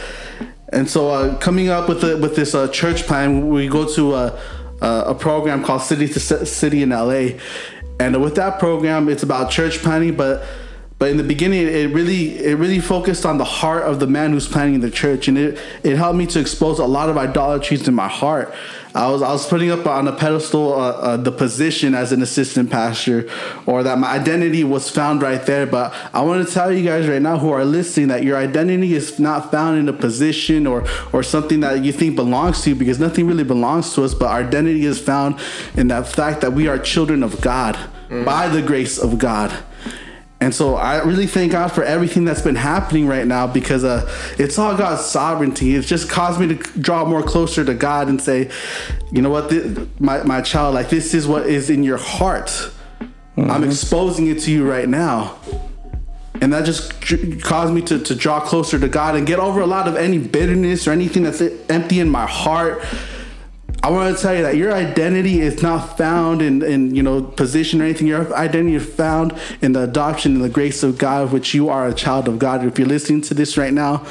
And 0.70 0.90
so, 0.90 1.10
uh, 1.10 1.38
coming 1.38 1.68
up 1.68 1.88
with 1.88 2.00
the, 2.00 2.16
with 2.16 2.34
this 2.34 2.54
uh, 2.54 2.68
church 2.68 3.06
plan, 3.06 3.48
we 3.48 3.68
go 3.68 3.86
to 3.94 4.14
a, 4.14 4.40
a, 4.80 5.14
program 5.14 5.62
called 5.62 5.82
City 5.82 6.08
to 6.08 6.18
City 6.18 6.82
in 6.82 6.90
LA, 6.90 7.38
and 8.00 8.20
with 8.20 8.34
that 8.34 8.58
program, 8.58 9.08
it's 9.08 9.22
about 9.22 9.50
church 9.50 9.78
planning. 9.78 10.16
But 10.16 10.44
but 10.98 11.10
in 11.10 11.18
the 11.18 11.24
beginning, 11.24 11.66
it 11.66 11.92
really 11.92 12.38
it 12.38 12.56
really 12.58 12.80
focused 12.80 13.26
on 13.26 13.36
the 13.36 13.44
heart 13.44 13.82
of 13.82 14.00
the 14.00 14.06
man 14.06 14.32
who's 14.32 14.48
planning 14.48 14.80
the 14.80 14.90
church, 14.90 15.28
and 15.28 15.36
it 15.36 15.58
it 15.82 15.96
helped 15.96 16.16
me 16.16 16.26
to 16.28 16.40
expose 16.40 16.78
a 16.78 16.86
lot 16.86 17.10
of 17.10 17.18
idolatries 17.18 17.86
in 17.86 17.94
my 17.94 18.08
heart. 18.08 18.54
I 18.94 19.10
was 19.10 19.20
I 19.20 19.30
was 19.30 19.46
putting 19.46 19.70
up 19.70 19.86
on 19.86 20.08
a 20.08 20.12
pedestal 20.12 20.72
uh, 20.72 20.90
uh, 20.92 21.16
the 21.18 21.32
position 21.32 21.94
as 21.94 22.12
an 22.12 22.22
assistant 22.22 22.70
pastor, 22.70 23.28
or 23.66 23.82
that 23.82 23.98
my 23.98 24.08
identity 24.08 24.64
was 24.64 24.88
found 24.88 25.20
right 25.20 25.44
there. 25.44 25.66
But 25.66 25.94
I 26.14 26.22
want 26.22 26.48
to 26.48 26.54
tell 26.54 26.72
you 26.72 26.82
guys 26.82 27.06
right 27.06 27.20
now 27.20 27.36
who 27.36 27.50
are 27.50 27.66
listening 27.66 28.08
that 28.08 28.24
your 28.24 28.38
identity 28.38 28.94
is 28.94 29.18
not 29.20 29.50
found 29.50 29.78
in 29.78 29.90
a 29.90 29.92
position 29.92 30.66
or 30.66 30.86
or 31.12 31.22
something 31.22 31.60
that 31.60 31.84
you 31.84 31.92
think 31.92 32.16
belongs 32.16 32.62
to 32.62 32.70
you, 32.70 32.74
because 32.74 32.98
nothing 32.98 33.26
really 33.26 33.44
belongs 33.44 33.92
to 33.96 34.02
us. 34.02 34.14
But 34.14 34.30
our 34.30 34.40
identity 34.40 34.86
is 34.86 34.98
found 34.98 35.38
in 35.76 35.88
that 35.88 36.06
fact 36.08 36.40
that 36.40 36.54
we 36.54 36.68
are 36.68 36.78
children 36.78 37.22
of 37.22 37.42
God 37.42 37.76
by 38.24 38.48
the 38.48 38.62
grace 38.62 38.96
of 38.98 39.18
God. 39.18 39.52
And 40.46 40.54
so 40.54 40.76
I 40.76 41.02
really 41.02 41.26
thank 41.26 41.50
God 41.50 41.72
for 41.72 41.82
everything 41.82 42.24
that's 42.24 42.40
been 42.40 42.54
happening 42.54 43.08
right 43.08 43.26
now 43.26 43.48
because 43.48 43.82
uh, 43.82 44.08
it's 44.38 44.60
all 44.60 44.76
God's 44.76 45.04
sovereignty. 45.04 45.74
It's 45.74 45.88
just 45.88 46.08
caused 46.08 46.38
me 46.40 46.46
to 46.46 46.54
draw 46.80 47.04
more 47.04 47.20
closer 47.20 47.64
to 47.64 47.74
God 47.74 48.06
and 48.06 48.22
say, 48.22 48.48
you 49.10 49.22
know 49.22 49.30
what, 49.30 49.50
Th- 49.50 49.76
my, 49.98 50.22
my 50.22 50.40
child, 50.42 50.76
like 50.76 50.88
this 50.88 51.14
is 51.14 51.26
what 51.26 51.46
is 51.46 51.68
in 51.68 51.82
your 51.82 51.96
heart. 51.96 52.70
I'm 53.36 53.64
exposing 53.64 54.28
it 54.28 54.38
to 54.42 54.52
you 54.52 54.70
right 54.70 54.88
now. 54.88 55.36
And 56.40 56.52
that 56.52 56.64
just 56.64 56.92
caused 57.42 57.74
me 57.74 57.82
to, 57.82 57.98
to 57.98 58.14
draw 58.14 58.38
closer 58.38 58.78
to 58.78 58.86
God 58.86 59.16
and 59.16 59.26
get 59.26 59.40
over 59.40 59.60
a 59.60 59.66
lot 59.66 59.88
of 59.88 59.96
any 59.96 60.18
bitterness 60.18 60.86
or 60.86 60.92
anything 60.92 61.24
that's 61.24 61.42
empty 61.68 61.98
in 61.98 62.08
my 62.08 62.26
heart. 62.26 62.84
I 63.86 63.90
want 63.90 64.16
to 64.16 64.20
tell 64.20 64.34
you 64.34 64.42
that 64.42 64.56
your 64.56 64.72
identity 64.72 65.40
is 65.40 65.62
not 65.62 65.96
found 65.96 66.42
in, 66.42 66.60
in 66.60 66.92
you 66.96 67.04
know 67.04 67.22
position 67.22 67.80
or 67.80 67.84
anything. 67.84 68.08
Your 68.08 68.34
identity 68.34 68.74
is 68.74 68.84
found 68.84 69.32
in 69.62 69.74
the 69.74 69.84
adoption 69.84 70.34
and 70.34 70.42
the 70.42 70.48
grace 70.48 70.82
of 70.82 70.98
God, 70.98 71.30
which 71.30 71.54
you 71.54 71.68
are 71.68 71.86
a 71.86 71.94
child 71.94 72.26
of 72.26 72.40
God. 72.40 72.64
If 72.64 72.80
you're 72.80 72.88
listening 72.88 73.20
to 73.22 73.34
this 73.34 73.56
right 73.56 73.72
now, 73.72 74.04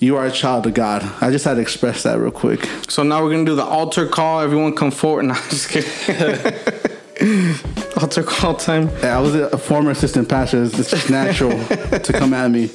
you 0.00 0.18
are 0.18 0.26
a 0.26 0.30
child 0.30 0.66
of 0.66 0.74
God. 0.74 1.10
I 1.22 1.30
just 1.30 1.46
had 1.46 1.54
to 1.54 1.62
express 1.62 2.02
that 2.02 2.18
real 2.18 2.30
quick. 2.30 2.68
So 2.90 3.04
now 3.04 3.22
we're 3.22 3.30
gonna 3.30 3.46
do 3.46 3.56
the 3.56 3.64
altar 3.64 4.06
call. 4.06 4.42
Everyone 4.42 4.76
come 4.76 4.90
forward. 4.90 5.24
No, 5.28 5.32
I'm 5.32 5.48
just 5.48 5.70
kidding. 5.70 6.92
altar 8.00 8.22
call 8.22 8.54
time. 8.54 8.88
Yeah, 9.02 9.16
I 9.18 9.20
was 9.20 9.34
a 9.34 9.56
former 9.58 9.90
assistant 9.92 10.28
pastor. 10.28 10.62
It's 10.64 10.78
it's 10.78 10.90
just 10.90 11.10
natural 11.10 11.50
to 12.06 12.12
come 12.12 12.34
at 12.34 12.50
me. 12.50 12.70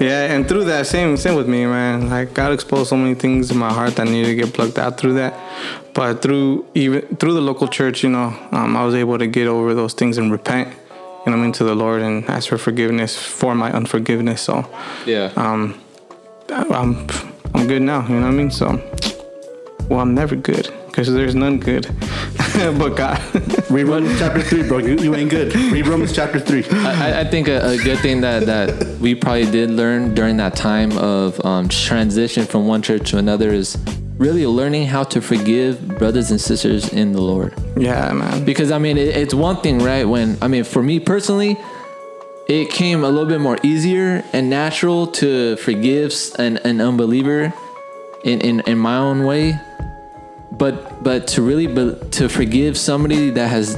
Yeah, 0.00 0.32
and 0.34 0.46
through 0.48 0.64
that, 0.64 0.86
same 0.86 1.16
same 1.16 1.34
with 1.36 1.48
me, 1.48 1.64
man. 1.66 2.10
Like 2.10 2.34
God 2.34 2.52
exposed 2.52 2.90
so 2.90 2.96
many 2.96 3.14
things 3.14 3.50
in 3.50 3.56
my 3.58 3.72
heart 3.72 3.96
that 3.96 4.06
needed 4.06 4.26
to 4.26 4.34
get 4.34 4.52
plucked 4.54 4.78
out 4.78 4.98
through 4.98 5.14
that. 5.14 5.34
But 5.94 6.22
through 6.22 6.66
even 6.74 7.02
through 7.16 7.34
the 7.34 7.40
local 7.40 7.68
church, 7.68 8.02
you 8.02 8.10
know, 8.10 8.34
um, 8.52 8.76
I 8.76 8.84
was 8.84 8.94
able 8.94 9.18
to 9.18 9.26
get 9.26 9.46
over 9.46 9.74
those 9.74 9.94
things 9.94 10.18
and 10.18 10.30
repent. 10.30 10.68
You 11.24 11.30
know, 11.30 11.36
what 11.38 11.42
I 11.42 11.46
mean, 11.46 11.52
to 11.52 11.64
the 11.64 11.74
Lord 11.76 12.02
and 12.02 12.24
ask 12.28 12.48
for 12.48 12.58
forgiveness 12.58 13.16
for 13.16 13.54
my 13.54 13.70
unforgiveness. 13.72 14.42
So, 14.42 14.68
Yeah. 15.06 15.30
um, 15.36 15.80
I'm 16.50 17.06
I'm 17.54 17.66
good 17.68 17.82
now. 17.82 18.02
You 18.08 18.16
know 18.16 18.22
what 18.22 18.28
I 18.28 18.30
mean? 18.32 18.50
So, 18.50 18.66
well, 19.88 20.00
I'm 20.00 20.14
never 20.14 20.34
good 20.34 20.68
because 20.92 21.12
there's 21.12 21.34
none 21.34 21.58
good 21.58 21.86
but 22.54 22.90
God. 22.96 23.18
Read 23.70 23.84
Romans 23.84 24.18
chapter 24.18 24.42
three, 24.42 24.68
bro. 24.68 24.78
You, 24.78 24.96
you 24.98 25.14
ain't 25.14 25.30
good. 25.30 25.54
Read 25.54 25.86
Romans 25.86 26.12
chapter 26.12 26.38
three. 26.38 26.64
I, 26.70 27.20
I 27.20 27.24
think 27.24 27.48
a, 27.48 27.70
a 27.70 27.78
good 27.78 27.98
thing 28.00 28.20
that, 28.20 28.44
that 28.44 28.98
we 28.98 29.14
probably 29.14 29.50
did 29.50 29.70
learn 29.70 30.14
during 30.14 30.36
that 30.36 30.54
time 30.54 30.92
of 30.98 31.42
um, 31.46 31.68
transition 31.70 32.44
from 32.44 32.66
one 32.66 32.82
church 32.82 33.10
to 33.10 33.18
another 33.18 33.48
is 33.48 33.78
really 34.18 34.46
learning 34.46 34.86
how 34.86 35.02
to 35.02 35.22
forgive 35.22 35.98
brothers 35.98 36.30
and 36.30 36.38
sisters 36.38 36.92
in 36.92 37.12
the 37.12 37.22
Lord. 37.22 37.54
yeah, 37.76 38.12
man. 38.12 38.44
Because 38.44 38.70
I 38.70 38.78
mean, 38.78 38.98
it, 38.98 39.16
it's 39.16 39.32
one 39.34 39.56
thing, 39.62 39.78
right? 39.78 40.04
When 40.04 40.36
I 40.42 40.48
mean, 40.48 40.64
for 40.64 40.82
me 40.82 41.00
personally, 41.00 41.56
it 42.48 42.70
came 42.70 43.02
a 43.02 43.08
little 43.08 43.28
bit 43.28 43.40
more 43.40 43.56
easier 43.62 44.22
and 44.34 44.50
natural 44.50 45.06
to 45.06 45.56
forgive 45.56 46.14
an, 46.38 46.58
an 46.58 46.82
unbeliever 46.82 47.54
in, 48.24 48.40
in, 48.40 48.60
in 48.60 48.78
my 48.78 48.96
own 48.98 49.24
way. 49.24 49.58
But 50.58 51.02
but 51.02 51.26
to 51.28 51.42
really 51.42 51.66
be, 51.66 51.96
to 52.12 52.28
forgive 52.28 52.76
somebody 52.76 53.30
that 53.30 53.48
has 53.48 53.74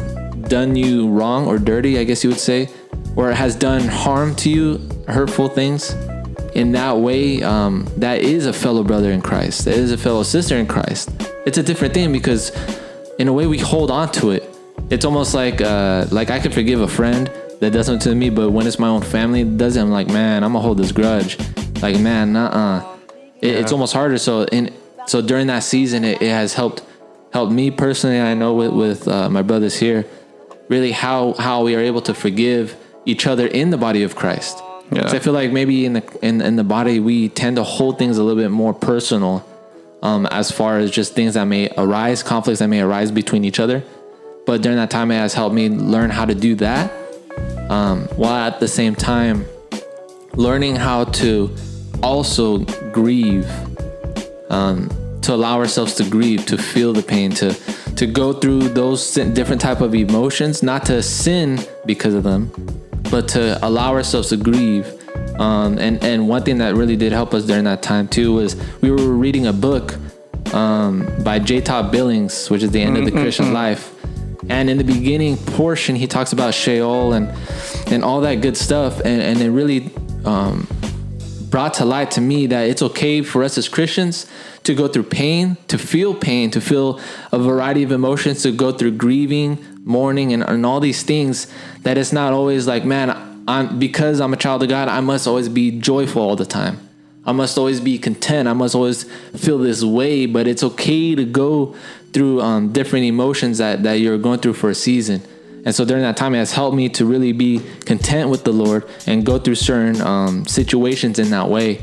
done 0.49 0.77
you 0.77 1.09
wrong 1.09 1.47
or 1.47 1.59
dirty, 1.59 1.99
I 1.99 2.05
guess 2.05 2.23
you 2.23 2.31
would 2.31 2.41
say, 2.41 2.69
or 3.17 3.31
has 3.33 3.55
done 3.55 3.83
harm 3.83 4.35
to 4.37 4.51
you, 4.51 4.81
hurtful 5.09 5.49
things, 5.49 5.95
in 6.55 6.73
that 6.73 6.99
way, 6.99 7.43
um, 7.43 7.87
that 7.97 8.23
is 8.23 8.47
a 8.47 8.53
fellow 8.53 8.85
brother 8.85 9.11
in 9.11 9.21
Christ. 9.21 9.65
That 9.65 9.75
is 9.75 9.93
a 9.93 9.99
fellow 9.99 10.23
sister 10.23 10.57
in 10.57 10.67
Christ. 10.67 11.11
It's 11.47 11.59
a 11.59 11.63
different 11.63 11.95
thing 11.95 12.13
because, 12.13 12.53
in 13.19 13.29
a 13.29 13.33
way, 13.33 13.47
we 13.47 13.59
hold 13.59 13.91
on 13.91 14.11
to 14.13 14.31
it. 14.31 14.49
It's 14.91 15.05
almost 15.05 15.35
like 15.35 15.61
uh, 15.61 16.07
like 16.11 16.31
I 16.31 16.39
could 16.39 16.55
forgive 16.55 16.81
a 16.81 16.89
friend 16.89 17.31
that 17.61 17.73
does 17.73 17.87
something 17.87 18.11
to 18.11 18.15
me, 18.15 18.31
but 18.31 18.51
when 18.51 18.67
it's 18.67 18.79
my 18.79 18.89
own 18.89 19.03
family 19.03 19.43
that 19.43 19.57
does 19.57 19.77
it, 19.77 19.81
I'm 19.81 19.91
like, 19.91 20.09
man, 20.09 20.45
I'm 20.45 20.53
gonna 20.53 20.63
hold 20.63 20.79
this 20.79 20.93
grudge. 20.93 21.39
Like, 21.83 21.99
man, 22.01 22.33
nah, 22.33 22.97
it, 23.41 23.55
it's 23.57 23.73
almost 23.73 23.93
harder. 23.93 24.19
So 24.19 24.45
in 24.45 24.73
so 25.07 25.21
during 25.23 25.47
that 25.49 25.61
season, 25.61 26.05
it, 26.05 26.23
it 26.23 26.31
has 26.31 26.55
helped 26.55 26.83
helped 27.33 27.53
me 27.53 27.71
personally. 27.71 28.21
I 28.21 28.35
know 28.35 28.55
with 28.55 28.73
with 28.73 29.09
uh, 29.09 29.29
my 29.29 29.43
brothers 29.43 29.77
here, 29.77 30.07
really 30.69 30.93
how 30.93 31.35
how 31.35 31.63
we 31.65 31.75
are 31.77 31.81
able 31.81 32.03
to 32.03 32.15
forgive 32.15 32.77
each 33.05 33.27
other 33.27 33.47
in 33.47 33.71
the 33.71 33.77
body 33.77 34.03
of 34.03 34.17
Christ. 34.17 34.59
Yeah. 34.91 35.03
'Cause 35.03 35.15
I 35.15 35.19
feel 35.19 35.33
like 35.33 35.51
maybe 35.53 35.85
in 35.87 35.95
the 35.95 36.03
in, 36.23 36.41
in 36.41 36.57
the 36.57 36.65
body 36.65 37.01
we 37.01 37.29
tend 37.29 37.57
to 37.57 37.63
hold 37.65 37.99
things 37.99 38.19
a 38.19 38.23
little 38.23 38.41
bit 38.43 38.51
more 38.51 38.73
personal, 38.75 39.45
um, 40.03 40.27
as 40.27 40.51
far 40.51 40.79
as 40.79 40.91
just 40.91 41.15
things 41.15 41.35
that 41.35 41.45
may 41.47 41.71
arise, 41.77 42.23
conflicts 42.23 42.61
that 42.61 42.69
may 42.69 42.81
arise 42.81 43.11
between 43.11 43.45
each 43.45 43.59
other. 43.61 43.83
But 44.47 44.61
during 44.63 44.77
that 44.77 44.91
time, 44.91 45.11
it 45.11 45.17
has 45.17 45.33
helped 45.35 45.55
me 45.55 45.71
learn 45.71 46.11
how 46.11 46.27
to 46.27 46.35
do 46.35 46.55
that, 46.57 46.93
um, 47.71 48.03
while 48.17 48.47
at 48.47 48.61
the 48.61 48.69
same 48.69 48.95
time 48.95 49.47
learning 50.37 50.77
how 50.77 51.05
to 51.05 51.51
also 52.03 52.59
grieve 52.93 53.47
um, 54.51 54.91
to 55.23 55.35
allow 55.35 55.59
ourselves 55.59 55.95
to 55.95 56.09
grieve 56.09 56.45
to 56.47 56.59
feel 56.59 56.93
the 56.93 57.03
pain 57.03 57.31
to 57.31 57.55
to 57.97 58.07
go 58.07 58.33
through 58.33 58.61
those 58.61 59.15
different 59.15 59.61
type 59.61 59.81
of 59.81 59.95
emotions 59.95 60.63
not 60.63 60.85
to 60.85 61.03
sin 61.03 61.59
because 61.87 62.15
of 62.15 62.23
them 62.25 62.51
but 63.11 63.29
to 63.29 63.65
allow 63.65 63.93
ourselves 63.93 64.31
to 64.31 64.37
grieve. 64.37 64.93
Um, 65.41 65.79
and 65.79 66.03
and 66.03 66.29
one 66.29 66.43
thing 66.43 66.59
that 66.59 66.75
really 66.75 66.97
did 66.97 67.13
help 67.13 67.33
us 67.33 67.45
during 67.45 67.65
that 67.65 67.81
time 67.83 68.09
too 68.09 68.35
was 68.35 68.57
we 68.81 68.91
were 68.91 69.13
reading 69.13 69.47
a 69.47 69.53
book 69.53 69.97
um, 70.53 71.09
by 71.23 71.39
J. 71.39 71.61
Todd 71.61 71.93
Billings 71.93 72.51
which 72.51 72.63
is 72.63 72.71
the 72.71 72.81
end 72.81 72.97
of 72.97 73.05
the 73.05 73.13
Christian 73.13 73.53
life. 73.53 73.93
And 74.51 74.69
in 74.69 74.79
the 74.79 74.85
beginning 74.85 75.37
portion 75.37 75.95
he 75.97 76.07
talks 76.07 76.33
about 76.33 76.55
Sheol 76.55 77.13
and 77.13 77.29
and 77.87 78.03
all 78.03 78.21
that 78.23 78.41
good 78.41 78.57
stuff. 78.57 79.01
And 79.01 79.23
and 79.23 79.41
it 79.41 79.51
really 79.51 79.91
um, 80.25 80.67
brought 81.55 81.75
to 81.75 81.85
light 81.85 82.11
to 82.11 82.21
me 82.21 82.49
that 82.49 82.69
it's 82.69 82.83
okay 82.83 83.23
for 83.23 83.45
us 83.45 83.57
as 83.57 83.69
Christians 83.69 84.27
to 84.65 84.75
go 84.75 84.89
through 84.89 85.05
pain, 85.05 85.57
to 85.69 85.79
feel 85.79 86.13
pain, 86.13 86.51
to 86.51 86.61
feel 86.61 86.99
a 87.31 87.39
variety 87.39 87.85
of 87.85 87.93
emotions, 87.93 88.43
to 88.43 88.51
go 88.51 88.73
through 88.73 88.91
grieving, 88.91 89.65
mourning, 89.85 90.33
and, 90.33 90.43
and 90.43 90.67
all 90.67 90.81
these 90.81 91.05
things. 91.05 91.47
That 91.83 91.97
it's 91.97 92.13
not 92.13 92.33
always 92.33 92.67
like, 92.67 92.85
man, 92.85 93.45
I'm 93.47 93.79
because 93.79 94.21
I'm 94.21 94.33
a 94.33 94.37
child 94.37 94.65
of 94.65 94.69
God, 94.69 94.89
I 94.89 94.99
must 94.99 95.29
always 95.29 95.49
be 95.49 95.79
joyful 95.79 96.23
all 96.23 96.35
the 96.35 96.45
time. 96.45 96.89
I 97.25 97.31
must 97.31 97.57
always 97.57 97.81
be 97.81 98.01
content. 98.01 98.49
I 98.49 98.53
must 98.53 98.75
always 98.75 99.05
feel 99.37 99.59
this 99.59 99.85
way. 99.85 100.27
But 100.27 100.49
it's 100.49 100.65
okay 100.65 101.15
to 101.15 101.25
go 101.25 101.77
through 102.13 102.41
um, 102.41 102.73
different 102.73 103.05
emotions 103.05 103.59
that 103.59 103.85
that 103.85 104.01
you're 104.01 104.19
going 104.19 104.41
through 104.41 104.55
for 104.55 104.71
a 104.71 104.75
season. 104.75 105.23
And 105.65 105.75
so 105.75 105.85
during 105.85 106.03
that 106.03 106.17
time, 106.17 106.35
it 106.35 106.39
has 106.39 106.53
helped 106.53 106.77
me 106.77 106.89
to 106.91 107.07
really 107.07 107.33
be 107.33 107.61
content 107.81 108.31
with 108.31 108.45
the 108.45 108.53
Lord 108.53 108.87
and 109.07 109.25
go 109.25 109.39
through 109.39 109.55
certain 109.55 110.01
um, 110.03 110.47
situations 110.47 111.19
in 111.19 111.31
that 111.31 111.49
way. 111.49 111.83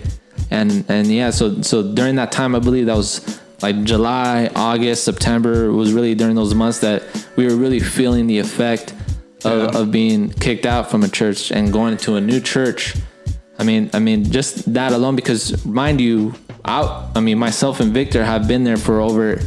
And 0.49 0.85
and 0.87 1.07
yeah, 1.07 1.29
so 1.31 1.61
so 1.61 1.93
during 1.93 2.15
that 2.15 2.31
time, 2.31 2.55
I 2.55 2.59
believe 2.59 2.85
that 2.87 2.97
was 2.97 3.39
like 3.61 3.83
July, 3.83 4.49
August, 4.55 5.03
September. 5.03 5.65
It 5.65 5.73
was 5.73 5.93
really 5.93 6.15
during 6.15 6.35
those 6.35 6.53
months 6.53 6.79
that 6.79 7.03
we 7.35 7.45
were 7.45 7.55
really 7.55 7.79
feeling 7.79 8.27
the 8.27 8.39
effect 8.39 8.93
of, 9.45 9.75
of 9.75 9.91
being 9.91 10.29
kicked 10.31 10.65
out 10.65 10.89
from 10.91 11.03
a 11.03 11.07
church 11.07 11.51
and 11.51 11.71
going 11.71 11.97
to 11.97 12.15
a 12.15 12.21
new 12.21 12.39
church. 12.39 12.95
I 13.57 13.63
mean, 13.63 13.89
I 13.93 13.99
mean, 13.99 14.31
just 14.31 14.73
that 14.73 14.91
alone. 14.91 15.15
Because 15.15 15.65
mind 15.65 16.01
you, 16.01 16.33
I, 16.65 17.09
I 17.15 17.19
mean, 17.19 17.37
myself 17.37 17.79
and 17.79 17.93
Victor 17.93 18.23
have 18.23 18.47
been 18.47 18.63
there 18.63 18.77
for 18.77 18.99
over. 18.99 19.39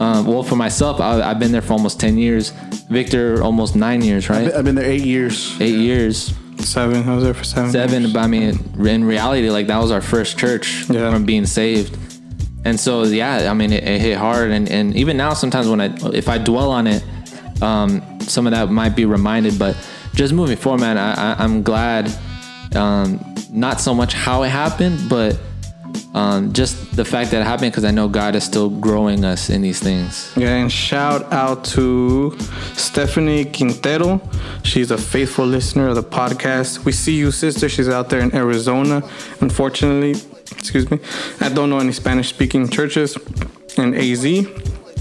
Um, 0.00 0.26
well, 0.26 0.42
for 0.42 0.56
myself, 0.56 0.98
I, 1.00 1.20
I've 1.20 1.38
been 1.38 1.52
there 1.52 1.60
for 1.62 1.74
almost 1.74 2.00
ten 2.00 2.16
years. 2.16 2.50
Victor, 2.88 3.42
almost 3.42 3.76
nine 3.76 4.02
years, 4.02 4.28
right? 4.30 4.52
I've 4.52 4.64
been 4.64 4.74
there 4.74 4.90
eight 4.90 5.04
years. 5.04 5.60
Eight 5.60 5.76
years, 5.76 6.34
Seven. 6.58 7.08
I 7.08 7.14
was 7.14 7.22
there 7.24 7.34
for 7.34 7.44
seven. 7.44 7.70
seven. 7.70 8.02
years. 8.02 8.12
But 8.12 8.20
I 8.20 8.26
mean, 8.26 8.58
in 8.86 9.04
reality, 9.04 9.48
like 9.50 9.66
that 9.68 9.78
was 9.78 9.90
our 9.90 10.00
first 10.00 10.38
church 10.38 10.86
Yeah. 10.90 11.10
from 11.12 11.24
being 11.24 11.46
saved. 11.46 11.96
And 12.64 12.78
so, 12.78 13.04
yeah, 13.04 13.50
I 13.50 13.54
mean, 13.54 13.72
it, 13.72 13.84
it 13.84 14.00
hit 14.00 14.18
hard. 14.18 14.50
And, 14.50 14.68
and 14.70 14.94
even 14.94 15.16
now, 15.16 15.32
sometimes 15.32 15.68
when 15.68 15.80
I, 15.80 15.86
if 16.12 16.28
I 16.28 16.36
dwell 16.36 16.70
on 16.70 16.86
it, 16.86 17.02
um, 17.62 18.02
some 18.20 18.46
of 18.46 18.50
that 18.52 18.68
might 18.70 18.94
be 18.96 19.06
reminded. 19.06 19.58
But 19.58 19.76
just 20.14 20.34
moving 20.34 20.56
forward, 20.58 20.80
man, 20.82 20.98
I, 20.98 21.32
I, 21.32 21.44
I'm 21.44 21.62
glad. 21.62 22.12
Um, 22.74 23.24
not 23.50 23.80
so 23.80 23.94
much 23.94 24.12
how 24.12 24.42
it 24.42 24.48
happened, 24.50 25.08
but 25.08 25.38
um, 26.14 26.52
just 26.52 26.96
the 26.96 27.04
fact 27.04 27.30
that 27.30 27.40
it 27.40 27.44
happened 27.44 27.70
because 27.70 27.84
I 27.84 27.92
know 27.92 28.08
God 28.08 28.34
is 28.34 28.42
still 28.44 28.68
growing 28.68 29.24
us 29.24 29.48
in 29.48 29.62
these 29.62 29.78
things. 29.80 30.32
Yeah, 30.36 30.56
and 30.56 30.70
shout 30.70 31.32
out 31.32 31.64
to 31.76 32.36
Stephanie 32.74 33.44
Quintero. 33.44 34.20
She's 34.64 34.90
a 34.90 34.98
faithful 34.98 35.46
listener 35.46 35.88
of 35.88 35.94
the 35.94 36.02
podcast. 36.02 36.84
We 36.84 36.92
see 36.92 37.16
you, 37.16 37.30
sister. 37.30 37.68
She's 37.68 37.88
out 37.88 38.10
there 38.10 38.20
in 38.20 38.34
Arizona. 38.34 39.08
Unfortunately, 39.40 40.10
excuse 40.50 40.90
me, 40.90 40.98
I 41.40 41.48
don't 41.48 41.70
know 41.70 41.78
any 41.78 41.92
Spanish 41.92 42.28
speaking 42.28 42.68
churches 42.68 43.16
in 43.76 43.94
AZ, 43.94 44.46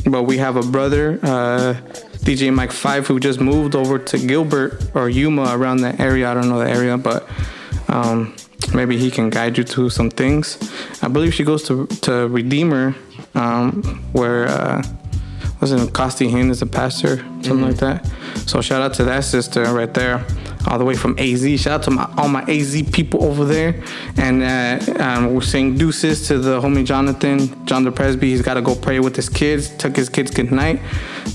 but 0.06 0.24
we 0.24 0.38
have 0.38 0.58
a 0.58 0.64
brother, 0.64 1.20
uh, 1.24 1.74
DJ 2.20 2.54
Mike 2.54 2.72
Five, 2.72 3.08
who 3.08 3.20
just 3.20 3.40
moved 3.40 3.76
over 3.76 3.98
to 3.98 4.18
Gilbert 4.20 4.92
or 4.94 5.10
Yuma 5.10 5.56
around 5.56 5.78
that 5.78 6.00
area. 6.00 6.30
I 6.30 6.36
don't 6.36 6.50
know 6.50 6.60
the 6.60 6.70
area, 6.70 6.98
but 6.98 7.28
um, 7.88 8.36
maybe 8.74 8.98
he 8.98 9.12
can 9.12 9.30
guide 9.30 9.58
you 9.58 9.64
to 9.64 9.90
some 9.90 10.10
things. 10.10 10.58
I 11.02 11.08
believe 11.08 11.34
she 11.34 11.44
goes 11.44 11.64
to 11.64 11.88
to 12.02 12.28
Redeemer, 12.28 12.96
um, 13.36 13.84
where 14.12 14.48
uh, 14.48 14.84
was 15.62 15.72
it 15.72 15.94
Costi 15.94 16.28
Hinn 16.28 16.50
is 16.50 16.62
a 16.62 16.66
pastor, 16.66 17.18
something 17.18 17.62
like 17.62 17.78
that. 17.78 18.10
So 18.48 18.62
shout 18.62 18.82
out 18.82 18.94
to 18.96 19.04
that 19.06 19.24
sister 19.24 19.64
right 19.74 19.94
there, 19.94 20.26
all 20.70 20.78
the 20.78 20.86
way 20.86 20.96
from 20.96 21.18
AZ. 21.18 21.42
Shout 21.60 21.74
out 21.74 21.84
to 21.84 21.92
my, 21.92 22.14
all 22.18 22.30
my 22.30 22.44
AZ 22.44 22.82
people 22.92 23.24
over 23.24 23.44
there, 23.44 23.84
and 24.18 24.44
uh, 24.44 25.04
um, 25.04 25.34
we're 25.34 25.42
saying 25.42 25.78
deuces 25.78 26.28
to 26.28 26.38
the 26.38 26.62
homie 26.62 26.86
Jonathan, 26.86 27.66
John 27.66 27.84
the 27.84 27.92
Presby. 27.92 28.30
He's 28.30 28.44
got 28.44 28.54
to 28.54 28.62
go 28.62 28.76
pray 28.76 29.00
with 29.00 29.16
his 29.16 29.28
kids. 29.28 29.76
Took 29.78 29.96
his 29.96 30.10
kids 30.10 30.32
good 30.32 30.52
night. 30.52 30.80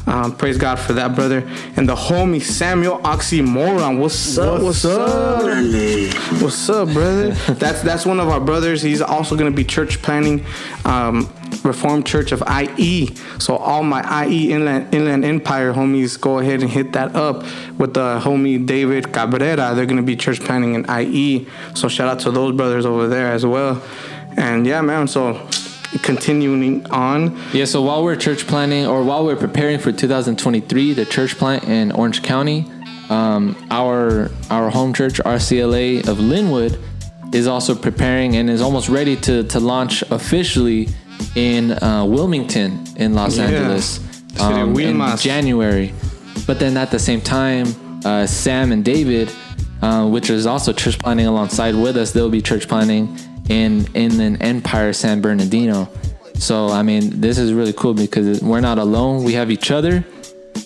Um, 0.06 0.36
praise 0.36 0.56
God 0.56 0.78
for 0.78 0.92
that, 0.94 1.14
brother. 1.14 1.38
And 1.76 1.88
the 1.88 1.94
homie 1.94 2.40
Samuel 2.40 2.98
Oxymoron. 2.98 3.98
What's 3.98 4.38
up? 4.38 4.62
What's, 4.62 4.84
up? 4.84 5.42
Órale. 5.42 6.12
What's 6.40 6.68
up, 6.68 6.88
brother? 6.92 7.30
that's 7.54 7.82
that's 7.82 8.06
one 8.06 8.20
of 8.20 8.28
our 8.28 8.40
brothers. 8.40 8.82
He's 8.82 9.02
also 9.02 9.36
gonna 9.36 9.50
be 9.50 9.64
church 9.64 10.00
planning 10.00 10.44
um, 10.84 11.28
Reformed 11.64 12.06
Church 12.06 12.30
of 12.32 12.42
IE. 12.48 13.14
So 13.38 13.56
all 13.56 13.82
my 13.82 14.26
IE 14.26 14.52
Inland, 14.52 14.94
Inland 14.94 15.24
Empire 15.24 15.72
homies, 15.72 16.20
go 16.20 16.38
ahead 16.38 16.60
and 16.60 16.70
hit 16.70 16.92
that 16.92 17.16
up 17.16 17.42
with 17.78 17.94
the 17.94 18.20
homie 18.20 18.64
David 18.64 19.12
Cabrera. 19.12 19.74
They're 19.74 19.86
gonna 19.86 20.02
be 20.02 20.16
church 20.16 20.40
planning 20.40 20.74
in 20.74 20.84
IE. 20.88 21.46
So 21.74 21.88
shout 21.88 22.08
out 22.08 22.20
to 22.20 22.30
those 22.30 22.54
brothers 22.54 22.86
over 22.86 23.08
there 23.08 23.32
as 23.32 23.46
well. 23.46 23.82
And 24.36 24.66
yeah, 24.66 24.82
man. 24.82 25.08
So 25.08 25.48
continuing 26.02 26.84
on. 26.90 27.40
Yeah, 27.52 27.64
so 27.64 27.82
while 27.82 28.04
we're 28.04 28.16
church 28.16 28.46
planning 28.46 28.86
or 28.86 29.02
while 29.04 29.24
we're 29.24 29.36
preparing 29.36 29.78
for 29.78 29.92
2023, 29.92 30.92
the 30.92 31.04
church 31.04 31.36
plant 31.36 31.64
in 31.64 31.92
Orange 31.92 32.22
County, 32.22 32.70
um, 33.10 33.56
our 33.70 34.30
our 34.50 34.70
home 34.70 34.92
church, 34.92 35.14
RCLA 35.14 36.08
of 36.08 36.18
Lynwood, 36.18 36.78
is 37.34 37.46
also 37.46 37.74
preparing 37.74 38.36
and 38.36 38.48
is 38.48 38.60
almost 38.60 38.88
ready 38.88 39.16
to, 39.16 39.42
to 39.44 39.60
launch 39.60 40.02
officially 40.10 40.88
in 41.34 41.72
uh, 41.82 42.04
Wilmington 42.04 42.84
in 42.96 43.14
Los 43.14 43.36
Yeah. 43.36 43.44
Angeles 43.44 44.00
um, 44.40 44.78
in. 44.78 45.16
January. 45.18 45.92
But 46.46 46.58
then 46.58 46.76
at 46.76 46.90
the 46.90 46.98
same 46.98 47.20
time, 47.20 47.66
uh, 48.04 48.26
Sam 48.26 48.72
and 48.72 48.84
David, 48.84 49.30
uh, 49.82 50.06
which 50.08 50.30
is 50.30 50.46
also 50.46 50.72
church 50.72 50.98
planning 50.98 51.26
alongside 51.26 51.74
with 51.74 51.96
us, 51.96 52.12
they'll 52.12 52.30
be 52.30 52.42
church 52.42 52.68
planning 52.68 53.16
in 53.48 53.86
Inland 53.94 54.42
Empire 54.42 54.92
San 54.92 55.20
Bernardino. 55.20 55.88
So 56.34 56.68
I 56.68 56.82
mean, 56.82 57.20
this 57.20 57.38
is 57.38 57.52
really 57.52 57.72
cool 57.72 57.94
because 57.94 58.40
we're 58.42 58.60
not 58.60 58.78
alone. 58.78 59.24
We 59.24 59.34
have 59.34 59.50
each 59.50 59.70
other. 59.70 60.04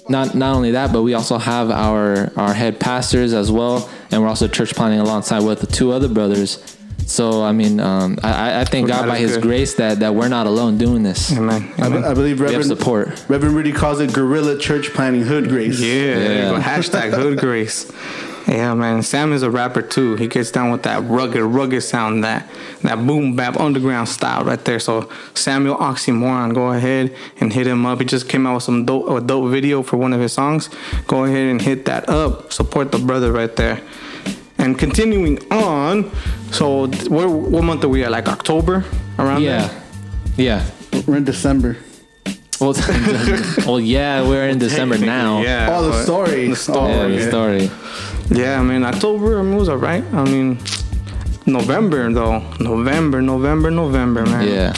Not 0.09 0.34
not 0.34 0.54
only 0.54 0.70
that, 0.72 0.92
but 0.92 1.02
we 1.02 1.14
also 1.14 1.38
have 1.38 1.70
our 1.70 2.32
our 2.36 2.54
head 2.54 2.80
pastors 2.80 3.34
as 3.34 3.50
well, 3.50 3.88
and 4.11 4.22
we're 4.22 4.28
also 4.28 4.48
church 4.48 4.74
planning 4.74 5.00
alongside 5.00 5.40
with 5.40 5.61
the 5.61 5.66
two 5.66 5.92
other 5.92 6.09
brothers. 6.09 6.78
So 7.09 7.42
I 7.42 7.52
mean, 7.52 7.80
um, 7.80 8.18
I, 8.22 8.61
I 8.61 8.64
thank 8.64 8.86
God 8.86 9.00
God 9.00 9.09
by 9.09 9.18
His 9.18 9.36
good. 9.36 9.42
grace 9.42 9.74
that 9.74 10.00
that 10.00 10.14
we're 10.14 10.28
not 10.28 10.46
alone 10.46 10.76
doing 10.76 11.02
this. 11.02 11.32
Amen. 11.36 11.72
I, 11.78 11.86
Amen. 11.86 12.04
I 12.04 12.12
believe 12.14 12.38
We 12.38 12.46
have 12.46 12.54
Reverend 12.54 12.78
support. 12.78 13.24
Reverend 13.28 13.56
Rudy 13.56 13.72
calls 13.72 14.00
it 14.00 14.12
guerrilla 14.12 14.59
church 14.59 14.92
planning 14.92 15.22
hood 15.22 15.48
grace. 15.48 15.80
Yeah, 15.80 16.14
there. 16.14 16.52
Yeah. 16.52 16.62
hashtag 16.62 17.14
Hood 17.14 17.38
Grace. 17.38 17.90
Yeah, 18.46 18.72
man. 18.74 19.02
Sam 19.02 19.32
is 19.32 19.42
a 19.42 19.50
rapper 19.50 19.82
too. 19.82 20.16
He 20.16 20.26
gets 20.26 20.50
down 20.50 20.70
with 20.70 20.84
that 20.84 21.02
rugged, 21.04 21.42
rugged 21.42 21.82
sound, 21.82 22.24
that 22.24 22.48
that 22.82 23.06
boom 23.06 23.36
bap 23.36 23.59
underground 23.59 24.09
style 24.09 24.44
right 24.44 24.62
there. 24.64 24.78
So 24.78 25.11
Samuel 25.34 25.76
Oxymoron, 25.76 26.54
go 26.54 26.72
ahead 26.72 27.14
and 27.40 27.52
hit 27.52 27.66
him 27.66 27.84
up. 27.84 27.98
He 28.00 28.06
just 28.06 28.28
came 28.28 28.46
out 28.46 28.54
with 28.54 28.62
some 28.62 28.86
dope, 28.86 29.09
a 29.11 29.20
dope 29.20 29.50
video 29.50 29.82
for 29.82 29.98
one 29.98 30.14
of 30.14 30.20
his 30.20 30.32
songs. 30.32 30.70
Go 31.06 31.24
ahead 31.24 31.50
and 31.50 31.61
hit 31.61 31.84
that 31.86 32.09
up. 32.09 32.52
Support 32.52 32.92
the 32.92 32.98
brother 32.98 33.32
right 33.32 33.54
there. 33.56 33.82
And 34.68 34.78
continuing 34.78 35.38
on, 35.50 36.10
so 36.52 36.88
th- 36.88 37.08
what, 37.08 37.26
what 37.30 37.64
month 37.64 37.84
are 37.84 37.88
we 37.88 38.04
at? 38.04 38.10
Like 38.10 38.28
October 38.28 38.84
around 39.18 39.40
Yeah, 39.42 39.66
there? 39.66 39.82
yeah. 40.36 40.70
We're 41.06 41.16
in 41.16 41.24
December. 41.24 41.78
Well, 42.60 42.74
well, 43.66 43.80
yeah, 43.80 44.20
we're 44.28 44.46
in 44.50 44.58
December 44.58 44.98
now. 44.98 45.40
Yeah. 45.40 45.68
Oh, 45.72 45.88
the 45.90 46.02
story. 46.02 46.48
The 46.48 46.56
story. 46.56 46.90
Yeah, 46.92 47.08
the 47.08 47.28
story. 47.30 47.70
Yeah, 48.28 48.60
I 48.60 48.62
mean 48.62 48.84
October 48.84 49.38
I 49.38 49.42
mean, 49.42 49.56
was 49.56 49.70
alright. 49.70 50.04
I 50.12 50.24
mean 50.24 50.58
November 51.46 52.12
though. 52.12 52.40
November, 52.60 53.22
November, 53.22 53.70
November, 53.70 54.26
man. 54.26 54.48
Yeah. 54.48 54.72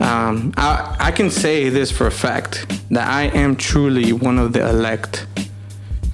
Um 0.00 0.54
I 0.56 0.96
I 0.98 1.10
can 1.10 1.28
say 1.30 1.68
this 1.68 1.90
for 1.90 2.06
a 2.06 2.10
fact 2.26 2.66
that 2.90 3.06
I 3.06 3.24
am 3.36 3.56
truly 3.56 4.14
one 4.14 4.38
of 4.38 4.54
the 4.54 4.66
elect. 4.66 5.26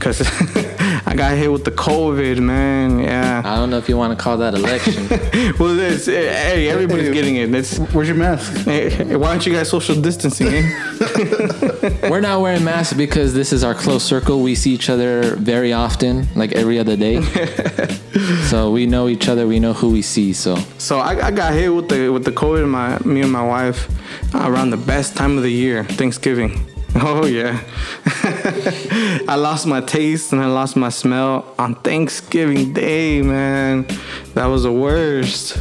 Cause 0.00 0.18
I 1.08 1.14
got 1.14 1.38
hit 1.38 1.50
with 1.50 1.64
the 1.64 1.70
COVID, 1.70 2.38
man. 2.38 2.98
Yeah. 2.98 3.40
I 3.42 3.56
don't 3.56 3.70
know 3.70 3.78
if 3.78 3.88
you 3.88 3.96
want 3.96 4.16
to 4.16 4.22
call 4.22 4.36
that 4.38 4.52
election. 4.54 5.08
Well, 5.58 5.78
it's, 5.78 6.06
hey, 6.06 6.68
everybody's 6.68 7.10
getting 7.10 7.36
it. 7.36 7.54
It's, 7.54 7.78
Where's 7.78 8.08
your 8.08 8.16
mask? 8.16 8.52
hey, 8.64 9.16
why 9.16 9.30
aren't 9.30 9.46
you 9.46 9.52
guys 9.52 9.70
social 9.70 10.00
distancing? 10.00 10.48
Eh? 10.48 11.98
we're 12.10 12.20
not 12.20 12.42
wearing 12.42 12.62
masks 12.62 12.92
because 12.92 13.32
this 13.32 13.52
is 13.52 13.64
our 13.64 13.74
close 13.74 14.04
circle. 14.04 14.42
We 14.42 14.54
see 14.54 14.72
each 14.72 14.90
other 14.90 15.34
very 15.36 15.72
often, 15.72 16.28
like 16.34 16.52
every 16.52 16.78
other 16.78 16.96
day. 16.96 17.22
so 18.50 18.70
we 18.70 18.86
know 18.86 19.08
each 19.08 19.28
other. 19.28 19.46
We 19.46 19.58
know 19.58 19.72
who 19.72 19.90
we 19.90 20.02
see. 20.02 20.32
So 20.34 20.56
So 20.76 20.98
I, 20.98 21.28
I 21.28 21.30
got 21.30 21.54
hit 21.54 21.68
with 21.68 21.88
the 21.88 22.10
with 22.10 22.24
the 22.24 22.32
COVID. 22.32 22.68
My 22.68 22.98
me 23.04 23.22
and 23.22 23.32
my 23.32 23.44
wife 23.44 23.88
around 24.34 24.70
the 24.70 24.76
best 24.76 25.16
time 25.16 25.38
of 25.38 25.42
the 25.42 25.52
year, 25.52 25.84
Thanksgiving. 25.84 26.77
Oh 27.00 27.26
yeah, 27.26 27.62
I 29.28 29.36
lost 29.36 29.66
my 29.68 29.80
taste 29.80 30.32
and 30.32 30.42
I 30.42 30.46
lost 30.46 30.74
my 30.74 30.88
smell 30.88 31.54
on 31.56 31.76
Thanksgiving 31.76 32.72
Day, 32.72 33.22
man. 33.22 33.86
That 34.34 34.46
was 34.46 34.64
the 34.64 34.72
worst. 34.72 35.56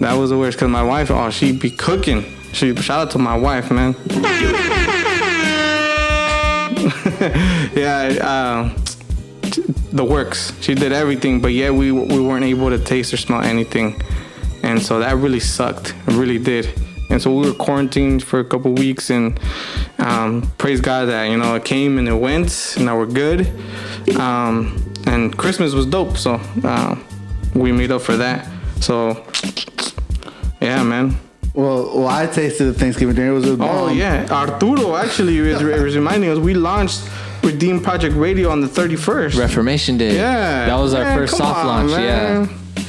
That 0.00 0.12
was 0.14 0.28
the 0.28 0.36
worst 0.36 0.58
because 0.58 0.68
my 0.68 0.82
wife, 0.82 1.10
oh, 1.10 1.30
she 1.30 1.52
be 1.52 1.70
cooking. 1.70 2.24
She 2.52 2.76
shout 2.76 3.00
out 3.00 3.10
to 3.12 3.18
my 3.18 3.34
wife, 3.34 3.70
man. 3.70 3.94
yeah, 7.74 8.18
uh, 8.20 8.68
the 9.92 10.04
works. 10.04 10.52
She 10.60 10.74
did 10.74 10.92
everything, 10.92 11.40
but 11.40 11.52
yet 11.52 11.72
we 11.72 11.92
we 11.92 12.20
weren't 12.20 12.44
able 12.44 12.68
to 12.68 12.78
taste 12.78 13.14
or 13.14 13.16
smell 13.16 13.40
anything, 13.40 14.02
and 14.62 14.82
so 14.82 14.98
that 14.98 15.16
really 15.16 15.40
sucked. 15.40 15.94
It 16.06 16.12
really 16.14 16.38
did. 16.38 16.78
And 17.10 17.20
so 17.20 17.34
we 17.34 17.46
were 17.48 17.54
quarantined 17.54 18.22
for 18.22 18.40
a 18.40 18.44
couple 18.44 18.72
weeks, 18.72 19.10
and 19.10 19.38
um, 19.98 20.50
praise 20.56 20.80
God 20.80 21.06
that 21.06 21.24
you 21.30 21.36
know 21.36 21.54
it 21.56 21.64
came 21.64 21.98
and 21.98 22.08
it 22.08 22.14
went, 22.14 22.74
and 22.76 22.86
now 22.86 22.96
we're 22.98 23.06
good. 23.06 23.46
Um, 24.18 24.82
and 25.06 25.36
Christmas 25.36 25.74
was 25.74 25.84
dope, 25.86 26.16
so 26.16 26.40
uh, 26.64 26.96
we 27.54 27.70
made 27.72 27.90
up 27.92 28.00
for 28.02 28.16
that. 28.16 28.48
So 28.80 29.24
yeah, 30.60 30.82
man. 30.82 31.16
Well, 31.54 31.98
well, 31.98 32.08
I 32.08 32.26
tasted 32.26 32.64
the 32.64 32.72
Thanksgiving 32.74 33.14
dinner. 33.14 33.32
It 33.32 33.34
was 33.34 33.46
a 33.46 33.56
Oh 33.60 33.88
yeah, 33.92 34.26
Arturo 34.30 34.96
actually 34.96 35.36
is, 35.38 35.60
is 35.60 35.94
reminding 35.96 36.30
us 36.30 36.38
we 36.38 36.54
launched 36.54 37.06
Redeem 37.42 37.82
Project 37.82 38.16
Radio 38.16 38.48
on 38.48 38.62
the 38.62 38.68
31st. 38.68 39.38
Reformation 39.38 39.98
Day. 39.98 40.14
Yeah, 40.16 40.64
That 40.66 40.76
was 40.76 40.94
our 40.94 41.14
first 41.14 41.36
soft 41.36 41.58
on, 41.58 41.66
launch. 41.66 41.90
man. 41.90 42.44
Yeah. 42.48 42.81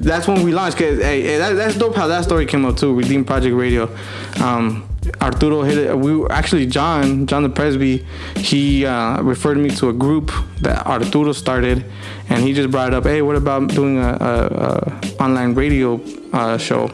That's 0.00 0.28
when 0.28 0.42
we 0.44 0.52
launched. 0.52 0.78
Cause 0.78 0.98
hey, 0.98 1.22
hey, 1.22 1.38
that, 1.38 1.52
that's 1.54 1.76
dope 1.76 1.96
how 1.96 2.06
that 2.06 2.24
story 2.24 2.46
came 2.46 2.64
up 2.64 2.76
too. 2.76 2.94
Redeem 2.94 3.24
Project 3.24 3.54
Radio. 3.54 3.94
Um, 4.40 4.88
Arturo 5.20 5.62
hit 5.62 5.78
it. 5.78 5.98
We 5.98 6.16
were 6.16 6.30
actually 6.30 6.66
John, 6.66 7.26
John 7.26 7.42
the 7.42 7.48
Presby. 7.48 8.06
He 8.36 8.84
uh, 8.86 9.22
referred 9.22 9.58
me 9.58 9.70
to 9.70 9.88
a 9.88 9.92
group 9.92 10.30
that 10.60 10.86
Arturo 10.86 11.32
started, 11.32 11.84
and 12.28 12.42
he 12.42 12.52
just 12.52 12.70
brought 12.70 12.94
up, 12.94 13.04
"Hey, 13.04 13.22
what 13.22 13.36
about 13.36 13.68
doing 13.68 13.98
a, 13.98 14.10
a, 14.20 14.46
a 14.46 15.22
online 15.22 15.54
radio 15.54 16.00
uh, 16.32 16.58
show?" 16.58 16.90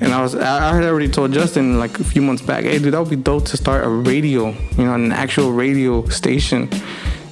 And 0.00 0.12
I 0.12 0.20
was, 0.20 0.34
I 0.34 0.74
had 0.74 0.84
already 0.84 1.08
told 1.08 1.32
Justin 1.32 1.78
like 1.78 2.00
a 2.00 2.04
few 2.04 2.22
months 2.22 2.42
back, 2.42 2.64
"Hey, 2.64 2.78
dude, 2.78 2.94
that 2.94 3.00
would 3.00 3.10
be 3.10 3.16
dope 3.16 3.44
to 3.46 3.56
start 3.56 3.84
a 3.84 3.88
radio, 3.88 4.48
you 4.76 4.84
know, 4.84 4.94
an 4.94 5.12
actual 5.12 5.52
radio 5.52 6.06
station." 6.08 6.68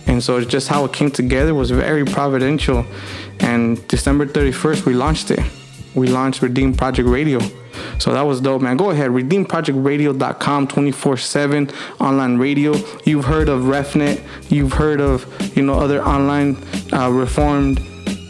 And 0.07 0.23
so 0.23 0.45
just 0.45 0.69
how 0.69 0.85
it 0.85 0.93
came 0.93 1.11
together 1.11 1.55
was 1.55 1.71
very 1.71 2.05
providential. 2.05 2.85
And 3.43 3.87
December 3.89 4.27
31st, 4.27 4.87
we 4.87 4.95
launched 4.95 5.31
it. 5.31 5.41
We 5.95 6.07
launched 6.07 6.41
Redeem 6.43 6.75
Project 6.75 7.09
Radio. 7.09 7.41
So 7.99 8.13
that 8.13 8.23
was 8.23 8.41
dope, 8.41 8.63
man. 8.63 8.77
Go 8.77 8.91
ahead, 8.91 9.11
redeemprojectradio.com 9.11 10.69
24 10.69 11.17
7 11.17 11.71
online 12.01 12.39
radio. 12.39 12.75
You've 13.05 13.25
heard 13.25 13.49
of 13.49 13.63
RefNet, 13.63 14.23
you've 14.51 14.73
heard 14.73 15.01
of, 15.01 15.27
you 15.57 15.63
know, 15.63 15.75
other 15.79 16.03
online 16.05 16.57
uh, 16.93 17.11
reformed 17.11 17.81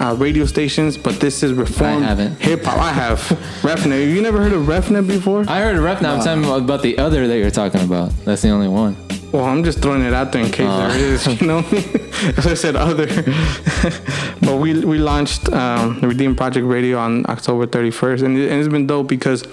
uh, 0.00 0.14
radio 0.18 0.44
stations, 0.44 0.96
but 0.98 1.20
this 1.20 1.42
is 1.42 1.52
reformed 1.52 2.04
hip 2.40 2.64
hop. 2.64 2.78
I 2.78 2.92
have 2.92 3.18
RefNet. 3.62 4.12
You 4.12 4.20
never 4.20 4.38
heard 4.42 4.52
of 4.52 4.66
RefNet 4.66 5.06
before? 5.06 5.44
I 5.48 5.60
heard 5.60 5.76
a 5.76 5.80
ref 5.80 6.02
now. 6.02 6.14
I'm 6.14 6.24
talking 6.42 6.64
about 6.64 6.82
the 6.82 6.98
other 6.98 7.28
that 7.28 7.38
you're 7.38 7.50
talking 7.50 7.82
about. 7.82 8.10
That's 8.24 8.42
the 8.42 8.50
only 8.50 8.68
one. 8.68 8.96
Well, 9.32 9.44
I'm 9.46 9.64
just 9.64 9.78
throwing 9.80 10.02
it 10.02 10.12
out 10.12 10.30
there 10.32 10.44
in 10.44 10.50
case 10.52 10.66
Oh. 10.68 10.88
there 10.88 10.98
is, 10.98 11.26
you 11.40 11.46
know. 11.46 11.58
As 12.36 12.46
I 12.46 12.54
said, 12.54 12.76
other. 12.76 13.06
but 14.42 14.56
we 14.58 14.84
we 14.84 14.98
launched 14.98 15.48
um, 15.52 16.00
Redeem 16.02 16.36
Project 16.36 16.66
Radio 16.66 16.98
on 16.98 17.24
October 17.28 17.66
31st, 17.66 18.22
and, 18.24 18.36
it, 18.36 18.50
and 18.50 18.60
it's 18.60 18.68
been 18.68 18.86
dope 18.86 19.08
because, 19.08 19.44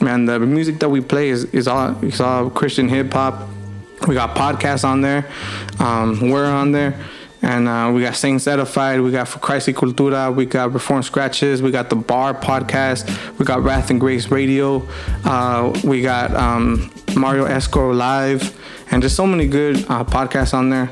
man, 0.00 0.24
the 0.26 0.38
music 0.40 0.80
that 0.80 0.88
we 0.88 1.00
play 1.00 1.28
is, 1.30 1.44
is 1.46 1.68
all 1.68 1.96
is 2.04 2.20
all 2.20 2.50
Christian 2.50 2.88
hip 2.88 3.12
hop. 3.12 3.48
We 4.08 4.14
got 4.14 4.34
podcasts 4.36 4.84
on 4.84 5.00
there. 5.02 5.26
Um, 5.78 6.30
we're 6.30 6.46
on 6.46 6.72
there. 6.72 6.98
And 7.42 7.68
uh, 7.68 7.90
we 7.94 8.02
got 8.02 8.16
Saints 8.16 8.46
Edified, 8.46 9.00
we 9.00 9.10
got 9.12 9.26
For 9.26 9.38
Christ 9.38 9.68
y 9.68 9.72
Cultura, 9.72 10.34
we 10.34 10.44
got 10.44 10.74
Reform 10.74 11.02
Scratches, 11.02 11.62
we 11.62 11.70
got 11.70 11.88
the 11.88 11.96
Bar 11.96 12.34
podcast, 12.34 13.08
we 13.38 13.46
got 13.46 13.62
Wrath 13.62 13.88
and 13.88 13.98
Grace 13.98 14.28
Radio, 14.30 14.86
uh, 15.24 15.72
we 15.82 16.02
got 16.02 16.34
um, 16.34 16.90
Mario 17.16 17.46
Escrow 17.46 17.92
Live, 17.94 18.54
and 18.90 19.02
just 19.02 19.16
so 19.16 19.26
many 19.26 19.46
good 19.46 19.76
uh, 19.88 20.04
podcasts 20.04 20.54
on 20.54 20.70
there. 20.70 20.90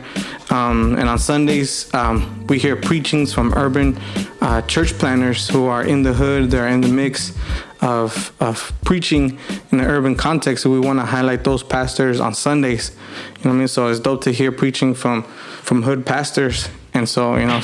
Um, 0.51 0.97
and 0.99 1.09
on 1.09 1.19
Sundays, 1.19 1.93
um, 1.95 2.47
we 2.47 2.59
hear 2.59 2.77
preachings 2.77 3.33
from 3.33 3.53
urban 3.55 3.99
uh, 4.41 4.63
church 4.63 4.93
planners 4.99 5.49
who 5.49 5.67
are 5.67 5.85
in 5.85 6.03
the 6.03 6.13
hood, 6.13 6.51
they're 6.51 6.69
in 6.69 6.81
the 6.81 6.89
mix 6.89 7.37
of, 7.81 8.33
of 8.41 8.73
preaching 8.85 9.39
in 9.71 9.79
the 9.79 9.85
urban 9.85 10.15
context. 10.17 10.63
So 10.63 10.71
we 10.71 10.81
want 10.81 10.99
to 10.99 11.05
highlight 11.05 11.45
those 11.45 11.63
pastors 11.63 12.21
on 12.21 12.35
Sundays. 12.35 12.91
You 12.91 13.45
know 13.45 13.51
what 13.51 13.57
I 13.57 13.59
mean? 13.59 13.69
So 13.69 13.89
it's 13.89 14.01
dope 14.01 14.23
to 14.25 14.33
hear 14.33 14.53
preaching 14.53 14.95
from 14.95 15.25
from 15.69 15.83
hood 15.83 16.07
pastors. 16.07 16.67
And 16.95 17.07
so, 17.07 17.37
you 17.37 17.47
know, 17.47 17.61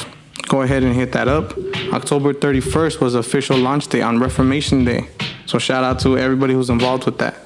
go 0.48 0.60
ahead 0.60 0.82
and 0.82 0.94
hit 0.94 1.12
that 1.12 1.26
up. 1.26 1.56
October 1.94 2.34
31st 2.34 3.00
was 3.00 3.14
official 3.14 3.56
launch 3.56 3.88
day 3.88 4.02
on 4.02 4.20
Reformation 4.20 4.84
Day. 4.84 5.08
So 5.46 5.58
shout 5.58 5.84
out 5.84 6.00
to 6.00 6.18
everybody 6.18 6.52
who's 6.52 6.68
involved 6.68 7.06
with 7.06 7.16
that. 7.18 7.36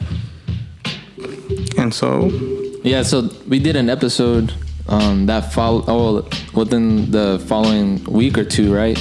And 1.79 1.95
so, 1.95 2.29
Yeah, 2.89 3.03
so 3.03 3.29
we 3.47 3.59
did 3.59 3.77
an 3.77 3.91
episode 3.91 4.55
um, 4.89 5.27
that 5.27 5.53
follow 5.53 5.85
oh, 5.87 6.29
within 6.55 7.11
the 7.11 7.39
following 7.47 8.03
week 8.05 8.39
or 8.39 8.45
two, 8.45 8.75
right? 8.75 8.99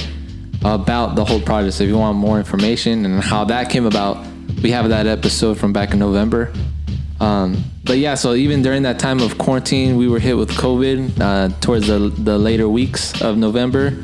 About 0.62 1.16
the 1.16 1.24
whole 1.24 1.40
project. 1.40 1.72
So 1.72 1.84
if 1.84 1.88
you 1.88 1.96
want 1.96 2.18
more 2.18 2.36
information 2.36 3.06
and 3.06 3.24
how 3.24 3.44
that 3.44 3.70
came 3.70 3.86
about, 3.86 4.26
we 4.62 4.72
have 4.72 4.90
that 4.90 5.06
episode 5.06 5.56
from 5.56 5.72
back 5.72 5.92
in 5.92 5.98
November. 5.98 6.52
Um, 7.18 7.64
but 7.84 7.96
yeah, 7.96 8.14
so 8.14 8.34
even 8.34 8.60
during 8.60 8.82
that 8.82 8.98
time 8.98 9.20
of 9.20 9.38
quarantine, 9.38 9.96
we 9.96 10.06
were 10.06 10.18
hit 10.18 10.36
with 10.36 10.50
COVID 10.50 11.18
uh, 11.18 11.48
towards 11.60 11.86
the, 11.86 12.10
the 12.10 12.36
later 12.36 12.68
weeks 12.68 13.22
of 13.22 13.38
November. 13.38 13.96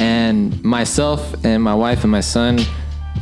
And 0.00 0.64
myself 0.64 1.44
and 1.44 1.62
my 1.62 1.74
wife 1.74 2.04
and 2.04 2.10
my 2.10 2.22
son, 2.22 2.60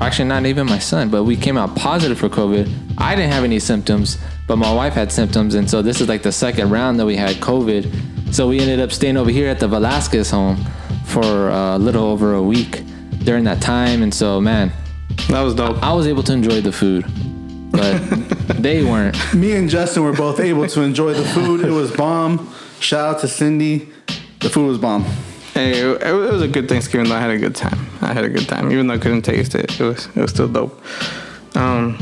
actually 0.00 0.28
not 0.28 0.46
even 0.46 0.66
my 0.66 0.78
son, 0.78 1.10
but 1.10 1.24
we 1.24 1.36
came 1.36 1.56
out 1.56 1.74
positive 1.74 2.18
for 2.18 2.28
COVID. 2.28 2.83
I 2.98 3.14
didn't 3.14 3.32
have 3.32 3.44
any 3.44 3.58
symptoms, 3.58 4.18
but 4.46 4.56
my 4.56 4.72
wife 4.72 4.94
had 4.94 5.10
symptoms. 5.10 5.54
And 5.54 5.68
so 5.68 5.82
this 5.82 6.00
is 6.00 6.08
like 6.08 6.22
the 6.22 6.32
second 6.32 6.70
round 6.70 6.98
that 7.00 7.06
we 7.06 7.16
had 7.16 7.36
COVID. 7.36 8.34
So 8.34 8.48
we 8.48 8.60
ended 8.60 8.80
up 8.80 8.92
staying 8.92 9.16
over 9.16 9.30
here 9.30 9.48
at 9.48 9.60
the 9.60 9.68
Velasquez 9.68 10.30
home 10.30 10.56
for 11.04 11.50
a 11.50 11.78
little 11.78 12.04
over 12.04 12.34
a 12.34 12.42
week 12.42 12.82
during 13.24 13.44
that 13.44 13.60
time. 13.60 14.02
And 14.02 14.12
so, 14.12 14.40
man, 14.40 14.72
that 15.28 15.40
was 15.40 15.54
dope. 15.54 15.82
I 15.82 15.92
was 15.92 16.06
able 16.06 16.22
to 16.24 16.32
enjoy 16.32 16.60
the 16.60 16.72
food, 16.72 17.04
but 17.70 17.98
they 18.60 18.84
weren't. 18.84 19.34
Me 19.34 19.52
and 19.52 19.68
Justin 19.68 20.04
were 20.04 20.12
both 20.12 20.40
able 20.40 20.66
to 20.68 20.82
enjoy 20.82 21.14
the 21.14 21.24
food. 21.24 21.60
It 21.60 21.70
was 21.70 21.90
bomb. 21.90 22.52
Shout 22.80 23.16
out 23.16 23.20
to 23.20 23.28
Cindy. 23.28 23.88
The 24.40 24.50
food 24.50 24.66
was 24.66 24.78
bomb. 24.78 25.04
Hey, 25.54 25.78
it, 25.78 26.02
it 26.02 26.12
was 26.12 26.42
a 26.42 26.48
good 26.48 26.68
Thanksgiving 26.68 27.08
though. 27.08 27.16
I 27.16 27.20
had 27.20 27.30
a 27.30 27.38
good 27.38 27.54
time. 27.54 27.86
I 28.02 28.12
had 28.12 28.24
a 28.24 28.28
good 28.28 28.48
time, 28.48 28.72
even 28.72 28.88
though 28.88 28.94
I 28.94 28.98
couldn't 28.98 29.22
taste 29.22 29.54
it. 29.54 29.80
It 29.80 29.84
was 29.84 30.06
it 30.06 30.16
was 30.16 30.30
still 30.30 30.48
dope. 30.48 30.82
Um, 31.56 31.96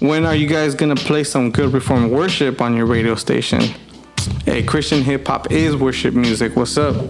when 0.00 0.26
are 0.26 0.34
you 0.34 0.46
guys 0.46 0.74
gonna 0.74 0.96
play 0.96 1.24
some 1.24 1.50
good 1.50 1.72
reform 1.72 2.10
worship 2.10 2.60
on 2.60 2.76
your 2.76 2.86
radio 2.86 3.14
station? 3.14 3.62
Hey, 4.44 4.62
Christian 4.62 5.02
hip 5.02 5.26
hop 5.26 5.50
is 5.50 5.74
worship 5.76 6.14
music. 6.14 6.54
What's 6.56 6.76
up? 6.76 6.94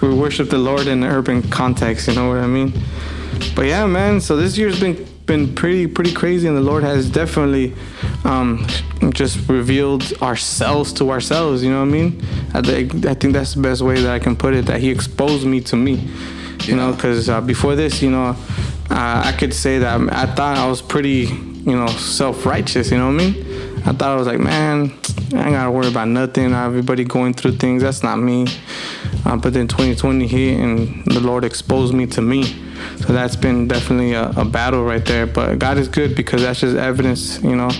we 0.00 0.14
worship 0.14 0.50
the 0.50 0.58
Lord 0.58 0.86
in 0.86 1.02
an 1.02 1.10
urban 1.10 1.42
context. 1.50 2.08
You 2.08 2.14
know 2.14 2.28
what 2.28 2.38
I 2.38 2.46
mean? 2.46 2.72
But 3.54 3.66
yeah, 3.66 3.86
man. 3.86 4.20
So 4.20 4.36
this 4.36 4.58
year's 4.58 4.80
been 4.80 5.06
been 5.26 5.54
pretty 5.54 5.86
pretty 5.86 6.12
crazy, 6.12 6.48
and 6.48 6.56
the 6.56 6.60
Lord 6.62 6.82
has 6.82 7.08
definitely 7.08 7.74
um, 8.24 8.66
just 9.10 9.48
revealed 9.48 10.12
ourselves 10.20 10.92
to 10.94 11.10
ourselves. 11.10 11.62
You 11.62 11.70
know 11.70 11.80
what 11.80 11.88
I 11.88 11.90
mean? 11.90 12.22
I 12.54 12.60
think 13.14 13.32
that's 13.32 13.54
the 13.54 13.62
best 13.62 13.82
way 13.82 14.00
that 14.00 14.12
I 14.12 14.18
can 14.18 14.34
put 14.34 14.54
it. 14.54 14.66
That 14.66 14.80
He 14.80 14.90
exposed 14.90 15.46
me 15.46 15.60
to 15.62 15.76
me. 15.76 16.10
You 16.66 16.76
know, 16.76 16.92
because 16.92 17.28
uh, 17.28 17.40
before 17.40 17.74
this, 17.74 18.02
you 18.02 18.10
know, 18.10 18.36
uh, 18.90 19.22
I 19.24 19.34
could 19.38 19.52
say 19.52 19.78
that 19.78 20.00
I 20.12 20.26
thought 20.26 20.56
I 20.56 20.68
was 20.68 20.80
pretty, 20.80 21.26
you 21.26 21.76
know, 21.76 21.88
self 21.88 22.46
righteous. 22.46 22.90
You 22.90 22.98
know 22.98 23.12
what 23.12 23.20
I 23.22 23.30
mean? 23.30 23.78
I 23.84 23.92
thought 23.92 24.12
I 24.12 24.16
was 24.16 24.26
like, 24.26 24.38
man, 24.38 24.92
I 25.34 25.44
ain't 25.44 25.52
gotta 25.52 25.70
worry 25.70 25.88
about 25.88 26.08
nothing. 26.08 26.52
Everybody 26.52 27.04
going 27.04 27.34
through 27.34 27.56
things. 27.56 27.82
That's 27.82 28.02
not 28.02 28.16
me. 28.16 28.46
Uh, 29.24 29.36
but 29.36 29.52
then 29.52 29.66
2020 29.66 30.26
hit, 30.26 30.60
and 30.60 31.04
the 31.06 31.20
Lord 31.20 31.44
exposed 31.44 31.94
me 31.94 32.06
to 32.06 32.22
me. 32.22 32.71
So 32.98 33.12
that's 33.12 33.36
been 33.36 33.68
definitely 33.68 34.12
a, 34.12 34.30
a 34.30 34.44
battle 34.44 34.84
right 34.84 35.04
there. 35.04 35.26
But 35.26 35.58
God 35.58 35.78
is 35.78 35.88
good 35.88 36.14
because 36.14 36.42
that's 36.42 36.60
just 36.60 36.76
evidence, 36.76 37.42
you 37.42 37.56
know, 37.56 37.70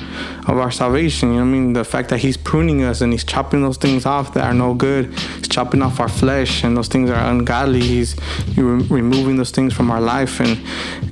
of 0.49 0.59
our 0.59 0.71
salvation. 0.71 1.31
You 1.31 1.37
know 1.37 1.43
I 1.43 1.45
mean? 1.45 1.73
The 1.73 1.85
fact 1.85 2.09
that 2.11 2.19
He's 2.19 2.37
pruning 2.37 2.83
us 2.83 3.01
and 3.01 3.13
He's 3.13 3.25
chopping 3.25 3.63
those 3.63 3.77
things 3.77 4.07
off 4.07 4.35
that 4.35 4.45
are 4.45 4.55
no 4.55 4.75
good. 4.75 5.13
He's 5.19 5.49
chopping 5.49 5.83
off 5.83 6.01
our 6.01 6.09
flesh 6.09 6.65
and 6.65 6.77
those 6.77 6.89
things 6.89 7.11
are 7.11 7.31
ungodly. 7.31 7.81
He's 7.81 8.17
re- 8.57 8.87
removing 8.89 9.37
those 9.37 9.51
things 9.51 9.73
from 9.73 9.91
our 9.91 10.01
life 10.01 10.41
and 10.41 10.61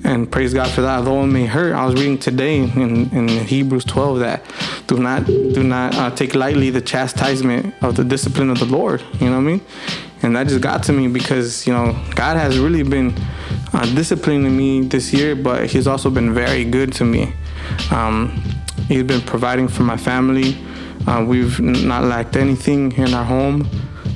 and 0.04 0.30
praise 0.30 0.54
God 0.54 0.70
for 0.70 0.80
that. 0.82 1.04
Though 1.04 1.22
it 1.22 1.26
may 1.26 1.46
hurt, 1.46 1.74
I 1.74 1.84
was 1.84 1.94
reading 1.94 2.18
today 2.18 2.58
in, 2.58 3.10
in 3.10 3.28
Hebrews 3.28 3.84
12 3.84 4.20
that 4.20 4.42
do 4.86 4.98
not 4.98 5.26
do 5.26 5.62
not 5.62 5.94
uh, 5.94 6.10
take 6.10 6.34
lightly 6.34 6.70
the 6.70 6.80
chastisement 6.80 7.74
of 7.82 7.96
the 7.96 8.04
discipline 8.04 8.50
of 8.50 8.58
the 8.58 8.66
Lord. 8.66 9.02
You 9.20 9.26
know 9.30 9.36
what 9.36 9.38
I 9.38 9.56
mean? 9.56 9.60
and 10.22 10.36
that 10.36 10.46
just 10.46 10.60
got 10.60 10.82
to 10.84 10.92
me 10.92 11.08
because 11.08 11.66
you 11.66 11.72
know 11.72 11.98
God 12.14 12.36
has 12.36 12.58
really 12.58 12.82
been 12.82 13.14
uh, 13.72 13.86
disciplining 13.94 14.56
me 14.56 14.82
this 14.82 15.12
year, 15.12 15.34
but 15.34 15.66
He's 15.66 15.86
also 15.86 16.10
been 16.10 16.34
very 16.34 16.64
good 16.64 16.92
to 16.94 17.04
me. 17.04 17.32
Um, 17.90 18.42
he's 18.88 19.04
been 19.04 19.20
providing 19.20 19.68
for 19.68 19.82
my 19.82 19.96
family. 19.96 20.56
Uh, 21.06 21.24
we've 21.26 21.60
not 21.60 22.04
lacked 22.04 22.36
anything 22.36 22.92
in 22.92 23.14
our 23.14 23.24
home, 23.24 23.68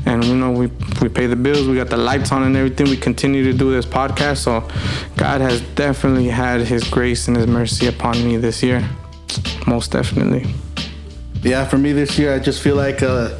and 0.06 0.24
you 0.24 0.36
know 0.36 0.50
we 0.50 0.66
we 1.00 1.08
pay 1.08 1.26
the 1.26 1.36
bills. 1.36 1.66
We 1.66 1.76
got 1.76 1.88
the 1.88 1.96
lights 1.96 2.30
on 2.32 2.42
and 2.42 2.56
everything. 2.56 2.88
We 2.88 2.96
continue 2.96 3.44
to 3.44 3.56
do 3.56 3.72
this 3.72 3.86
podcast, 3.86 4.38
so 4.38 4.68
God 5.16 5.40
has 5.40 5.60
definitely 5.74 6.28
had 6.28 6.60
His 6.60 6.84
grace 6.84 7.28
and 7.28 7.36
His 7.36 7.46
mercy 7.46 7.86
upon 7.86 8.22
me 8.24 8.36
this 8.36 8.62
year, 8.62 8.86
most 9.66 9.92
definitely. 9.92 10.46
Yeah, 11.42 11.64
for 11.64 11.78
me 11.78 11.92
this 11.92 12.18
year, 12.18 12.34
I 12.34 12.38
just 12.38 12.62
feel 12.62 12.76
like 12.76 13.02
uh, 13.02 13.38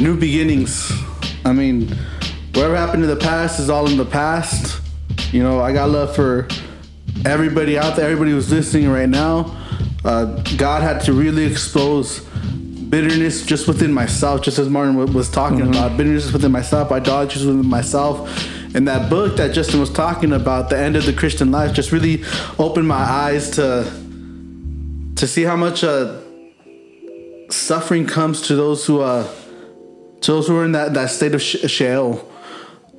new 0.00 0.16
beginnings. 0.16 0.92
I 1.44 1.52
mean, 1.52 1.92
whatever 2.54 2.76
happened 2.76 3.02
in 3.02 3.08
the 3.08 3.16
past 3.16 3.58
is 3.58 3.70
all 3.70 3.88
in 3.88 3.96
the 3.96 4.04
past. 4.04 4.80
You 5.32 5.42
know, 5.42 5.60
I 5.60 5.72
got 5.72 5.90
love 5.90 6.14
for 6.14 6.48
everybody 7.24 7.78
out 7.78 7.96
there, 7.96 8.04
everybody 8.04 8.32
who's 8.32 8.50
listening 8.50 8.90
right 8.90 9.08
now. 9.08 9.56
Uh, 10.04 10.42
God 10.56 10.82
had 10.82 11.00
to 11.02 11.12
really 11.12 11.44
expose 11.44 12.20
bitterness 12.90 13.46
just 13.46 13.66
within 13.68 13.92
myself, 13.92 14.42
just 14.42 14.58
as 14.58 14.68
Martin 14.68 14.96
wa- 14.96 15.04
was 15.06 15.30
talking 15.30 15.62
about 15.62 15.96
bitterness 15.96 16.30
within 16.32 16.52
myself, 16.52 16.92
idolatry 16.92 17.46
within 17.46 17.66
myself. 17.66 18.28
And 18.74 18.88
that 18.88 19.08
book 19.08 19.36
that 19.36 19.54
Justin 19.54 19.80
was 19.80 19.90
talking 19.90 20.32
about, 20.32 20.68
The 20.70 20.78
End 20.78 20.96
of 20.96 21.06
the 21.06 21.12
Christian 21.12 21.50
Life, 21.50 21.72
just 21.74 21.92
really 21.92 22.24
opened 22.58 22.88
my 22.88 22.96
eyes 22.96 23.50
to 23.52 23.90
to 25.16 25.26
see 25.28 25.44
how 25.44 25.56
much 25.56 25.84
uh, 25.84 26.20
suffering 27.50 28.06
comes 28.06 28.42
to 28.42 28.56
those 28.56 28.84
who 28.86 29.00
uh 29.00 29.26
to 30.20 30.32
those 30.32 30.48
who 30.48 30.56
are 30.56 30.64
in 30.64 30.72
that 30.72 30.94
that 30.94 31.10
state 31.10 31.34
of 31.34 31.42
sh- 31.42 31.66
Sheol. 31.68 32.28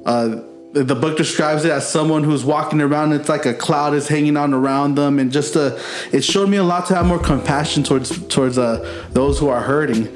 Uh, 0.05 0.41
the 0.73 0.95
book 0.95 1.17
describes 1.17 1.65
it 1.65 1.71
as 1.71 1.87
someone 1.87 2.23
who's 2.23 2.43
walking 2.43 2.81
around. 2.81 3.13
It's 3.13 3.29
like 3.29 3.45
a 3.45 3.53
cloud 3.53 3.93
is 3.93 4.07
hanging 4.07 4.35
on 4.35 4.53
around 4.53 4.95
them, 4.95 5.19
and 5.19 5.31
just 5.31 5.55
uh, 5.55 5.79
it 6.11 6.23
showed 6.23 6.49
me 6.49 6.57
a 6.57 6.63
lot 6.63 6.87
to 6.87 6.95
have 6.95 7.05
more 7.05 7.19
compassion 7.19 7.83
towards 7.83 8.27
towards 8.27 8.57
uh, 8.57 9.07
those 9.11 9.37
who 9.39 9.49
are 9.49 9.61
hurting, 9.61 10.07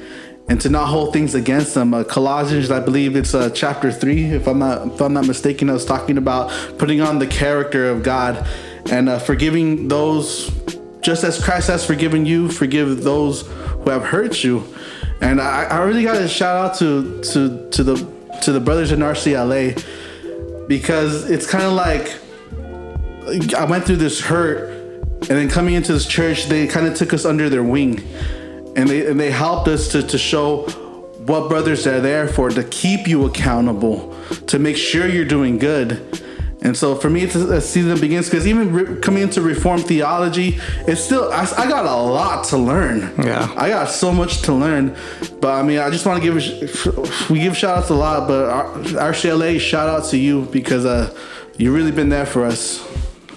and 0.50 0.60
to 0.62 0.70
not 0.70 0.88
hold 0.88 1.14
things 1.14 1.36
against 1.36 1.76
them. 1.76 1.94
Uh, 1.94 2.04
Colossians, 2.04 2.72
I 2.72 2.80
believe 2.80 3.16
it's 3.16 3.36
uh, 3.36 3.52
chapter 3.52 3.92
three, 3.92 4.26
if 4.26 4.48
I'm 4.48 4.58
not 4.58 4.88
if 4.88 5.02
I'm 5.02 5.14
not 5.14 5.28
mistaken, 5.28 5.70
I 5.70 5.74
was 5.74 5.86
talking 5.86 6.18
about 6.18 6.50
putting 6.80 7.02
on 7.02 7.20
the 7.20 7.28
character 7.28 7.90
of 7.92 8.02
God 8.02 8.48
and 8.90 9.10
uh, 9.10 9.20
forgiving 9.20 9.90
those 9.90 10.50
just 11.02 11.24
as 11.24 11.44
Christ 11.44 11.68
has 11.68 11.86
forgiven 11.86 12.26
you, 12.26 12.50
forgive 12.50 13.04
those 13.04 13.44
who 13.44 13.92
have 13.92 14.04
hurt 14.04 14.44
you. 14.44 14.64
And 15.22 15.40
I, 15.40 15.66
I 15.66 15.84
really 15.84 16.04
got 16.04 16.18
to 16.18 16.28
shout 16.28 16.72
out 16.72 16.78
to 16.80 17.22
to 17.22 17.70
to 17.70 17.84
the 17.84 18.17
to 18.42 18.52
the 18.52 18.60
brothers 18.60 18.92
in 18.92 19.00
RCLA 19.00 20.68
because 20.68 21.30
it's 21.30 21.48
kind 21.48 21.64
of 21.64 21.74
like 21.74 22.16
I 23.56 23.66
went 23.66 23.86
through 23.86 23.98
this 23.98 24.22
hurt, 24.22 24.70
and 24.70 25.30
then 25.30 25.50
coming 25.50 25.74
into 25.74 25.92
this 25.92 26.06
church, 26.06 26.46
they 26.46 26.68
kind 26.68 26.88
of 26.88 26.96
took 26.96 27.14
us 27.14 27.26
under 27.26 27.50
their 27.50 27.64
wing, 27.64 28.00
and 28.76 28.90
they 28.90 29.08
and 29.08 29.20
they 29.20 29.32
helped 29.32 29.68
us 29.68 29.90
to 29.90 30.04
to 30.04 30.18
show 30.18 30.64
what 31.28 31.50
brothers 31.50 31.86
are 31.86 32.00
there 32.00 32.28
for 32.28 32.50
to 32.50 32.64
keep 32.64 33.08
you 33.08 33.26
accountable, 33.26 34.16
to 34.48 34.60
make 34.60 34.78
sure 34.78 35.08
you're 35.08 35.26
doing 35.26 35.58
good. 35.58 36.24
And 36.62 36.76
so 36.76 36.96
for 36.96 37.10
me, 37.10 37.22
it's 37.22 37.36
a, 37.36 37.62
season 37.62 37.92
that 37.92 38.02
begins 38.02 38.30
because 38.30 38.48
even 38.48 38.74
re- 38.74 39.00
coming 39.00 39.24
into 39.24 39.42
Reformed 39.42 39.86
theology, 39.86 40.60
it's 40.88 41.02
still 41.04 41.32
I, 41.32 41.48
I 41.56 41.70
got 41.70 41.86
a 41.86 41.96
lot 41.96 42.46
to 42.46 42.58
learn. 42.58 43.14
Yeah. 43.24 43.54
I 43.56 43.70
got 43.70 43.90
so 43.90 44.12
much 44.12 44.42
to 44.44 44.54
learn, 44.54 44.96
but 45.40 45.54
I 45.54 45.62
mean, 45.62 45.80
I 45.80 45.90
just 45.90 46.06
want 46.06 46.22
to 46.22 46.32
give 46.32 46.42
sh- 46.42 47.30
we 47.30 47.40
give 47.40 47.56
shout 47.56 47.78
outs 47.78 47.90
a 47.90 47.96
lot, 47.96 48.28
but 48.28 48.50
our, 48.50 49.00
our 49.00 49.14
CLA 49.14 49.60
shout 49.60 49.88
out 49.88 50.06
to 50.10 50.18
you 50.18 50.46
because 50.52 50.84
uh, 50.86 51.14
you 51.58 51.74
really 51.74 51.92
been 51.92 52.10
there 52.10 52.26
for 52.26 52.44
us. 52.44 52.84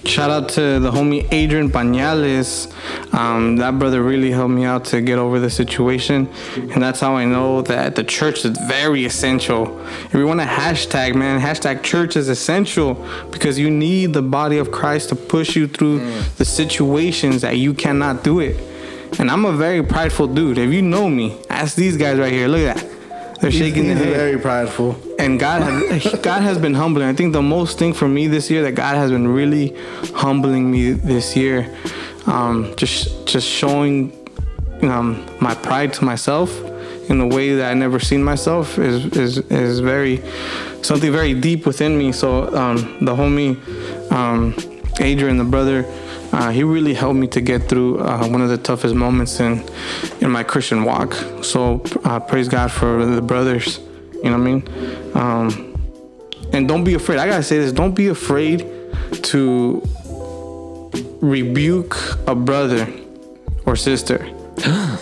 Shout 0.05 0.31
out 0.31 0.49
to 0.51 0.81
the 0.81 0.91
homie 0.91 1.29
Adrian 1.31 1.71
Pañales. 1.71 2.73
Um, 3.15 3.57
that 3.57 3.79
brother 3.79 4.03
really 4.03 4.31
helped 4.31 4.55
me 4.55 4.65
out 4.65 4.85
to 4.87 5.01
get 5.01 5.19
over 5.19 5.39
the 5.39 5.51
situation. 5.51 6.29
And 6.57 6.83
that's 6.83 7.01
how 7.01 7.15
I 7.17 7.27
know 7.27 7.63
that 7.63 7.97
the 7.97 8.05
church 8.05 8.45
is 8.45 8.57
very 8.67 9.05
essential. 9.05 9.79
If 10.07 10.15
you 10.15 10.27
want 10.27 10.41
to 10.41 10.47
hashtag, 10.47 11.15
man, 11.15 11.41
hashtag 11.41 11.83
church 11.83 12.17
is 12.17 12.29
essential 12.29 12.95
because 13.31 13.59
you 13.59 13.71
need 13.71 14.15
the 14.15 14.23
body 14.23 14.59
of 14.59 14.73
Christ 14.73 15.11
to 15.11 15.17
push 15.17 15.55
you 15.55 15.69
through 15.69 15.99
the 16.39 16.45
situations 16.45 17.43
that 17.43 17.59
you 17.59 17.75
cannot 17.75 18.25
do 18.25 18.41
it. 18.41 18.59
And 19.19 19.31
I'm 19.31 19.45
a 19.45 19.53
very 19.53 19.83
prideful 19.83 20.29
dude. 20.29 20.57
If 20.57 20.73
you 20.73 20.83
know 20.83 21.09
me, 21.09 21.39
ask 21.51 21.77
these 21.77 21.97
guys 21.97 22.19
right 22.19 22.33
here. 22.33 22.49
Look 22.49 22.61
at 22.61 22.77
that. 22.77 22.90
They're 23.41 23.51
shaking 23.51 23.87
their 23.89 23.97
head 23.97 24.17
very 24.17 24.39
prideful. 24.39 24.97
and 25.19 25.41
God 25.41 25.63
has, 25.63 26.21
God 26.23 26.43
has 26.43 26.59
been 26.59 26.75
humbling. 26.75 27.09
I 27.09 27.15
think 27.15 27.33
the 27.33 27.43
most 27.43 27.79
thing 27.79 27.95
for 27.95 28.09
me 28.09 28.27
this 28.27 28.51
year 28.51 28.63
that 28.63 28.73
God 28.73 28.97
has 28.97 29.11
been 29.11 29.29
really 29.29 29.75
humbling 30.15 30.71
me 30.71 30.93
this 30.93 31.37
year, 31.37 31.75
um, 32.27 32.75
just 32.77 33.27
just 33.27 33.49
showing 33.49 34.13
um, 34.83 35.25
my 35.41 35.55
pride 35.55 35.93
to 35.95 36.05
myself 36.05 36.51
in 37.09 37.21
a 37.21 37.27
way 37.27 37.55
that 37.55 37.71
I 37.71 37.75
never 37.75 37.99
seen 37.99 38.23
myself 38.23 38.79
is 38.79 39.07
is 39.17 39.39
is 39.51 39.81
very 39.81 40.23
something 40.83 41.11
very 41.11 41.35
deep 41.35 41.67
within 41.67 41.97
me. 41.99 42.13
So 42.13 42.55
um, 42.55 42.77
the 43.05 43.15
homie 43.15 43.57
um, 44.13 44.55
Adrian, 45.01 45.39
the 45.39 45.45
brother, 45.45 45.83
uh, 46.33 46.51
he 46.51 46.63
really 46.63 46.95
helped 46.95 47.19
me 47.19 47.27
to 47.29 47.41
get 47.41 47.69
through 47.69 47.99
uh, 48.01 48.27
one 48.29 48.41
of 48.41 48.49
the 48.49 48.59
toughest 48.59 48.95
moments 48.95 49.41
in 49.41 49.65
in 50.21 50.31
my 50.31 50.43
Christian 50.43 50.85
walk. 50.85 51.15
So 51.43 51.83
uh, 52.05 52.21
praise 52.21 52.49
God 52.49 52.71
for 52.71 53.05
the 53.05 53.23
brothers. 53.23 53.81
You 54.23 54.31
know 54.31 54.39
what 54.39 54.47
I 54.47 54.53
mean? 54.53 54.63
Um, 55.15 55.71
and 56.53 56.69
don't 56.69 56.85
be 56.85 56.95
afraid. 56.95 57.19
I 57.19 57.27
gotta 57.27 57.43
say 57.43 57.59
this: 57.59 57.73
don't 57.73 57.95
be 57.95 58.09
afraid 58.09 58.67
to 59.23 59.83
rebuke 61.21 61.97
a 62.27 62.35
brother 62.35 62.89
or 63.67 63.77
sister. 63.77 64.19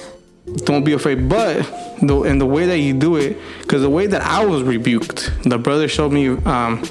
don't 0.64 0.84
be 0.84 0.92
afraid. 0.92 1.28
But 1.28 1.62
the 2.00 2.22
in 2.22 2.38
the 2.38 2.46
way 2.46 2.66
that 2.66 2.78
you 2.78 2.94
do 2.94 3.16
it, 3.16 3.36
because 3.60 3.82
the 3.82 3.90
way 3.90 4.06
that 4.06 4.22
I 4.22 4.44
was 4.44 4.62
rebuked, 4.62 5.30
the 5.44 5.58
brother 5.58 5.88
showed 5.88 6.12
me 6.12 6.28
um, 6.28 6.82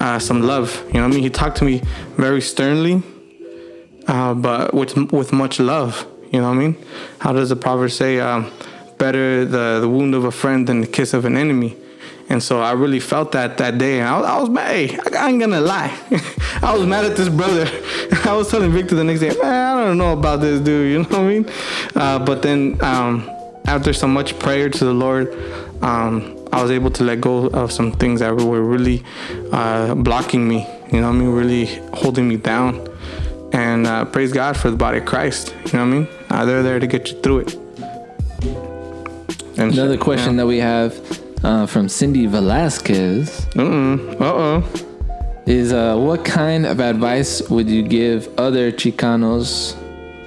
uh, 0.00 0.18
some 0.18 0.42
love. 0.42 0.82
You 0.88 0.94
know 0.94 1.00
what 1.00 1.12
I 1.12 1.14
mean? 1.14 1.22
He 1.22 1.30
talked 1.30 1.56
to 1.58 1.64
me 1.64 1.82
very 2.16 2.40
sternly, 2.40 3.02
uh, 4.06 4.34
but 4.34 4.74
with 4.74 4.96
with 5.12 5.32
much 5.32 5.60
love. 5.60 6.06
You 6.32 6.40
know 6.40 6.48
what 6.48 6.56
I 6.56 6.60
mean? 6.60 6.76
How 7.20 7.32
does 7.32 7.50
the 7.50 7.56
proverb 7.56 7.90
say? 7.92 8.18
Um, 8.20 8.50
better 8.98 9.44
the, 9.44 9.80
the 9.80 9.88
wound 9.88 10.14
of 10.14 10.24
a 10.24 10.30
friend 10.30 10.66
than 10.66 10.80
the 10.80 10.86
kiss 10.86 11.14
of 11.14 11.24
an 11.24 11.36
enemy. 11.36 11.76
And 12.28 12.42
so 12.42 12.60
I 12.60 12.72
really 12.72 13.00
felt 13.00 13.32
that 13.32 13.58
that 13.58 13.76
day, 13.76 14.00
and 14.00 14.08
I 14.08 14.18
was, 14.18 14.26
I 14.26 14.40
was 14.40 14.48
mad. 14.48 14.70
Hey, 14.74 14.98
I 15.18 15.28
ain't 15.28 15.40
gonna 15.40 15.60
lie, 15.60 15.94
I 16.62 16.74
was 16.74 16.86
mad 16.86 17.04
at 17.04 17.16
this 17.16 17.28
brother. 17.28 17.66
I 18.24 18.34
was 18.34 18.50
telling 18.50 18.72
Victor 18.72 18.94
the 18.94 19.04
next 19.04 19.20
day, 19.20 19.28
man, 19.42 19.78
I 19.78 19.84
don't 19.84 19.98
know 19.98 20.12
about 20.12 20.40
this 20.40 20.60
dude. 20.60 20.84
You 20.92 20.98
know 21.02 21.08
what 21.08 21.18
I 21.18 21.28
mean? 21.28 21.50
Uh, 21.94 22.18
but 22.18 22.40
then 22.40 22.82
um, 22.82 23.30
after 23.66 23.92
so 23.92 24.08
much 24.08 24.38
prayer 24.38 24.70
to 24.70 24.84
the 24.84 24.94
Lord, 24.94 25.34
um, 25.82 26.48
I 26.50 26.62
was 26.62 26.70
able 26.70 26.90
to 26.92 27.04
let 27.04 27.20
go 27.20 27.48
of 27.48 27.70
some 27.72 27.92
things 27.92 28.20
that 28.20 28.34
were 28.34 28.62
really 28.62 29.04
uh, 29.52 29.94
blocking 29.94 30.48
me. 30.48 30.66
You 30.92 31.00
know 31.02 31.08
what 31.08 31.16
I 31.16 31.18
mean? 31.18 31.30
Really 31.30 31.66
holding 31.92 32.26
me 32.26 32.36
down. 32.38 32.86
And 33.54 33.86
uh, 33.86 34.04
praise 34.06 34.32
God 34.32 34.56
for 34.56 34.68
the 34.68 34.76
body 34.76 34.98
of 34.98 35.04
Christ. 35.04 35.54
You 35.66 35.78
know 35.78 35.78
what 35.78 35.78
I 35.78 35.84
mean? 35.84 36.08
Uh, 36.28 36.44
they're 36.44 36.62
there 36.64 36.80
to 36.80 36.86
get 36.88 37.10
you 37.12 37.20
through 37.20 37.38
it. 37.40 37.54
And 39.56 39.72
Another 39.72 39.96
so- 39.96 40.02
question 40.02 40.32
yeah. 40.32 40.38
that 40.38 40.46
we 40.46 40.58
have 40.58 41.44
uh, 41.44 41.66
from 41.66 41.88
Cindy 41.88 42.26
Velasquez 42.26 43.46
Uh-oh. 43.56 44.64
is 45.46 45.72
uh, 45.72 45.96
what 45.96 46.24
kind 46.24 46.66
of 46.66 46.80
advice 46.80 47.48
would 47.48 47.70
you 47.70 47.82
give 47.82 48.28
other 48.38 48.72
Chicanos 48.72 49.76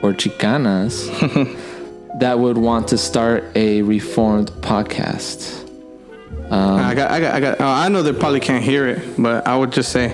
or 0.01 0.13
Chicanas 0.13 1.07
that 2.19 2.39
would 2.39 2.57
want 2.57 2.87
to 2.89 2.97
start 2.97 3.43
a 3.55 3.81
reformed 3.81 4.51
podcast? 4.61 5.65
I 6.49 6.93
got, 6.95 7.11
I 7.11 7.19
got, 7.19 7.35
I 7.35 7.39
got. 7.41 7.59
Oh, 7.59 7.65
I 7.67 7.89
know 7.89 8.01
they 8.03 8.13
probably 8.13 8.39
can't 8.39 8.63
hear 8.63 8.87
it, 8.87 9.21
but 9.21 9.45
I 9.45 9.57
would 9.57 9.73
just 9.73 9.91
say, 9.91 10.09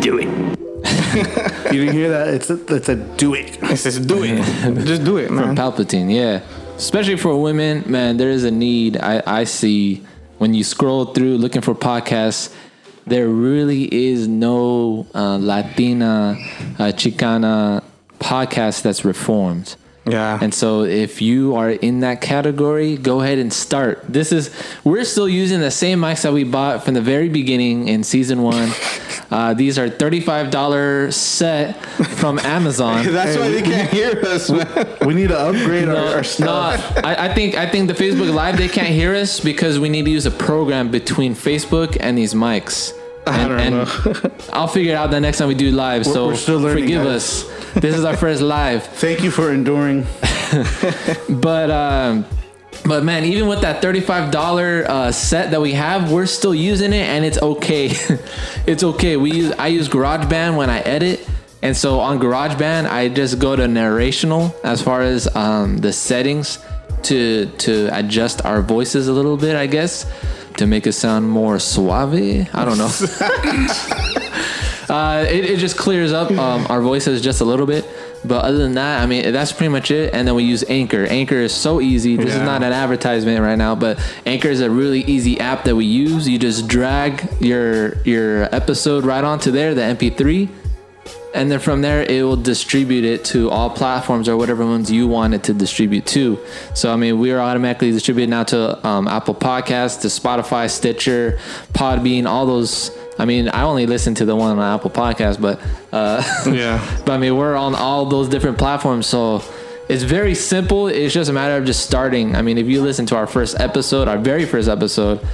Do 0.00 0.16
it. 0.18 0.65
You 1.72 1.84
didn't 1.84 1.94
hear 1.94 2.10
that? 2.10 2.28
It's 2.28 2.48
a, 2.48 2.74
it's 2.74 2.88
a 2.88 2.94
do 2.94 3.34
it. 3.34 3.58
it's 3.62 3.82
just 3.82 4.06
do 4.06 4.22
it. 4.22 4.36
just 4.86 5.04
do 5.04 5.16
it, 5.16 5.30
man. 5.32 5.56
Palpatine, 5.56 6.14
yeah. 6.14 6.42
Especially 6.76 7.16
for 7.16 7.40
women, 7.42 7.82
man, 7.90 8.18
there 8.18 8.30
is 8.30 8.44
a 8.44 8.50
need 8.50 8.96
I, 8.96 9.22
I 9.26 9.44
see 9.44 10.04
when 10.38 10.54
you 10.54 10.62
scroll 10.62 11.06
through 11.06 11.38
looking 11.38 11.62
for 11.62 11.74
podcasts. 11.74 12.54
There 13.06 13.28
really 13.28 13.92
is 13.92 14.28
no 14.28 15.06
uh, 15.14 15.38
Latina, 15.38 16.36
uh, 16.78 16.92
Chicana 16.92 17.82
podcast 18.18 18.82
that's 18.82 19.04
reformed. 19.04 19.76
Yeah. 20.06 20.38
And 20.40 20.54
so 20.54 20.84
if 20.84 21.20
you 21.20 21.56
are 21.56 21.70
in 21.70 22.00
that 22.00 22.20
category, 22.20 22.96
go 22.96 23.20
ahead 23.20 23.38
and 23.38 23.52
start. 23.52 24.04
This 24.08 24.30
is 24.30 24.54
we're 24.84 25.04
still 25.04 25.28
using 25.28 25.60
the 25.60 25.70
same 25.70 26.00
mics 26.00 26.22
that 26.22 26.32
we 26.32 26.44
bought 26.44 26.84
from 26.84 26.94
the 26.94 27.00
very 27.00 27.28
beginning 27.28 27.88
in 27.88 28.04
season 28.04 28.42
one. 28.42 28.70
Uh, 29.30 29.54
these 29.54 29.78
are 29.78 29.88
thirty-five 29.90 30.50
dollar 30.50 31.10
set 31.10 31.76
from 32.18 32.38
Amazon. 32.44 33.04
That's 33.06 33.36
why 33.36 33.48
they 33.48 33.62
can't 33.62 33.90
hear 33.90 34.20
us, 34.24 34.50
man. 34.50 34.86
We 35.04 35.14
need 35.14 35.28
to 35.28 35.38
upgrade 35.38 35.88
our, 35.88 36.16
our 36.18 36.22
No. 36.38 36.52
I, 37.02 37.28
I 37.30 37.34
think 37.34 37.56
I 37.56 37.68
think 37.68 37.88
the 37.88 37.94
Facebook 37.94 38.32
Live 38.32 38.56
they 38.56 38.68
can't 38.68 38.88
hear 38.88 39.14
us 39.14 39.40
because 39.40 39.78
we 39.78 39.88
need 39.88 40.04
to 40.04 40.10
use 40.10 40.26
a 40.26 40.30
program 40.30 40.90
between 40.90 41.34
Facebook 41.34 41.96
and 42.00 42.16
these 42.16 42.34
mics. 42.34 42.92
And, 43.26 43.48
don't 43.50 43.60
and 43.60 43.74
know. 43.74 44.30
I'll 44.52 44.68
figure 44.68 44.92
it 44.92 44.96
out 44.96 45.10
the 45.10 45.20
next 45.20 45.38
time 45.38 45.48
we 45.48 45.54
do 45.56 45.72
live. 45.72 46.06
so 46.06 46.28
we're 46.28 46.36
still 46.36 46.60
learning, 46.60 46.84
forgive 46.84 47.02
guys. 47.02 47.44
us. 47.44 47.72
This 47.74 47.96
is 47.96 48.04
our 48.04 48.16
first 48.16 48.40
live. 48.40 48.84
Thank 48.84 49.24
you 49.24 49.30
for 49.32 49.52
enduring. 49.52 50.06
But 51.28 51.70
um, 51.72 52.24
but 52.84 53.04
man, 53.04 53.24
even 53.24 53.48
with 53.48 53.60
that 53.62 53.82
thirty-five 53.82 54.30
dollar 54.30 54.84
uh, 54.88 55.12
set 55.12 55.50
that 55.50 55.60
we 55.60 55.72
have, 55.72 56.12
we're 56.12 56.26
still 56.26 56.54
using 56.54 56.92
it, 56.92 57.06
and 57.06 57.24
it's 57.24 57.38
okay. 57.38 57.86
it's 58.66 58.82
okay. 58.82 59.16
We 59.16 59.32
use 59.32 59.52
I 59.52 59.68
use 59.68 59.88
GarageBand 59.88 60.56
when 60.56 60.70
I 60.70 60.80
edit, 60.80 61.28
and 61.62 61.76
so 61.76 62.00
on 62.00 62.18
GarageBand, 62.18 62.88
I 62.88 63.08
just 63.08 63.38
go 63.38 63.56
to 63.56 63.64
narrational 63.64 64.54
as 64.64 64.82
far 64.82 65.02
as 65.02 65.34
um, 65.34 65.78
the 65.78 65.92
settings 65.92 66.58
to 67.04 67.46
to 67.58 67.88
adjust 67.92 68.44
our 68.44 68.62
voices 68.62 69.08
a 69.08 69.12
little 69.12 69.36
bit, 69.36 69.56
I 69.56 69.66
guess, 69.66 70.06
to 70.58 70.66
make 70.66 70.86
it 70.86 70.92
sound 70.92 71.28
more 71.28 71.58
suave. 71.58 72.48
I 72.54 72.64
don't 72.64 72.78
know. 72.78 72.90
Uh, 74.88 75.26
it, 75.28 75.44
it 75.44 75.58
just 75.58 75.76
clears 75.76 76.12
up 76.12 76.30
um, 76.30 76.66
our 76.68 76.80
voices 76.80 77.20
just 77.20 77.40
a 77.40 77.44
little 77.44 77.66
bit. 77.66 77.84
But 78.26 78.44
other 78.44 78.58
than 78.58 78.74
that, 78.74 79.02
I 79.02 79.06
mean, 79.06 79.32
that's 79.32 79.52
pretty 79.52 79.70
much 79.70 79.90
it. 79.90 80.12
And 80.12 80.26
then 80.26 80.34
we 80.34 80.44
use 80.44 80.64
Anchor. 80.68 81.06
Anchor 81.06 81.36
is 81.36 81.52
so 81.52 81.80
easy. 81.80 82.16
This 82.16 82.34
is 82.34 82.42
not 82.42 82.62
an 82.62 82.72
advertisement 82.72 83.40
right 83.40 83.56
now, 83.56 83.74
but 83.74 83.98
Anchor 84.24 84.48
is 84.48 84.60
a 84.60 84.70
really 84.70 85.02
easy 85.04 85.40
app 85.40 85.64
that 85.64 85.76
we 85.76 85.84
use. 85.84 86.28
You 86.28 86.38
just 86.38 86.68
drag 86.68 87.28
your 87.40 88.02
your 88.02 88.54
episode 88.54 89.04
right 89.04 89.24
onto 89.24 89.50
there, 89.50 89.74
the 89.74 89.82
MP3, 89.82 90.48
and 91.34 91.50
then 91.50 91.60
from 91.60 91.82
there 91.82 92.02
it 92.02 92.22
will 92.22 92.36
distribute 92.36 93.04
it 93.04 93.24
to 93.26 93.50
all 93.50 93.68
platforms 93.68 94.28
or 94.28 94.36
whatever 94.36 94.64
ones 94.64 94.90
you 94.90 95.06
want 95.06 95.34
it 95.34 95.44
to 95.44 95.52
distribute 95.52 96.06
to. 96.06 96.38
So 96.74 96.92
I 96.92 96.96
mean, 96.96 97.18
we 97.18 97.30
are 97.30 97.40
automatically 97.40 97.90
distributed 97.90 98.30
now 98.30 98.44
to 98.44 98.86
um, 98.86 99.06
Apple 99.06 99.34
Podcasts, 99.34 100.00
to 100.00 100.08
Spotify, 100.08 100.70
Stitcher, 100.70 101.38
Podbean, 101.72 102.26
all 102.26 102.46
those. 102.46 102.90
I 103.18 103.24
mean, 103.24 103.48
I 103.48 103.62
only 103.62 103.86
listen 103.86 104.14
to 104.16 104.24
the 104.24 104.36
one 104.36 104.58
on 104.58 104.74
Apple 104.74 104.90
Podcast, 104.90 105.40
but 105.40 105.60
uh, 105.92 106.22
Yeah. 106.50 106.78
but 107.06 107.12
I 107.12 107.18
mean, 107.18 107.36
we're 107.36 107.56
on 107.56 107.74
all 107.74 108.06
those 108.06 108.28
different 108.28 108.58
platforms, 108.58 109.06
so. 109.06 109.42
It's 109.88 110.02
very 110.02 110.34
simple. 110.34 110.88
It's 110.88 111.14
just 111.14 111.30
a 111.30 111.32
matter 111.32 111.56
of 111.56 111.64
just 111.64 111.86
starting. 111.86 112.34
I 112.34 112.42
mean, 112.42 112.58
if 112.58 112.66
you 112.66 112.82
listen 112.82 113.06
to 113.06 113.16
our 113.16 113.28
first 113.28 113.60
episode, 113.60 114.08
our 114.08 114.18
very 114.18 114.44
first 114.44 114.68
episode, 114.68 115.24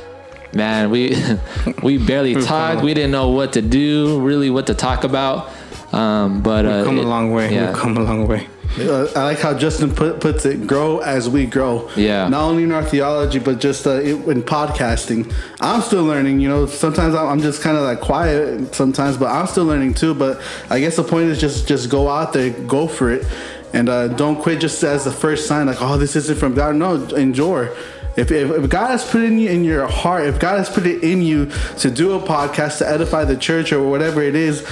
man, 0.53 0.91
we 0.91 1.17
we 1.83 1.97
barely 1.97 2.35
talked. 2.35 2.83
We 2.83 2.93
didn't 2.93 3.13
know 3.13 3.31
what 3.31 3.55
to 3.55 3.63
do, 3.63 4.21
really, 4.21 4.51
what 4.51 4.67
to 4.67 4.75
talk 4.75 5.05
about. 5.05 5.51
Um, 5.95 6.43
but 6.43 6.67
uh, 6.67 6.75
We've 6.77 6.85
come 6.85 6.99
a 6.99 7.03
long 7.03 7.33
way. 7.33 7.55
Yeah. 7.55 7.69
We've 7.69 7.77
come 7.77 7.97
a 7.97 8.03
long 8.03 8.29
way. 8.29 8.47
I 8.79 9.25
like 9.25 9.39
how 9.39 9.57
Justin 9.57 9.95
put, 9.95 10.21
puts 10.21 10.45
it: 10.47 10.67
"Grow 10.67 10.99
as 10.99 11.29
we 11.29 11.47
grow." 11.47 11.91
Yeah. 11.97 12.29
Not 12.29 12.45
only 12.45 12.63
in 12.63 12.73
our 12.73 12.83
theology, 12.83 13.39
but 13.39 13.61
just 13.61 13.87
uh, 13.87 14.01
in 14.01 14.23
in 14.31 14.43
podcasting. 14.43 15.33
I'm 15.61 15.83
still 15.83 16.05
learning. 16.05 16.41
You 16.41 16.49
know, 16.49 16.67
sometimes 16.67 17.15
I'm 17.15 17.29
I'm 17.29 17.41
just 17.41 17.63
kind 17.63 17.77
of 17.77 17.85
like 17.85 18.01
quiet 18.01 18.75
sometimes, 18.75 19.17
but 19.17 19.27
I'm 19.27 19.47
still 19.47 19.65
learning 19.65 19.95
too. 19.95 20.15
But 20.15 20.41
I 20.71 20.81
guess 20.81 20.97
the 20.97 21.05
point 21.05 21.29
is 21.29 21.41
just 21.41 21.69
just 21.69 21.91
go 21.91 22.09
out 22.09 22.33
there, 22.33 22.51
go 22.51 22.89
for 22.89 23.11
it, 23.11 23.27
and 23.73 23.89
uh, 23.89 24.09
don't 24.09 24.41
quit 24.41 24.61
just 24.61 24.83
as 24.83 25.05
the 25.05 25.13
first 25.13 25.47
sign. 25.47 25.67
Like, 25.67 25.83
oh, 25.83 25.99
this 25.99 26.17
isn't 26.17 26.39
from 26.39 26.55
God. 26.55 26.77
No, 26.77 26.95
enjoy. 27.15 27.69
If, 28.17 28.31
if, 28.31 28.51
if 28.51 28.69
God 28.69 28.89
has 28.89 29.09
put 29.09 29.23
in 29.23 29.39
you 29.39 29.49
in 29.49 29.65
your 29.65 29.87
heart, 29.87 30.27
if 30.27 30.39
God 30.39 30.59
has 30.59 30.69
put 30.69 30.87
it 30.87 31.03
in 31.03 31.23
you 31.23 31.47
to 31.79 31.91
do 31.91 32.13
a 32.13 32.21
podcast 32.21 32.79
to 32.79 32.89
edify 32.89 33.25
the 33.25 33.37
church 33.37 33.73
or 33.73 33.89
whatever 33.89 34.23
it 34.23 34.35
is, 34.35 34.67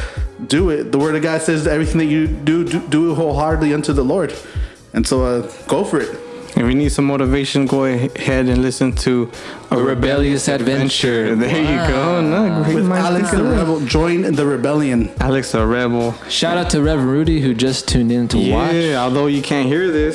do 0.47 0.70
it. 0.70 0.93
The 0.93 0.99
Word 0.99 1.16
of 1.16 1.22
God 1.22 1.41
says 1.41 1.66
everything 1.66 1.99
that 1.99 2.07
you 2.07 2.26
do, 2.26 2.64
do, 2.64 2.86
do 2.88 3.12
it 3.12 3.14
wholeheartedly 3.14 3.72
unto 3.72 3.93
the 3.93 4.05
Lord. 4.05 4.34
And 4.93 5.07
so 5.07 5.24
uh, 5.24 5.53
go 5.68 5.84
for 5.84 6.01
it. 6.01 6.18
If 6.51 6.66
you 6.66 6.74
need 6.74 6.91
some 6.91 7.07
motivation, 7.07 7.66
go 7.66 7.84
ahead 7.84 8.47
and 8.47 8.61
listen 8.61 8.93
to 8.97 9.30
A 9.70 9.78
Rebellious 9.78 10.49
Adventure. 10.49 11.34
There 11.36 11.61
you 11.61 11.88
go. 11.88 12.20
No, 12.20 12.64
great 12.64 12.74
With 12.74 12.91
Alex 12.91 13.30
the. 13.30 13.45
Rebel, 13.45 13.80
join 13.86 14.22
the 14.34 14.45
rebellion. 14.45 15.11
Alex 15.20 15.53
the 15.53 15.64
Rebel. 15.66 16.12
Shout 16.28 16.59
out 16.59 16.68
to 16.70 16.82
Reverend 16.82 17.11
Rudy 17.11 17.41
who 17.41 17.55
just 17.55 17.88
tuned 17.88 18.11
in 18.12 18.28
to 18.28 18.36
watch. 18.51 18.74
Yeah, 18.74 19.03
although 19.03 19.28
you 19.28 19.43
can't 19.43 19.68
hear 19.68 19.91
this, 19.91 20.14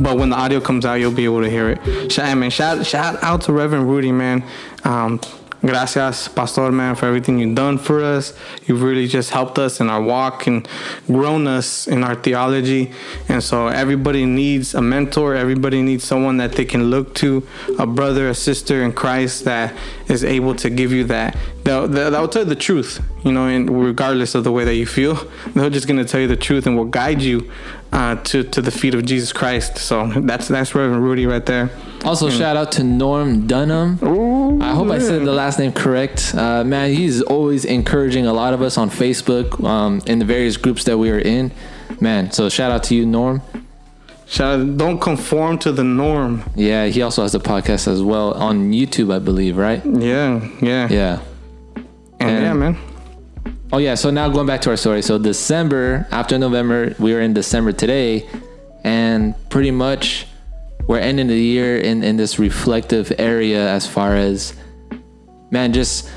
but 0.00 0.16
when 0.16 0.30
the 0.30 0.36
audio 0.36 0.60
comes 0.60 0.84
out, 0.84 0.94
you'll 0.94 1.12
be 1.12 1.24
able 1.24 1.42
to 1.42 1.50
hear 1.50 1.70
it. 1.70 2.12
Shout, 2.12 2.36
man, 2.36 2.50
shout, 2.50 2.86
shout 2.86 3.22
out 3.22 3.42
to 3.42 3.52
Reverend 3.52 3.88
Rudy, 3.88 4.12
man. 4.12 4.44
Um, 4.84 5.20
gracias, 5.60 6.28
Pastor, 6.28 6.70
man, 6.70 6.94
for 6.94 7.06
everything 7.06 7.38
you've 7.38 7.54
done 7.56 7.78
for 7.78 8.02
us. 8.02 8.32
You've 8.66 8.82
really 8.82 9.08
just 9.08 9.30
helped 9.30 9.58
us 9.58 9.80
in 9.80 9.90
our 9.90 10.00
walk 10.00 10.46
and 10.46 10.68
grown 11.06 11.46
us 11.46 11.88
in 11.88 12.04
our 12.04 12.14
theology. 12.14 12.92
And 13.28 13.42
so 13.42 13.68
everybody 13.68 14.24
needs 14.24 14.74
a 14.74 14.82
mentor. 14.82 15.34
Everybody 15.34 15.82
needs 15.82 16.04
someone 16.04 16.36
that 16.36 16.52
they 16.52 16.64
can 16.64 16.84
look 16.90 17.14
to, 17.16 17.46
a 17.78 17.86
brother, 17.86 18.28
a 18.28 18.34
sister 18.34 18.82
in 18.82 18.92
Christ 18.92 19.44
that 19.44 19.76
is 20.08 20.24
able 20.24 20.54
to 20.56 20.70
give 20.70 20.92
you 20.92 21.04
that. 21.04 21.36
They'll, 21.64 21.88
they'll 21.88 22.28
tell 22.28 22.42
you 22.42 22.48
the 22.48 22.56
truth, 22.56 23.02
you 23.24 23.32
know, 23.32 23.46
and 23.46 23.84
regardless 23.84 24.34
of 24.34 24.44
the 24.44 24.52
way 24.52 24.64
that 24.64 24.74
you 24.74 24.86
feel, 24.86 25.14
they're 25.54 25.70
just 25.70 25.86
going 25.86 25.98
to 25.98 26.04
tell 26.04 26.20
you 26.20 26.28
the 26.28 26.36
truth 26.36 26.66
and 26.66 26.76
will 26.76 26.84
guide 26.84 27.20
you 27.20 27.50
uh, 27.92 28.16
to, 28.16 28.44
to 28.44 28.60
the 28.62 28.70
feet 28.70 28.94
of 28.94 29.04
Jesus 29.04 29.32
Christ. 29.32 29.78
So 29.78 30.06
that's, 30.08 30.48
that's 30.48 30.74
Reverend 30.74 31.02
Rudy 31.02 31.26
right 31.26 31.44
there. 31.44 31.70
Also, 32.04 32.30
shout 32.30 32.56
out 32.56 32.72
to 32.72 32.84
Norm 32.84 33.46
Dunham. 33.46 33.98
I 34.62 34.72
hope 34.74 34.88
I 34.90 34.98
said 34.98 35.24
the 35.24 35.32
last 35.32 35.58
name 35.58 35.72
correct. 35.72 36.32
Uh, 36.34 36.62
man, 36.64 36.92
he's 36.92 37.22
always 37.22 37.64
encouraging 37.64 38.26
a 38.26 38.32
lot 38.32 38.54
of 38.54 38.62
us 38.62 38.78
on 38.78 38.88
Facebook, 38.90 39.62
um, 39.64 40.00
in 40.06 40.18
the 40.18 40.24
various 40.24 40.56
groups 40.56 40.84
that 40.84 40.96
we 40.98 41.10
are 41.10 41.18
in. 41.18 41.50
Man, 42.00 42.30
so 42.30 42.48
shout 42.48 42.70
out 42.70 42.84
to 42.84 42.94
you, 42.94 43.04
Norm. 43.06 43.42
Shout 44.26 44.60
out, 44.60 44.76
don't 44.76 45.00
conform 45.00 45.58
to 45.60 45.72
the 45.72 45.82
norm. 45.82 46.44
Yeah, 46.54 46.84
he 46.86 47.00
also 47.00 47.22
has 47.22 47.34
a 47.34 47.38
podcast 47.40 47.88
as 47.88 48.02
well 48.02 48.34
on 48.34 48.72
YouTube, 48.72 49.10
I 49.12 49.18
believe, 49.20 49.56
right? 49.56 49.82
Yeah, 49.86 50.46
yeah, 50.60 50.88
Yeah. 50.88 51.20
and, 52.20 52.30
And- 52.30 52.44
yeah, 52.44 52.52
man. 52.52 52.76
Oh 53.70 53.78
yeah, 53.78 53.96
so 53.96 54.10
now 54.10 54.28
going 54.30 54.46
back 54.46 54.62
to 54.62 54.70
our 54.70 54.76
story. 54.76 55.02
So 55.02 55.18
December 55.18 56.06
after 56.10 56.38
November, 56.38 56.94
we 56.98 57.12
are 57.14 57.20
in 57.20 57.34
December 57.34 57.72
today, 57.72 58.26
and 58.82 59.34
pretty 59.50 59.70
much 59.70 60.26
we're 60.86 61.00
ending 61.00 61.26
the 61.26 61.38
year 61.38 61.76
in 61.76 62.02
in 62.02 62.16
this 62.16 62.38
reflective 62.38 63.12
area 63.18 63.68
as 63.68 63.86
far 63.86 64.16
as 64.16 64.54
man, 65.50 65.74
just 65.74 66.10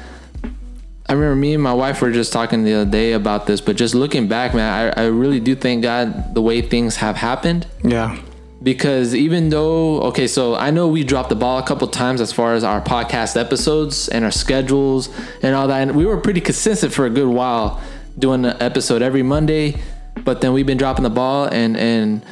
I 1.09 1.13
remember 1.13 1.35
me 1.35 1.53
and 1.53 1.61
my 1.61 1.73
wife 1.73 2.01
were 2.01 2.11
just 2.11 2.31
talking 2.31 2.63
the 2.63 2.73
other 2.73 2.89
day 2.89 3.11
about 3.11 3.47
this, 3.47 3.59
but 3.59 3.75
just 3.75 3.93
looking 3.93 4.29
back, 4.29 4.53
man, 4.55 4.93
I, 4.97 5.03
I 5.03 5.05
really 5.07 5.41
do 5.41 5.55
thank 5.55 5.83
God 5.83 6.33
the 6.33 6.41
way 6.41 6.61
things 6.61 6.95
have 6.97 7.17
happened 7.17 7.67
Yeah, 7.83 8.17
because 8.63 9.15
even 9.15 9.49
though 9.49 10.01
okay 10.01 10.27
so 10.27 10.55
i 10.55 10.69
know 10.69 10.87
we 10.87 11.03
dropped 11.03 11.29
the 11.29 11.35
ball 11.35 11.57
a 11.57 11.63
couple 11.63 11.87
times 11.87 12.21
as 12.21 12.31
far 12.31 12.53
as 12.53 12.63
our 12.63 12.81
podcast 12.81 13.39
episodes 13.39 14.07
and 14.09 14.23
our 14.23 14.31
schedules 14.31 15.09
and 15.41 15.55
all 15.55 15.67
that 15.67 15.81
and 15.81 15.95
we 15.95 16.05
were 16.05 16.17
pretty 16.17 16.41
consistent 16.41 16.93
for 16.93 17.05
a 17.05 17.09
good 17.09 17.27
while 17.27 17.81
doing 18.19 18.45
an 18.45 18.55
episode 18.61 19.01
every 19.01 19.23
monday 19.23 19.79
but 20.23 20.41
then 20.41 20.53
we've 20.53 20.67
been 20.67 20.77
dropping 20.77 21.03
the 21.03 21.09
ball 21.09 21.45
and 21.45 21.75
and 21.77 22.23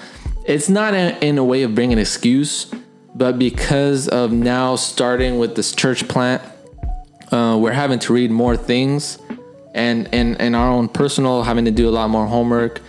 it's 0.46 0.70
not 0.70 0.94
in, 0.94 1.16
in 1.18 1.38
a 1.38 1.44
way 1.44 1.64
of 1.64 1.74
bringing 1.74 1.94
an 1.94 2.00
excuse 2.00 2.72
but 3.16 3.40
because 3.40 4.08
of 4.08 4.32
now 4.32 4.76
starting 4.76 5.40
with 5.40 5.56
this 5.56 5.74
church 5.74 6.08
plant 6.08 6.42
uh, 7.32 7.58
we're 7.60 7.72
having 7.72 8.00
to 8.00 8.14
read 8.14 8.30
more 8.30 8.56
things 8.56 9.20
and 9.74 10.08
and 10.14 10.40
and 10.40 10.56
our 10.56 10.70
own 10.70 10.88
personal 10.88 11.44
having 11.44 11.66
to 11.66 11.72
do 11.72 11.88
a 11.88 11.92
lot 11.92 12.10
more 12.10 12.28
homework 12.28 12.82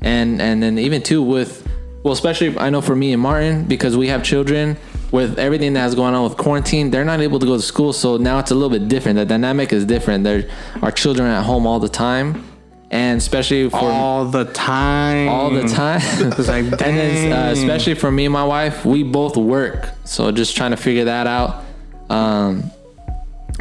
and 0.00 0.40
and 0.40 0.62
then 0.62 0.78
even 0.78 1.02
too 1.02 1.22
with 1.22 1.66
well 2.02 2.12
especially 2.12 2.56
i 2.58 2.70
know 2.70 2.80
for 2.80 2.96
me 2.96 3.12
and 3.12 3.22
martin 3.22 3.64
because 3.64 3.96
we 3.96 4.08
have 4.08 4.22
children 4.22 4.76
with 5.10 5.38
everything 5.38 5.72
that's 5.72 5.94
going 5.94 6.14
on 6.14 6.24
with 6.24 6.36
quarantine 6.36 6.90
they're 6.90 7.04
not 7.04 7.20
able 7.20 7.38
to 7.38 7.46
go 7.46 7.56
to 7.56 7.62
school 7.62 7.92
so 7.92 8.16
now 8.16 8.38
it's 8.38 8.50
a 8.50 8.54
little 8.54 8.70
bit 8.70 8.88
different 8.88 9.16
the 9.16 9.24
dynamic 9.24 9.72
is 9.72 9.84
different 9.84 10.24
they're 10.24 10.48
our 10.82 10.92
children 10.92 11.28
are 11.28 11.38
at 11.40 11.44
home 11.44 11.66
all 11.66 11.80
the 11.80 11.88
time 11.88 12.44
and 12.90 13.18
especially 13.18 13.70
for 13.70 13.78
all 13.78 14.24
the 14.24 14.44
time. 14.46 15.28
all 15.28 15.50
the 15.50 15.68
time. 15.68 16.00
Like, 16.40 16.64
and 16.64 16.78
then, 16.80 17.32
uh, 17.32 17.52
especially 17.52 17.94
for 17.94 18.10
me 18.10 18.24
and 18.24 18.32
my 18.32 18.44
wife, 18.44 18.84
we 18.84 19.02
both 19.02 19.36
work, 19.36 19.88
so 20.04 20.32
just 20.32 20.56
trying 20.56 20.72
to 20.72 20.76
figure 20.76 21.04
that 21.04 21.26
out. 21.26 21.64
Um, 22.08 22.70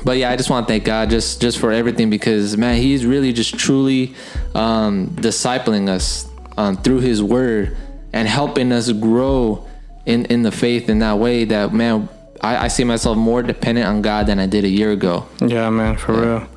but 0.04 0.18
yeah, 0.18 0.32
I 0.32 0.36
just 0.36 0.50
want 0.50 0.68
to 0.68 0.72
thank 0.72 0.86
God 0.86 1.10
just 1.10 1.42
just 1.42 1.60
for 1.60 1.72
everything 1.72 2.10
because 2.10 2.58
man, 2.58 2.82
He's 2.82 3.06
really 3.06 3.34
just 3.34 3.58
truly 3.58 4.16
um, 4.56 5.10
discipling 5.10 5.90
us 5.90 6.28
um, 6.58 6.78
through 6.78 7.02
His 7.02 7.22
Word 7.22 7.78
and 8.14 8.28
helping 8.28 8.72
us 8.72 8.92
grow 8.92 9.68
in 10.06 10.26
in 10.26 10.44
the 10.44 10.52
faith 10.52 10.90
in 10.90 11.00
that 11.00 11.18
way. 11.20 11.46
That 11.46 11.74
man, 11.74 12.10
I, 12.42 12.66
I 12.66 12.68
see 12.68 12.84
myself 12.84 13.18
more 13.18 13.44
dependent 13.44 13.88
on 13.88 14.02
God 14.02 14.28
than 14.28 14.40
I 14.40 14.48
did 14.48 14.64
a 14.66 14.70
year 14.70 14.92
ago. 14.92 15.28
Yeah, 15.42 15.70
man, 15.70 15.98
for 15.98 16.14
real. 16.14 16.48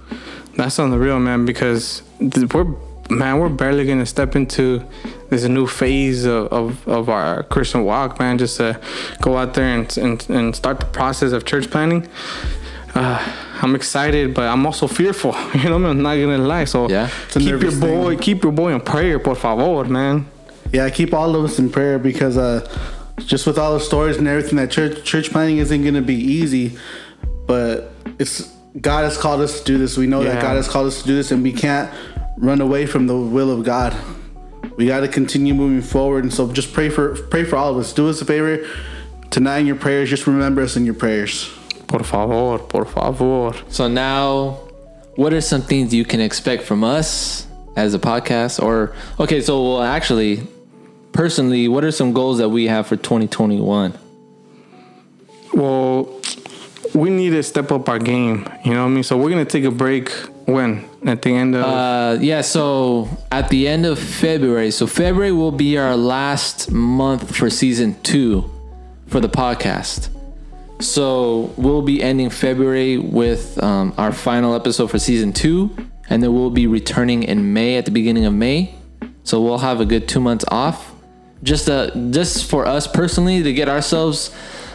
That's 0.56 0.78
on 0.78 0.90
the 0.90 0.98
real, 0.98 1.18
man, 1.18 1.44
because 1.46 2.02
we're 2.20 2.66
man, 3.10 3.38
we're 3.40 3.48
barely 3.48 3.84
gonna 3.86 4.06
step 4.06 4.36
into 4.36 4.84
this 5.30 5.44
new 5.44 5.66
phase 5.66 6.24
of, 6.24 6.46
of, 6.52 6.88
of 6.88 7.08
our 7.08 7.42
Christian 7.44 7.84
walk, 7.84 8.18
man. 8.18 8.38
Just 8.38 8.58
to 8.58 8.80
go 9.20 9.36
out 9.38 9.54
there 9.54 9.64
and, 9.78 9.96
and 9.98 10.30
and 10.30 10.54
start 10.56 10.80
the 10.80 10.86
process 10.86 11.32
of 11.32 11.44
church 11.44 11.70
planning. 11.70 12.06
Uh, 12.94 13.18
I'm 13.62 13.74
excited, 13.74 14.34
but 14.34 14.42
I'm 14.48 14.66
also 14.66 14.86
fearful. 14.86 15.34
You 15.54 15.70
know, 15.70 15.76
I'm 15.76 16.02
not 16.02 16.16
gonna 16.16 16.38
lie. 16.38 16.64
So 16.66 16.88
Yeah. 16.88 17.08
Keep 17.30 17.42
your 17.42 17.58
nervous 17.58 17.78
thing. 17.78 18.02
boy, 18.02 18.16
keep 18.16 18.42
your 18.42 18.52
boy 18.52 18.74
in 18.74 18.80
prayer, 18.80 19.18
por 19.18 19.34
favor, 19.34 19.84
man. 19.84 20.26
Yeah, 20.72 20.84
I 20.84 20.90
keep 20.90 21.12
all 21.12 21.34
of 21.36 21.44
us 21.44 21.58
in 21.58 21.70
prayer 21.70 21.98
because 21.98 22.36
uh, 22.38 22.66
just 23.18 23.46
with 23.46 23.58
all 23.58 23.74
the 23.74 23.80
stories 23.80 24.16
and 24.16 24.26
everything, 24.26 24.56
that 24.56 24.70
church 24.70 25.04
church 25.04 25.30
planning 25.30 25.58
isn't 25.58 25.82
going 25.82 25.94
to 25.94 26.02
be 26.02 26.14
easy. 26.14 26.78
But 27.46 27.92
it's 28.18 28.50
God 28.80 29.04
has 29.04 29.18
called 29.18 29.40
us 29.42 29.58
to 29.60 29.64
do 29.64 29.78
this. 29.78 29.96
We 29.98 30.06
know 30.06 30.22
Yeah. 30.22 30.34
that 30.34 30.42
God 30.42 30.56
has 30.56 30.68
called 30.68 30.86
us 30.86 31.02
to 31.02 31.06
do 31.06 31.14
this, 31.14 31.30
and 31.30 31.42
we 31.42 31.52
can't 31.52 31.90
run 32.38 32.60
away 32.60 32.86
from 32.86 33.06
the 33.06 33.16
will 33.16 33.50
of 33.50 33.64
God. 33.64 33.94
We 34.76 34.86
got 34.86 35.00
to 35.00 35.08
continue 35.08 35.52
moving 35.52 35.82
forward, 35.82 36.24
and 36.24 36.32
so 36.32 36.50
just 36.50 36.72
pray 36.72 36.88
for 36.88 37.14
pray 37.28 37.44
for 37.44 37.56
all 37.56 37.70
of 37.70 37.76
us. 37.76 37.92
Do 37.92 38.08
us 38.08 38.22
a 38.22 38.24
favor 38.24 38.66
tonight 39.30 39.58
in 39.58 39.66
your 39.66 39.76
prayers. 39.76 40.08
Just 40.08 40.26
remember 40.26 40.62
us 40.62 40.76
in 40.76 40.86
your 40.86 40.94
prayers. 40.94 41.50
Por 41.88 42.02
favor, 42.02 42.58
por 42.58 42.86
favor. 42.86 43.52
So 43.68 43.86
now, 43.88 44.52
what 45.16 45.34
are 45.34 45.42
some 45.42 45.60
things 45.60 45.92
you 45.92 46.06
can 46.06 46.20
expect 46.20 46.62
from 46.62 46.82
us 46.82 47.46
as 47.76 47.92
a 47.92 47.98
podcast? 47.98 48.62
Or 48.62 48.94
okay, 49.20 49.42
so 49.42 49.62
well, 49.62 49.82
actually, 49.82 50.46
personally, 51.12 51.68
what 51.68 51.84
are 51.84 51.90
some 51.92 52.12
goals 52.12 52.38
that 52.38 52.48
we 52.48 52.66
have 52.66 52.86
for 52.86 52.96
2021? 52.96 53.94
Well, 55.54 56.20
we 56.94 57.10
need 57.10 57.30
to 57.30 57.42
step 57.42 57.70
up 57.72 57.88
our 57.88 57.98
game. 57.98 58.46
You 58.64 58.72
know 58.74 58.82
what 58.84 58.90
I 58.90 58.94
mean? 58.94 59.02
So 59.02 59.16
we're 59.16 59.30
gonna 59.30 59.44
take 59.44 59.64
a 59.64 59.70
break 59.70 60.10
when 60.46 60.84
at 61.06 61.22
the 61.22 61.30
end 61.30 61.54
of 61.54 61.64
Uh, 61.64 62.18
yeah, 62.20 62.40
so 62.40 63.08
at 63.30 63.48
the 63.48 63.68
end 63.68 63.86
of 63.86 63.98
February, 63.98 64.70
so 64.70 64.86
February 64.86 65.32
will 65.32 65.52
be 65.52 65.78
our 65.78 65.96
last 65.96 66.70
month 66.70 67.34
for 67.34 67.48
season 67.50 67.96
two 68.02 68.50
for 69.06 69.20
the 69.20 69.28
podcast. 69.28 70.08
So 70.80 71.52
we'll 71.56 71.82
be 71.82 72.02
ending 72.02 72.28
February 72.30 72.98
with 72.98 73.62
um, 73.62 73.94
our 73.98 74.10
final 74.12 74.54
episode 74.54 74.90
for 74.90 74.98
season 74.98 75.32
two, 75.32 75.70
and 76.10 76.22
then 76.22 76.32
we'll 76.34 76.50
be 76.50 76.66
returning 76.66 77.22
in 77.22 77.52
May 77.52 77.76
at 77.76 77.84
the 77.84 77.90
beginning 77.92 78.24
of 78.24 78.34
May. 78.34 78.74
So 79.22 79.40
we'll 79.40 79.58
have 79.58 79.80
a 79.80 79.84
good 79.84 80.08
two 80.08 80.20
months 80.20 80.44
off, 80.48 80.91
just 81.42 81.68
uh, 81.68 81.90
just 82.10 82.48
for 82.48 82.66
us 82.66 82.86
personally 82.86 83.42
to 83.42 83.52
get 83.52 83.68
ourselves 83.68 84.34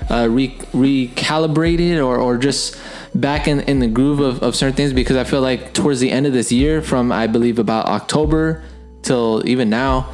uh, 0.09 0.27
re- 0.29 0.57
recalibrated 0.73 1.97
or, 2.03 2.17
or 2.17 2.37
just 2.37 2.77
back 3.15 3.47
in, 3.47 3.61
in 3.61 3.79
the 3.79 3.87
groove 3.87 4.19
of, 4.19 4.41
of 4.43 4.55
certain 4.55 4.75
things 4.75 4.93
because 4.93 5.15
I 5.17 5.23
feel 5.23 5.41
like 5.41 5.73
towards 5.73 5.99
the 5.99 6.11
end 6.11 6.25
of 6.27 6.33
this 6.33 6.51
year, 6.51 6.81
from 6.81 7.11
I 7.11 7.27
believe 7.27 7.59
about 7.59 7.85
October 7.87 8.63
till 9.01 9.41
even 9.47 9.69
now, 9.69 10.09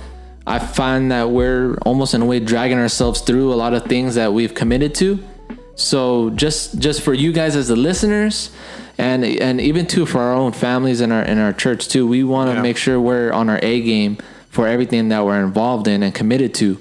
I 0.45 0.59
find 0.59 1.11
that 1.11 1.29
we're 1.31 1.75
almost 1.85 2.13
in 2.13 2.21
a 2.21 2.25
way 2.25 2.39
dragging 2.39 2.77
ourselves 2.77 3.21
through 3.21 3.53
a 3.53 3.55
lot 3.55 3.73
of 3.73 3.85
things 3.85 4.15
that 4.15 4.33
we've 4.33 4.53
committed 4.53 4.93
to. 4.95 5.19
So 5.75 6.29
just 6.31 6.77
just 6.79 7.01
for 7.01 7.13
you 7.13 7.31
guys 7.31 7.55
as 7.55 7.67
the 7.69 7.75
listeners, 7.75 8.51
and 8.99 9.25
and 9.25 9.59
even 9.59 9.87
too 9.87 10.05
for 10.05 10.19
our 10.19 10.33
own 10.33 10.51
families 10.51 11.01
and 11.01 11.11
our 11.11 11.23
in 11.23 11.39
our 11.39 11.51
church 11.53 11.87
too, 11.87 12.05
we 12.05 12.23
want 12.23 12.49
to 12.51 12.55
Yeah. 12.55 12.61
make 12.61 12.77
sure 12.77 13.01
we're 13.01 13.31
on 13.31 13.49
our 13.49 13.59
A 13.63 13.81
game 13.81 14.17
for 14.53 14.67
everything 14.67 15.09
that 15.09 15.25
we're 15.25 15.43
involved 15.43 15.87
in 15.87 16.03
and 16.03 16.13
committed 16.13 16.53
to. 16.53 16.77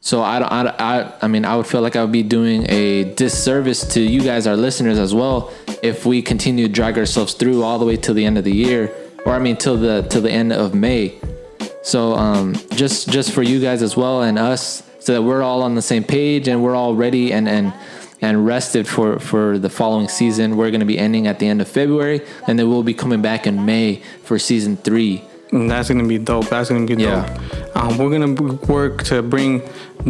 So 0.00 0.20
I 0.20 0.36
I, 0.40 0.74
I, 0.78 1.12
I 1.22 1.26
mean, 1.26 1.46
I 1.46 1.56
would 1.56 1.66
feel 1.66 1.80
like 1.80 1.96
I 1.96 2.02
would 2.02 2.12
be 2.12 2.22
doing 2.22 2.70
a 2.70 3.14
disservice 3.14 3.88
to 3.94 4.00
you 4.00 4.20
guys, 4.20 4.46
our 4.46 4.58
listeners, 4.58 4.98
as 4.98 5.14
well, 5.14 5.50
if 5.82 6.04
we 6.04 6.20
continue 6.20 6.66
to 6.66 6.72
drag 6.72 6.98
ourselves 6.98 7.32
through 7.32 7.62
all 7.62 7.78
the 7.78 7.86
way 7.86 7.96
till 7.96 8.12
the 8.12 8.26
end 8.26 8.36
of 8.36 8.44
the 8.44 8.52
year, 8.54 8.94
or 9.24 9.32
I 9.32 9.38
mean, 9.38 9.56
till 9.56 9.78
the 9.78 10.06
till 10.10 10.20
the 10.20 10.30
end 10.30 10.52
of 10.52 10.74
May. 10.74 11.18
So 11.82 12.12
um, 12.12 12.52
just 12.72 13.08
just 13.08 13.32
for 13.32 13.42
you 13.42 13.58
guys 13.58 13.80
as 13.80 13.96
well 13.96 14.20
and 14.22 14.38
us, 14.38 14.82
so 15.00 15.14
that 15.14 15.22
we're 15.22 15.42
all 15.42 15.62
on 15.62 15.74
the 15.76 15.82
same 15.82 16.04
page 16.04 16.46
and 16.46 16.62
we're 16.62 16.76
all 16.76 16.94
ready 16.94 17.32
and 17.32 17.48
and 17.48 17.72
and 18.20 18.44
rested 18.44 18.86
for 18.86 19.18
for 19.18 19.58
the 19.58 19.70
following 19.70 20.08
season. 20.08 20.58
We're 20.58 20.70
going 20.70 20.80
to 20.80 20.92
be 20.94 20.98
ending 20.98 21.26
at 21.26 21.38
the 21.38 21.46
end 21.46 21.62
of 21.62 21.68
February, 21.68 22.20
and 22.46 22.58
then 22.58 22.68
we'll 22.68 22.82
be 22.82 22.92
coming 22.92 23.22
back 23.22 23.46
in 23.46 23.64
May 23.64 24.02
for 24.24 24.38
season 24.38 24.76
three. 24.76 25.24
And 25.54 25.70
that's 25.70 25.88
gonna 25.88 26.04
be 26.04 26.18
dope. 26.18 26.48
That's 26.50 26.68
gonna 26.68 26.84
be 26.84 26.94
Yeah. 26.94 27.24
dope. 27.26 27.76
Um, 27.76 27.98
we're 27.98 28.10
gonna 28.10 28.34
work 28.68 29.04
to 29.04 29.22
bring 29.22 29.62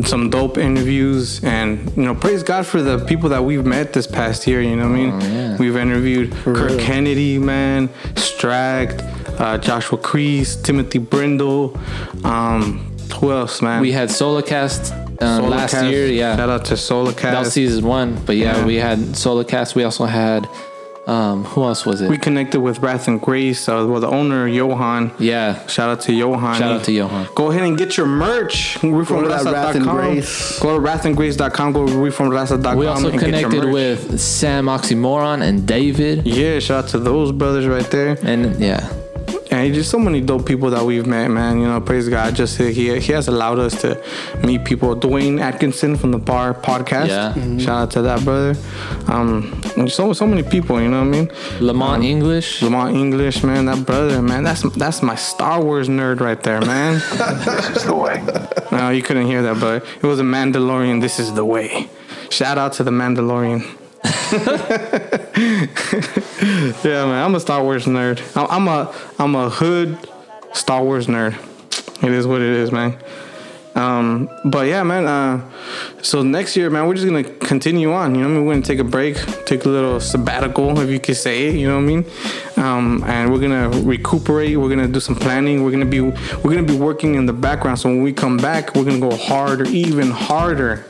some 0.04 0.30
dope 0.30 0.58
interviews, 0.58 1.40
and 1.44 1.92
you 1.96 2.02
know, 2.04 2.14
praise 2.14 2.42
God 2.42 2.66
for 2.66 2.82
the 2.82 2.98
people 2.98 3.28
that 3.28 3.44
we've 3.44 3.64
met 3.64 3.92
this 3.92 4.06
past 4.06 4.46
year. 4.46 4.60
You 4.62 4.74
know 4.76 4.88
what 4.88 4.98
I 4.98 5.02
mean? 5.02 5.12
Oh, 5.14 5.26
yeah. 5.26 5.56
We've 5.58 5.76
interviewed 5.76 6.32
Kirk 6.44 6.78
Kennedy, 6.80 7.38
man, 7.38 7.88
Stragged, 8.16 9.02
uh, 9.38 9.58
Joshua 9.58 9.98
Crease, 9.98 10.56
Timothy 10.56 10.98
Brindle. 10.98 11.78
Um, 12.24 12.80
who 13.20 13.30
else, 13.30 13.60
man? 13.62 13.80
We 13.82 13.92
had 13.92 14.08
Solocast 14.08 14.92
uh, 15.22 15.42
last 15.42 15.74
year, 15.84 16.06
yeah. 16.08 16.36
Shout 16.36 16.48
out 16.50 16.64
to 16.66 16.74
Solocast. 16.74 17.20
That 17.22 17.38
was 17.40 17.52
season 17.52 17.84
one, 17.84 18.18
but 18.26 18.36
yeah, 18.36 18.58
Yeah. 18.58 18.66
we 18.66 18.76
had 18.76 18.98
Solocast. 19.14 19.74
We 19.74 19.84
also 19.84 20.06
had 20.06 20.48
Um, 21.06 21.44
who 21.44 21.64
else 21.64 21.84
was 21.84 22.00
it? 22.00 22.08
We 22.08 22.16
connected 22.16 22.60
with 22.60 22.78
Wrath 22.78 23.08
and 23.08 23.20
Grace. 23.20 23.68
Uh, 23.68 23.86
well, 23.88 24.00
the 24.00 24.08
owner 24.08 24.46
Johan. 24.48 25.12
yeah. 25.18 25.66
Shout 25.66 25.90
out 25.90 26.00
to 26.02 26.12
Johan. 26.12 26.58
Shout 26.58 26.72
out 26.72 26.84
to 26.84 26.92
Johan. 26.92 27.28
Go 27.34 27.50
ahead 27.50 27.62
and 27.64 27.76
get 27.76 27.96
your 27.96 28.06
merch. 28.06 28.82
We're 28.82 29.04
from 29.04 29.22
to 29.24 29.28
that 29.28 29.44
Wrath 29.44 29.76
and 29.76 29.84
Grace. 29.84 30.58
Go 30.60 30.78
to 30.78 30.82
wrathandgrace.com. 30.86 31.72
Go 31.72 31.86
to 31.86 32.00
we 32.00 32.10
from 32.10 32.30
Rasa.com. 32.30 32.78
We 32.78 32.86
also 32.86 33.10
and 33.10 33.20
get 33.20 33.40
your 33.40 33.50
connected 33.50 33.72
with 33.72 34.18
Sam 34.20 34.66
Oxymoron 34.66 35.42
and 35.42 35.66
David. 35.66 36.26
Yeah, 36.26 36.58
shout 36.58 36.84
out 36.84 36.90
to 36.90 36.98
those 36.98 37.32
brothers 37.32 37.66
right 37.66 37.88
there. 37.90 38.16
And 38.22 38.58
yeah, 38.58 38.88
And 39.64 39.72
just 39.74 39.90
so 39.90 39.98
many 39.98 40.20
dope 40.20 40.44
people 40.46 40.68
that 40.70 40.84
we've 40.84 41.06
met, 41.06 41.28
man. 41.28 41.58
You 41.58 41.66
know, 41.66 41.80
praise 41.80 42.06
God. 42.08 42.36
Just 42.36 42.58
he 42.58 42.98
he 43.00 43.12
has 43.12 43.28
allowed 43.28 43.58
us 43.58 43.80
to 43.80 44.02
meet 44.44 44.64
people. 44.64 44.94
Dwayne 44.94 45.40
Atkinson 45.40 45.96
from 45.96 46.10
the 46.10 46.18
Bar 46.18 46.52
Podcast. 46.52 47.08
Yeah. 47.08 47.32
Mhm. 47.34 47.58
Shout 47.60 47.78
out 47.82 47.90
to 47.92 48.02
that 48.02 48.22
brother. 48.24 48.54
Um, 49.08 49.62
so 49.88 50.12
so 50.12 50.26
many 50.26 50.42
people. 50.42 50.80
You 50.82 50.88
know 50.90 50.98
what 51.00 51.06
I 51.14 51.16
mean? 51.16 51.30
Lamont 51.60 52.04
English. 52.04 52.60
Lamont 52.60 52.94
English, 52.94 53.42
man. 53.42 53.64
That 53.64 53.86
brother, 53.86 54.20
man. 54.20 54.44
That's 54.44 54.62
that's 54.76 55.00
my 55.02 55.14
Star 55.14 55.62
Wars 55.64 55.88
nerd 55.88 56.20
right 56.20 56.42
there, 56.42 56.60
man. 56.60 57.00
This 57.44 57.76
is 57.78 57.84
the 57.84 57.94
way. 57.94 58.22
no, 58.70 58.90
you 58.90 59.02
couldn't 59.02 59.26
hear 59.26 59.42
that, 59.42 59.58
but 59.60 59.82
it 60.02 60.06
was 60.06 60.20
a 60.20 60.24
Mandalorian. 60.24 61.00
This 61.00 61.18
is 61.18 61.32
the 61.32 61.44
way. 61.44 61.88
Shout 62.28 62.58
out 62.58 62.72
to 62.74 62.82
the 62.84 62.90
Mandalorian. 62.90 63.64
yeah, 66.84 67.04
man. 67.06 67.24
I'm 67.24 67.34
a 67.34 67.40
Star 67.40 67.62
Wars 67.62 67.86
nerd. 67.86 68.20
I'm- 68.36 68.68
a 68.68 68.92
I'm 69.18 69.34
a 69.34 69.48
hood 69.48 69.96
Star 70.52 70.82
Wars 70.82 71.06
nerd. 71.06 71.34
It 72.02 72.10
is 72.10 72.26
what 72.26 72.40
it 72.40 72.48
is, 72.50 72.72
man. 72.72 72.98
Um, 73.76 74.28
but 74.44 74.66
yeah, 74.68 74.82
man. 74.82 75.06
Uh, 75.06 75.40
so 76.02 76.22
next 76.22 76.56
year, 76.56 76.68
man, 76.70 76.86
we're 76.86 76.94
just 76.94 77.06
gonna 77.06 77.22
continue 77.24 77.92
on. 77.92 78.14
You 78.14 78.22
know, 78.22 78.28
I 78.28 78.30
mean, 78.32 78.44
we're 78.44 78.54
gonna 78.54 78.64
take 78.64 78.78
a 78.78 78.84
break, 78.84 79.16
take 79.46 79.64
a 79.64 79.68
little 79.68 80.00
sabbatical, 80.00 80.78
if 80.80 80.90
you 80.90 80.98
could 81.00 81.16
say 81.16 81.48
it. 81.48 81.54
You 81.56 81.68
know 81.68 81.76
what 81.76 81.82
I 81.82 81.86
mean? 81.86 82.04
Um, 82.56 83.04
and 83.06 83.32
we're 83.32 83.40
gonna 83.40 83.68
recuperate. 83.82 84.56
We're 84.58 84.68
gonna 84.68 84.88
do 84.88 85.00
some 85.00 85.14
planning. 85.16 85.62
We're 85.64 85.70
gonna 85.72 85.86
be 85.86 86.00
we're 86.00 86.54
gonna 86.54 86.62
be 86.64 86.76
working 86.76 87.14
in 87.14 87.26
the 87.26 87.32
background. 87.32 87.78
So 87.78 87.88
when 87.88 88.02
we 88.02 88.12
come 88.12 88.36
back, 88.36 88.74
we're 88.74 88.84
gonna 88.84 88.98
go 89.00 89.16
harder, 89.16 89.64
even 89.66 90.10
harder. 90.10 90.86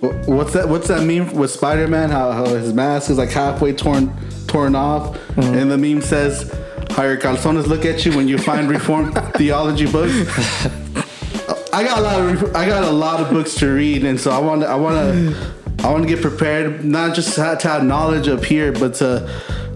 Wh- 0.00 0.28
What's 0.28 0.52
that? 0.54 0.68
What's 0.68 0.88
that 0.88 1.02
meme 1.06 1.32
with 1.34 1.50
Spider 1.50 1.86
Man? 1.88 2.10
How, 2.10 2.32
how 2.32 2.44
his 2.46 2.72
mask 2.72 3.10
is 3.10 3.18
like 3.18 3.30
halfway 3.30 3.72
torn 3.72 4.12
torn 4.46 4.74
off, 4.74 5.16
Mm-hmm. 5.30 5.54
and 5.54 5.70
the 5.70 5.78
meme 5.78 6.00
says, 6.02 6.50
"How 6.90 7.04
your 7.04 7.16
calzones 7.18 7.66
look 7.66 7.84
at 7.84 8.04
you 8.04 8.16
when 8.16 8.28
you 8.28 8.38
find 8.38 8.68
Reformed 8.68 9.14
theology 9.34 9.90
books." 9.90 10.12
I 11.72 11.84
got 11.84 11.98
a 11.98 12.02
lot 12.02 12.20
of 12.20 12.56
I 12.56 12.66
got 12.66 12.82
a 12.82 12.90
lot 12.90 13.20
of 13.20 13.30
books 13.30 13.54
to 13.56 13.72
read, 13.72 14.04
and 14.04 14.20
so 14.20 14.30
I 14.30 14.38
want 14.38 14.62
to 14.62 14.68
I 14.68 14.74
want 14.74 14.96
to 14.96 15.52
I 15.86 15.90
want 15.90 16.02
to 16.02 16.08
get 16.08 16.20
prepared, 16.20 16.84
not 16.84 17.14
just 17.14 17.34
to 17.36 17.42
have, 17.44 17.58
to 17.60 17.68
have 17.68 17.84
knowledge 17.84 18.28
up 18.28 18.44
here, 18.44 18.72
but 18.72 18.94
to 18.94 19.30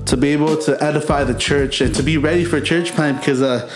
to 0.07 0.17
be 0.17 0.29
able 0.31 0.57
to 0.63 0.83
edify 0.83 1.25
the 1.25 1.35
church 1.35 1.81
and 1.81 1.95
to 1.95 2.03
be 2.03 2.19
ready 2.19 2.45
for 2.45 2.61
church 2.61 2.93
plan 2.93 3.17
because 3.17 3.41
uh, 3.41 3.71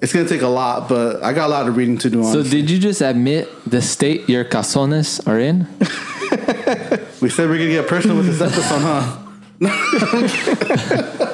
it's 0.00 0.12
gonna 0.12 0.28
take 0.28 0.42
a 0.42 0.48
lot. 0.48 0.88
But 0.88 1.22
I 1.22 1.32
got 1.32 1.46
a 1.46 1.52
lot 1.52 1.68
of 1.68 1.76
reading 1.76 1.98
to 1.98 2.10
do 2.10 2.24
on. 2.24 2.32
So 2.32 2.42
did 2.42 2.70
you 2.70 2.78
just 2.78 3.00
admit 3.00 3.48
the 3.68 3.82
state 3.82 4.28
your 4.28 4.44
calzones 4.44 5.26
are 5.26 5.38
in? 5.38 5.66
we 7.20 7.28
said 7.28 7.48
we're 7.48 7.58
gonna 7.58 7.70
get 7.70 7.88
personal 7.88 8.16
with 8.16 8.26
this 8.26 8.40
episode, 8.40 8.80
huh? 8.80 9.22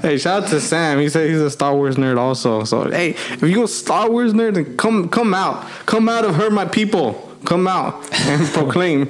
Hey, 0.00 0.16
shout 0.16 0.44
out 0.44 0.48
to 0.50 0.60
Sam. 0.60 0.98
He 0.98 1.08
said 1.10 1.28
he's 1.28 1.40
a 1.40 1.50
Star 1.50 1.74
Wars 1.74 1.96
nerd 1.96 2.16
also. 2.16 2.64
So 2.64 2.90
hey, 2.90 3.10
if 3.10 3.42
you 3.42 3.64
a 3.64 3.68
Star 3.68 4.10
Wars 4.10 4.32
nerd, 4.32 4.54
then 4.54 4.76
come 4.78 5.08
come 5.10 5.34
out, 5.34 5.68
come 5.84 6.08
out 6.08 6.24
of 6.24 6.36
her, 6.36 6.48
my 6.50 6.64
people. 6.64 7.24
Come 7.44 7.68
out 7.68 7.94
and 8.26 8.46
proclaim. 8.52 9.08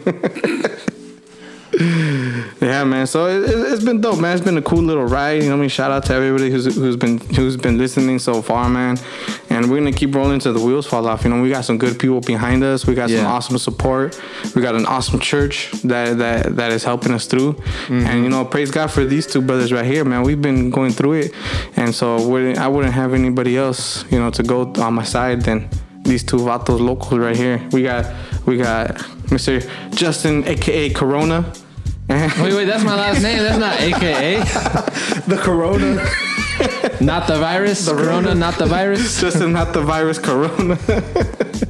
Yeah, 1.73 2.85
man. 2.85 3.07
So 3.07 3.27
it, 3.27 3.51
it, 3.51 3.73
it's 3.73 3.85
been 3.85 4.01
dope, 4.01 4.21
man. 4.21 4.35
It's 4.35 4.45
been 4.45 4.57
a 4.57 4.63
cool 4.63 4.83
little 4.83 5.05
ride. 5.05 5.43
You 5.43 5.49
know, 5.49 5.57
what 5.57 5.59
I 5.59 5.61
mean, 5.61 5.69
shout 5.69 5.91
out 5.91 6.05
to 6.07 6.15
everybody 6.15 6.51
who's 6.51 6.75
who's 6.75 6.97
been 6.97 7.19
who's 7.19 7.57
been 7.57 7.79
listening 7.79 8.19
so 8.19 8.43
far, 8.43 8.69
man. 8.69 8.99
And 9.51 9.71
we're 9.71 9.79
gonna 9.79 9.93
keep 9.93 10.15
rolling 10.15 10.41
till 10.41 10.55
the 10.55 10.65
wheels 10.65 10.87
fall 10.87 11.07
off. 11.07 11.25
You 11.25 11.31
know, 11.31 11.43
we 11.43 11.51
got 11.51 11.65
some 11.65 11.79
good 11.79 11.99
people 11.99 12.21
behind 12.21 12.65
us. 12.65 12.87
We 12.87 12.95
got 12.95 13.11
some 13.11 13.27
awesome 13.27 13.59
support. 13.59 14.21
We 14.55 14.63
got 14.63 14.75
an 14.75 14.87
awesome 14.87 15.21
church 15.21 15.71
that 15.83 16.19
that 16.19 16.57
that 16.57 16.73
is 16.73 16.85
helping 16.85 17.13
us 17.13 17.27
through. 17.27 17.53
Mm-hmm. 17.53 18.07
And 18.07 18.25
you 18.25 18.31
know, 18.31 18.45
praise 18.45 18.71
God 18.71 18.89
for 18.89 19.05
these 19.05 19.27
two 19.27 19.43
brothers 19.43 19.73
right 19.73 19.85
here, 19.85 20.05
man. 20.05 20.23
We've 20.23 20.41
been 20.41 20.71
going 20.71 20.93
through 20.93 21.15
it, 21.15 21.35
and 21.77 21.95
so 21.95 22.17
I 22.17 22.69
wouldn't 22.69 22.95
have 22.95 23.15
anybody 23.15 23.57
else, 23.57 24.11
you 24.11 24.19
know, 24.19 24.31
to 24.31 24.43
go 24.43 24.73
on 24.79 24.95
my 24.95 25.05
side 25.05 25.43
than 25.43 25.69
these 26.03 26.25
two 26.25 26.39
vatos 26.39 26.81
locals 26.81 27.21
right 27.21 27.37
here. 27.37 27.67
We 27.73 27.83
got 27.83 28.07
we 28.47 28.57
got 28.57 29.01
Mr. 29.29 29.69
Justin, 29.95 30.47
aka 30.47 30.91
Corona. 30.91 31.53
Wait, 32.09 32.55
wait, 32.55 32.65
that's 32.65 32.85
my 32.85 32.95
last 32.95 33.23
name. 33.23 33.37
That's 33.37 33.59
not 33.59 33.79
AKA. 33.83 34.39
The 35.29 35.37
Corona. 35.37 35.97
Not 37.05 37.27
the 37.29 37.39
virus. 37.39 37.85
The 37.85 37.93
Corona, 37.93 38.35
not 38.35 38.57
the 38.57 38.65
virus. 38.65 39.21
Justin, 39.21 39.53
not 39.53 39.75
the 39.75 39.83
virus, 39.83 40.19
Corona. 40.19 40.79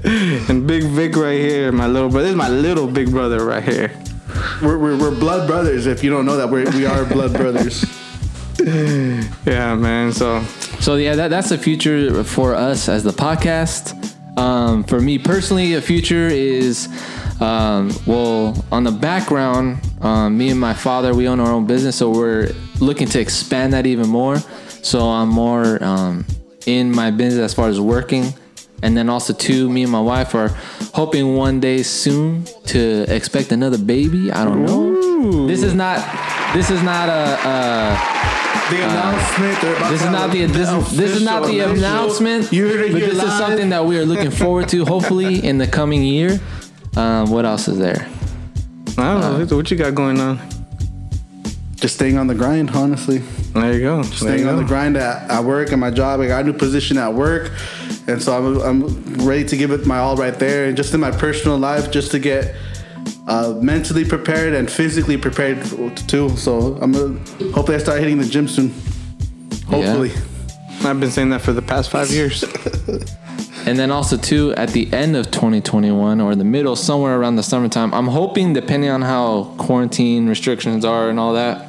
and 0.49 0.65
Big 0.67 0.85
Vic 0.85 1.17
right 1.17 1.41
here, 1.41 1.73
my 1.73 1.89
little 1.89 2.09
brother. 2.09 2.27
This 2.27 2.31
is 2.31 2.37
my 2.37 2.49
little 2.49 2.87
big 2.87 3.11
brother 3.11 3.45
right 3.45 3.65
here. 3.65 3.91
We're, 4.63 4.79
we're, 4.79 4.97
we're 4.97 5.11
blood 5.11 5.49
brothers. 5.49 5.87
If 5.87 6.05
you 6.05 6.11
don't 6.11 6.25
know 6.25 6.37
that, 6.37 6.49
we're, 6.49 6.71
we 6.71 6.87
are 6.87 7.05
blood 7.05 7.33
brothers. 7.33 7.85
Yeah, 8.61 9.77
man. 9.77 10.13
So 10.13 10.43
So 10.81 10.97
yeah, 10.97 11.15
that, 11.15 11.29
that's 11.29 11.49
the 11.49 11.59
future 11.59 12.25
for 12.25 12.57
us 12.57 12.89
as 12.89 13.05
the 13.05 13.13
podcast. 13.13 13.95
Um, 14.37 14.83
for 14.83 15.01
me 15.01 15.17
personally, 15.19 15.75
a 15.75 15.81
future 15.81 16.27
is 16.27 16.89
um, 17.41 17.93
well 18.07 18.64
on 18.72 18.84
the 18.84 18.91
background. 18.93 19.80
Um, 20.01 20.36
me 20.39 20.51
and 20.51 20.61
my 20.61 20.74
father, 20.74 21.14
we 21.14 21.28
own 21.28 21.41
our 21.41 21.51
own 21.53 21.66
business, 21.66 21.97
so 21.97 22.11
we're 22.11 22.51
looking 22.80 23.09
to 23.09 23.20
expand 23.20 23.72
that 23.72 23.86
even 23.86 24.09
more. 24.09 24.39
So 24.82 25.01
I'm 25.09 25.28
more 25.28 25.82
um, 25.82 26.24
in 26.66 26.91
my 26.91 27.11
business 27.11 27.43
as 27.45 27.55
far 27.55 27.68
as 27.68 27.80
working, 27.80 28.32
and 28.82 28.97
then 28.97 29.09
also 29.09 29.32
too, 29.32 29.68
me 29.68 29.82
and 29.82 29.93
my 29.93 30.01
wife 30.01 30.34
are 30.34 30.49
hoping 30.95 31.34
one 31.36 31.61
day 31.61 31.82
soon 31.82 32.45
to 32.66 33.05
expect 33.14 33.53
another 33.53 33.78
baby. 33.78 34.30
I 34.32 34.45
don't 34.45 34.64
know. 34.64 35.47
This 35.47 35.62
is 35.62 35.74
not. 35.74 35.99
This 36.55 36.70
is 36.70 36.82
not 36.82 37.09
a. 37.09 37.39
a 37.49 38.18
The 38.70 38.82
announcement. 38.84 39.61
they're 39.62 39.91
this 39.91 40.03
is 40.03 40.11
not 40.11 40.30
the 40.30 40.45
this, 40.47 40.68
is- 40.70 40.97
this 40.97 41.11
is 41.12 41.22
not 41.22 41.47
the 41.47 41.61
announcement. 41.61 42.53
You 42.53 42.68
heard 42.68 42.80
it 42.86 42.93
but 42.93 43.01
this 43.01 43.22
is 43.22 43.32
something 43.39 43.70
that 43.70 43.84
we 43.84 43.99
are 43.99 44.05
looking 44.05 44.30
forward 44.30 44.68
to. 44.70 44.84
Hopefully, 44.84 45.45
in 45.45 45.59
the 45.59 45.66
coming 45.66 46.03
year. 46.05 46.39
Um, 46.99 47.31
what 47.31 47.45
else 47.45 47.69
is 47.69 47.79
there? 47.79 48.09
I 48.99 49.15
don't 49.15 49.49
know 49.49 49.57
what 49.57 49.71
you 49.71 49.77
got 49.77 49.95
going 49.95 50.19
on. 50.21 50.41
Just 51.77 51.95
staying 51.95 52.19
on 52.19 52.27
the 52.27 52.35
grind, 52.35 52.71
honestly. 52.71 53.19
There 53.19 53.73
you 53.73 53.81
go. 53.81 54.03
There 54.03 54.13
Staying 54.13 54.41
you 54.41 54.49
on 54.49 54.57
the 54.57 54.65
grind 54.65 54.97
at, 54.97 55.31
at 55.31 55.45
work 55.45 55.71
and 55.71 55.81
my 55.81 55.93
job. 55.93 56.19
I 56.19 56.27
got 56.27 56.43
a 56.43 56.45
new 56.45 56.53
position 56.53 56.99
at 56.99 57.15
work. 57.15 57.53
And 58.09 58.21
so 58.21 58.37
I'm, 58.37 58.61
I'm 58.63 59.25
ready 59.25 59.45
to 59.45 59.57
give 59.57 59.71
it 59.71 59.87
my 59.87 59.99
all 59.99 60.17
right 60.17 60.37
there. 60.37 60.65
And 60.65 60.77
just 60.77 60.93
in 60.93 60.99
my 60.99 61.13
personal 61.13 61.57
life, 61.57 61.93
just 61.93 62.11
to 62.11 62.19
get 62.19 62.57
uh, 63.29 63.55
mentally 63.63 64.05
prepared 64.05 64.55
and 64.55 64.69
physically 64.69 65.17
prepared 65.17 65.65
too. 66.09 66.31
So 66.31 66.79
I'm 66.83 66.91
gonna, 66.91 67.19
hopefully 67.53 67.77
I 67.77 67.79
start 67.79 68.01
hitting 68.01 68.19
the 68.19 68.27
gym 68.27 68.49
soon. 68.49 68.75
Hopefully. 69.69 70.11
I've 70.81 70.99
been 70.99 71.13
saying 71.13 71.31
that 71.31 71.43
for 71.43 71.53
the 71.53 71.63
past 71.63 71.91
five 71.91 72.11
years. 72.11 72.43
And 73.69 73.79
then 73.79 73.91
also 73.91 74.16
too, 74.16 74.55
at 74.57 74.71
the 74.71 74.91
end 74.93 75.14
of 75.14 75.31
2021 75.31 76.21
or 76.23 76.35
the 76.35 76.45
middle, 76.45 76.75
somewhere 76.75 77.21
around 77.21 77.37
the 77.37 77.43
summertime, 77.43 77.93
I'm 77.93 78.07
hoping, 78.07 78.55
depending 78.55 78.89
on 78.89 79.03
how 79.03 79.55
quarantine 79.59 80.27
restrictions 80.27 80.87
are 80.87 81.11
and 81.11 81.21
all 81.21 81.35
that, 81.35 81.66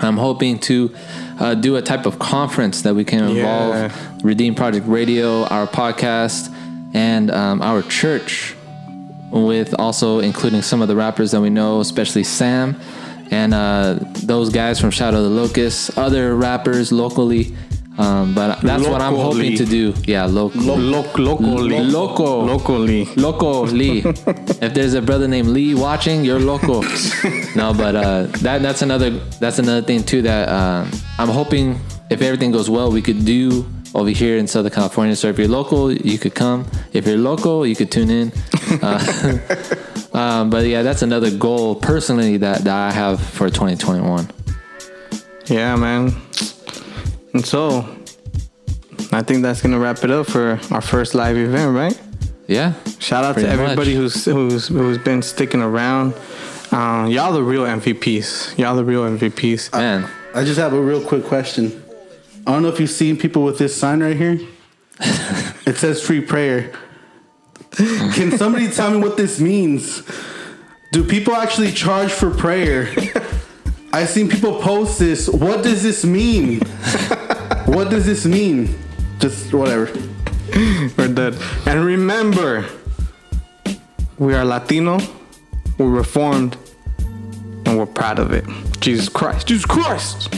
I'm 0.00 0.16
hoping 0.16 0.58
to 0.60 0.92
uh, 1.38 1.54
do 1.54 1.76
a 1.76 1.82
type 1.82 2.06
of 2.06 2.18
conference 2.18 2.82
that 2.82 2.94
we 2.94 3.04
can 3.04 3.22
involve 3.22 3.74
Yeah. 3.74 3.92
Redeem 4.24 4.56
Project 4.56 4.86
Radio, 4.88 5.44
our 5.44 5.68
podcast, 5.68 6.52
and 6.92 7.30
um, 7.30 7.62
our 7.62 7.82
church, 7.82 8.56
with 9.30 9.74
also 9.78 10.18
including 10.18 10.62
some 10.62 10.82
of 10.82 10.88
the 10.88 10.96
rappers 10.96 11.30
that 11.30 11.40
we 11.40 11.50
know, 11.50 11.80
especially 11.80 12.24
Sam 12.24 12.80
and 13.30 13.54
uh, 13.54 13.98
those 14.24 14.50
guys 14.50 14.80
from 14.80 14.90
Shadow 14.90 15.18
of 15.18 15.24
the 15.24 15.30
Locust, 15.30 15.96
other 15.96 16.36
rappers 16.36 16.90
locally. 16.92 17.54
Um, 17.98 18.34
but 18.34 18.60
that's 18.62 18.86
what 18.88 19.02
I'm 19.02 19.14
hoping 19.14 19.56
to 19.56 19.64
do. 19.64 19.94
Yeah, 20.04 20.24
local. 20.24 20.60
Loc- 20.78 21.18
locally. 21.18 21.80
Loco. 21.80 22.42
Locally. 22.44 23.04
Loco 23.16 23.66
Lee. 23.66 23.98
if 24.06 24.72
there's 24.72 24.94
a 24.94 25.02
brother 25.02 25.28
named 25.28 25.48
Lee 25.48 25.74
watching, 25.74 26.24
you're 26.24 26.40
loco. 26.40 26.80
no, 27.54 27.74
but 27.74 27.94
uh, 27.94 28.22
that 28.40 28.62
that's 28.62 28.82
another 28.82 29.10
that's 29.40 29.58
another 29.58 29.82
thing 29.82 30.02
too 30.02 30.22
that 30.22 30.48
uh, 30.48 30.86
I'm 31.18 31.28
hoping 31.28 31.78
if 32.08 32.22
everything 32.22 32.50
goes 32.50 32.70
well, 32.70 32.90
we 32.90 33.02
could 33.02 33.24
do 33.24 33.66
over 33.94 34.10
here 34.10 34.38
in 34.38 34.46
Southern 34.46 34.72
California. 34.72 35.14
So 35.14 35.28
if 35.28 35.38
you're 35.38 35.48
local, 35.48 35.92
you 35.92 36.18
could 36.18 36.34
come. 36.34 36.66
If 36.92 37.06
you're 37.06 37.18
local, 37.18 37.66
you 37.66 37.76
could 37.76 37.90
tune 37.90 38.10
in. 38.10 38.32
Uh, 38.82 39.38
um, 40.14 40.48
but 40.48 40.64
yeah, 40.64 40.82
that's 40.82 41.02
another 41.02 41.30
goal 41.30 41.74
personally 41.74 42.38
that, 42.38 42.64
that 42.64 42.74
I 42.74 42.90
have 42.90 43.20
for 43.20 43.50
2021. 43.50 44.30
Yeah, 45.46 45.76
man. 45.76 46.14
And 47.34 47.44
so, 47.44 47.80
I 49.12 49.22
think 49.22 49.42
that's 49.42 49.62
gonna 49.62 49.78
wrap 49.78 50.04
it 50.04 50.10
up 50.10 50.26
for 50.26 50.60
our 50.70 50.80
first 50.80 51.14
live 51.14 51.36
event, 51.36 51.74
right? 51.74 52.00
Yeah. 52.46 52.74
Shout 52.98 53.24
out 53.24 53.36
to 53.36 53.48
everybody 53.48 53.94
much. 53.94 54.12
who's 54.12 54.24
who's 54.24 54.68
who's 54.68 54.98
been 54.98 55.22
sticking 55.22 55.62
around. 55.62 56.14
Um, 56.70 57.08
y'all 57.08 57.32
the 57.32 57.42
real 57.42 57.64
MVPs. 57.64 58.58
Y'all 58.58 58.76
the 58.76 58.84
real 58.84 59.02
MVPs. 59.02 59.72
Man, 59.72 60.08
I 60.34 60.44
just 60.44 60.58
have 60.58 60.72
a 60.72 60.80
real 60.80 61.02
quick 61.02 61.24
question. 61.24 61.82
I 62.46 62.52
don't 62.52 62.62
know 62.62 62.68
if 62.68 62.80
you've 62.80 62.90
seen 62.90 63.16
people 63.16 63.44
with 63.44 63.58
this 63.58 63.76
sign 63.76 64.02
right 64.02 64.16
here. 64.16 64.40
it 65.00 65.76
says 65.76 66.02
free 66.02 66.20
prayer. 66.20 66.72
Can 67.76 68.36
somebody 68.36 68.68
tell 68.70 68.90
me 68.90 68.98
what 68.98 69.16
this 69.16 69.40
means? 69.40 70.02
Do 70.90 71.04
people 71.04 71.34
actually 71.34 71.72
charge 71.72 72.12
for 72.12 72.30
prayer? 72.30 72.88
I've 73.94 74.08
seen 74.08 74.28
people 74.28 74.58
post 74.60 74.98
this. 74.98 75.28
What 75.28 75.62
does 75.62 75.82
this 75.82 76.02
mean? 76.04 76.60
what 77.66 77.90
does 77.90 78.06
this 78.06 78.24
mean? 78.24 78.74
Just 79.18 79.52
whatever. 79.52 79.92
We're 80.96 81.08
dead. 81.08 81.36
And 81.66 81.84
remember, 81.84 82.64
we 84.18 84.34
are 84.34 84.44
Latino, 84.46 84.98
we're 85.76 85.90
reformed, 85.90 86.56
and 87.66 87.76
we're 87.76 87.86
proud 87.86 88.18
of 88.18 88.32
it. 88.32 88.44
Jesus 88.80 89.10
Christ. 89.10 89.46
Jesus 89.46 89.66
Christ. 89.66 90.32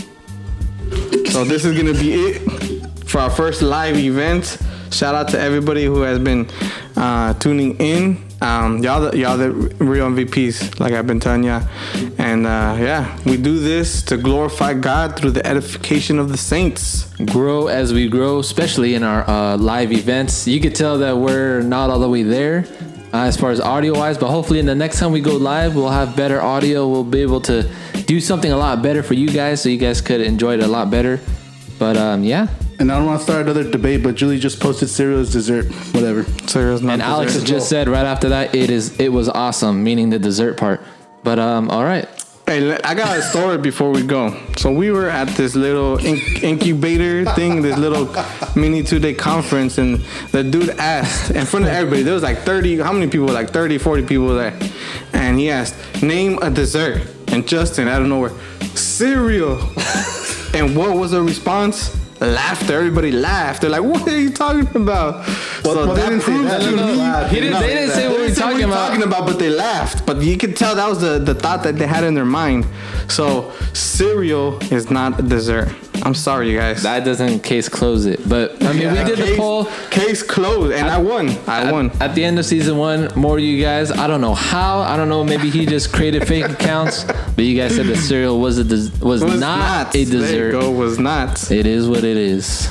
So 1.31 1.45
this 1.45 1.65
is 1.65 1.77
gonna 1.77 1.99
be 1.99 2.15
it 2.15 3.09
for 3.09 3.21
our 3.21 3.31
first 3.31 3.63
live 3.63 3.97
event. 3.97 4.59
Shout 4.95 5.17
out 5.17 5.29
to 5.31 5.41
everybody 5.41 5.85
who 5.85 6.03
has 6.03 6.21
been 6.21 6.49
uh, 6.97 7.35
tuning 7.35 7.77
in. 7.79 8.25
Um, 8.41 8.79
y'all, 8.79 9.01
the, 9.01 9.19
y'all 9.19 9.37
the 9.37 9.51
real 9.51 10.09
MVPs, 10.09 10.79
like 10.79 10.93
I've 10.93 11.07
been 11.07 11.19
telling 11.19 11.43
y'all. 11.43 11.67
And 12.17 12.47
uh, 12.47 12.77
yeah, 12.79 13.19
we 13.25 13.37
do 13.37 13.59
this 13.59 14.03
to 14.05 14.17
glorify 14.17 14.75
God 14.75 15.19
through 15.19 15.33
the 15.33 15.45
edification 15.45 16.21
of 16.21 16.29
the 16.29 16.37
saints. 16.37 17.13
grow 17.33 17.67
as 17.67 17.93
we 17.93 18.09
grow, 18.09 18.39
especially 18.39 18.95
in 18.95 19.03
our 19.03 19.29
uh, 19.29 19.57
live 19.57 19.91
events. 19.91 20.47
You 20.47 20.61
could 20.61 20.77
tell 20.77 20.99
that 20.99 21.17
we're 21.17 21.63
not 21.63 21.91
all 21.91 21.99
the 21.99 22.09
way 22.09 22.23
there 22.23 22.65
uh, 23.13 23.25
as 23.25 23.37
far 23.37 23.51
as 23.51 23.61
audio 23.61 23.95
wise, 23.95 24.17
but 24.17 24.31
hopefully, 24.31 24.61
in 24.61 24.67
the 24.67 24.77
next 24.77 25.01
time 25.01 25.11
we 25.11 25.21
go 25.21 25.37
live, 25.37 25.75
we'll 25.75 25.89
have 25.89 26.15
better 26.15 26.41
audio. 26.41 26.87
We'll 26.87 27.03
be 27.03 27.23
able 27.23 27.41
to 27.43 27.69
do 28.07 28.21
something 28.21 28.53
a 28.53 28.57
lot 28.57 28.81
better 28.81 29.03
for 29.03 29.15
you 29.15 29.29
guys 29.29 29.61
so 29.61 29.71
you 29.71 29.79
guys 29.79 30.01
could 30.01 30.21
enjoy 30.21 30.55
it 30.55 30.61
a 30.61 30.69
lot 30.69 30.89
better. 30.89 31.19
But 31.81 31.97
um, 31.97 32.23
yeah, 32.23 32.47
And 32.79 32.91
I 32.91 32.97
don't 32.97 33.07
want 33.07 33.21
to 33.21 33.25
start 33.25 33.43
another 33.43 33.69
debate, 33.69 34.03
but 34.03 34.15
Julie 34.15 34.39
just 34.39 34.61
posted 34.61 34.89
cereal 34.89 35.21
as 35.21 35.33
dessert. 35.33 35.67
Whatever. 35.95 36.25
Cereal's 36.47 36.83
not 36.83 36.95
and 36.95 37.03
Alex 37.03 37.35
has 37.35 37.43
dessert. 37.43 37.55
just 37.55 37.69
said 37.69 37.89
right 37.89 38.07
after 38.07 38.31
that, 38.31 38.55
it 38.55 38.71
is 38.71 38.99
it 38.99 39.11
was 39.11 39.29
awesome, 39.29 39.85
meaning 39.85 40.11
the 40.11 40.19
dessert 40.19 40.57
part. 40.57 40.81
But 41.23 41.39
um, 41.39 41.71
all 41.71 41.85
right, 41.85 42.09
Hey, 42.47 42.77
I 42.85 42.95
got 42.95 43.17
a 43.17 43.23
story 43.23 43.57
before 43.57 43.91
we 43.91 44.03
go. 44.03 44.39
So 44.59 44.71
we 44.71 44.91
were 44.91 45.09
at 45.09 45.29
this 45.29 45.55
little 45.55 45.97
inc- 45.97 46.43
incubator 46.43 47.25
thing, 47.33 47.63
this 47.63 47.79
little 47.79 48.07
mini 48.55 48.83
two-day 48.83 49.15
conference, 49.15 49.79
and 49.79 50.05
the 50.31 50.45
dude 50.45 50.69
asked 50.71 51.31
in 51.31 51.47
front 51.47 51.65
of 51.65 51.73
everybody. 51.73 52.03
There 52.03 52.13
was 52.13 52.23
like 52.23 52.41
30. 52.41 52.81
How 52.81 52.93
many 52.93 53.07
people? 53.11 53.29
Like 53.29 53.49
30, 53.49 53.79
40 53.79 54.03
people 54.05 54.35
there. 54.35 54.59
And 55.15 55.39
he 55.39 55.49
asked, 55.51 56.03
"Name 56.03 56.39
a 56.43 56.51
dessert." 56.51 57.01
And 57.29 57.49
Justin, 57.49 57.89
out 57.89 58.03
of 58.03 58.09
nowhere, 58.09 58.33
cereal. 58.75 59.59
and 60.55 60.77
what 60.77 60.95
was 60.99 61.13
the 61.13 61.23
response? 61.23 61.97
Laughter. 62.27 62.75
Everybody 62.79 63.13
laughed. 63.13 63.61
They're 63.63 63.71
like, 63.71 63.83
"What 63.83 64.07
are 64.09 64.19
you 64.19 64.31
talking 64.31 64.69
about?" 64.75 65.27
Well, 65.65 65.77
well, 65.77 65.95
they 65.95 66.03
didn't 66.03 66.21
say 66.21 66.27
proves 66.33 66.49
that. 66.51 66.61
to 66.63 66.71
No, 66.71 66.77
no, 66.77 66.93
me- 66.93 66.99
no. 66.99 67.25
He 67.29 67.41
didn't- 67.41 67.61
they 67.61 67.67
didn't 67.69 67.91
say 67.91 68.09
what 68.09 68.19
they 68.19 68.29
we're 68.29 68.35
talking 68.35 68.65
about. 68.65 68.89
talking 68.89 69.03
about, 69.03 69.27
but 69.27 69.39
they 69.39 69.51
laughed. 69.51 70.05
But 70.07 70.23
you 70.23 70.37
could 70.37 70.57
tell 70.57 70.75
that 70.75 70.89
was 70.89 71.01
the, 71.01 71.19
the 71.19 71.35
thought 71.35 71.63
that 71.65 71.77
they 71.79 71.87
had 71.87 72.05
in 72.05 72.15
their 72.15 72.25
mind. 72.25 72.67
So 73.09 73.53
cereal 73.73 74.59
is 74.73 74.91
not 74.91 75.19
a 75.21 75.23
dessert. 75.23 75.69
I'm 76.03 76.15
sorry, 76.15 76.51
you 76.51 76.59
guys. 76.59 76.83
that 76.83 77.05
doesn't 77.05 77.41
case 77.45 77.69
close 77.69 78.05
it. 78.05 78.29
But 78.29 78.63
I 78.65 78.73
mean, 78.73 78.91
we 78.93 78.99
did 79.05 79.17
the 79.19 79.25
case, 79.25 79.37
poll. 79.39 79.65
Case 79.91 80.23
closed, 80.23 80.73
and 80.75 80.89
I, 80.89 80.99
won. 80.99 81.31
I 81.47 81.63
At- 81.63 81.73
won. 81.73 81.91
At, 82.01 82.15
the 82.15 82.25
end 82.25 82.39
of 82.39 82.45
season 82.45 82.77
one, 82.77 83.09
more 83.15 83.39
you 83.39 83.63
guys. 83.63 83.91
I 83.91 84.07
don't 84.07 84.21
know 84.21 84.35
how. 84.35 84.81
I 84.81 84.97
don't 84.97 85.09
know. 85.09 85.23
Maybe 85.25 85.49
he 85.51 85.65
just 85.67 85.93
created 85.93 86.27
fake 86.27 86.45
accounts. 86.59 87.05
But 87.05 87.45
you 87.45 87.57
guys 87.57 87.75
said 87.77 87.87
the 87.87 87.97
cereal 87.97 88.39
was 88.41 88.59
a 88.59 88.65
des- 88.65 88.91
was, 89.05 89.23
Was 89.25 89.41
not, 89.41 89.95
a 89.95 90.05
There 90.05 90.15
you 90.15 90.21
dessert. 90.21 90.53
go. 90.53 90.71
Was 90.73 90.99
not. 90.99 91.51
It 91.51 91.65
is 91.67 91.89
what 91.89 92.05
it 92.05 92.14
is. 92.17 92.69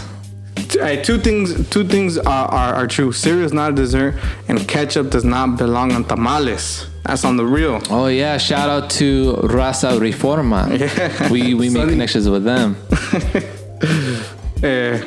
Hey, 0.71 1.01
two 1.03 1.19
things. 1.19 1.69
Two 1.69 1.83
things 1.87 2.17
are, 2.17 2.47
are, 2.47 2.73
are 2.75 2.87
true. 2.87 3.11
Cereal 3.11 3.45
is 3.45 3.53
not 3.53 3.71
a 3.71 3.75
dessert, 3.75 4.15
and 4.47 4.67
ketchup 4.67 5.09
does 5.11 5.23
not 5.23 5.57
belong 5.57 5.91
on 5.91 6.03
tamales. 6.03 6.87
That's 7.05 7.25
on 7.25 7.37
the 7.37 7.45
real. 7.45 7.81
Oh 7.89 8.07
yeah! 8.07 8.37
Shout 8.37 8.69
out 8.69 8.89
to 8.91 9.33
Raza 9.43 9.99
Reforma. 9.99 10.67
Yeah. 10.79 11.31
We 11.31 11.53
we 11.53 11.69
make 11.69 11.89
connections 11.89 12.27
with 12.29 12.43
them. 12.43 12.75
Eh, 14.63 14.97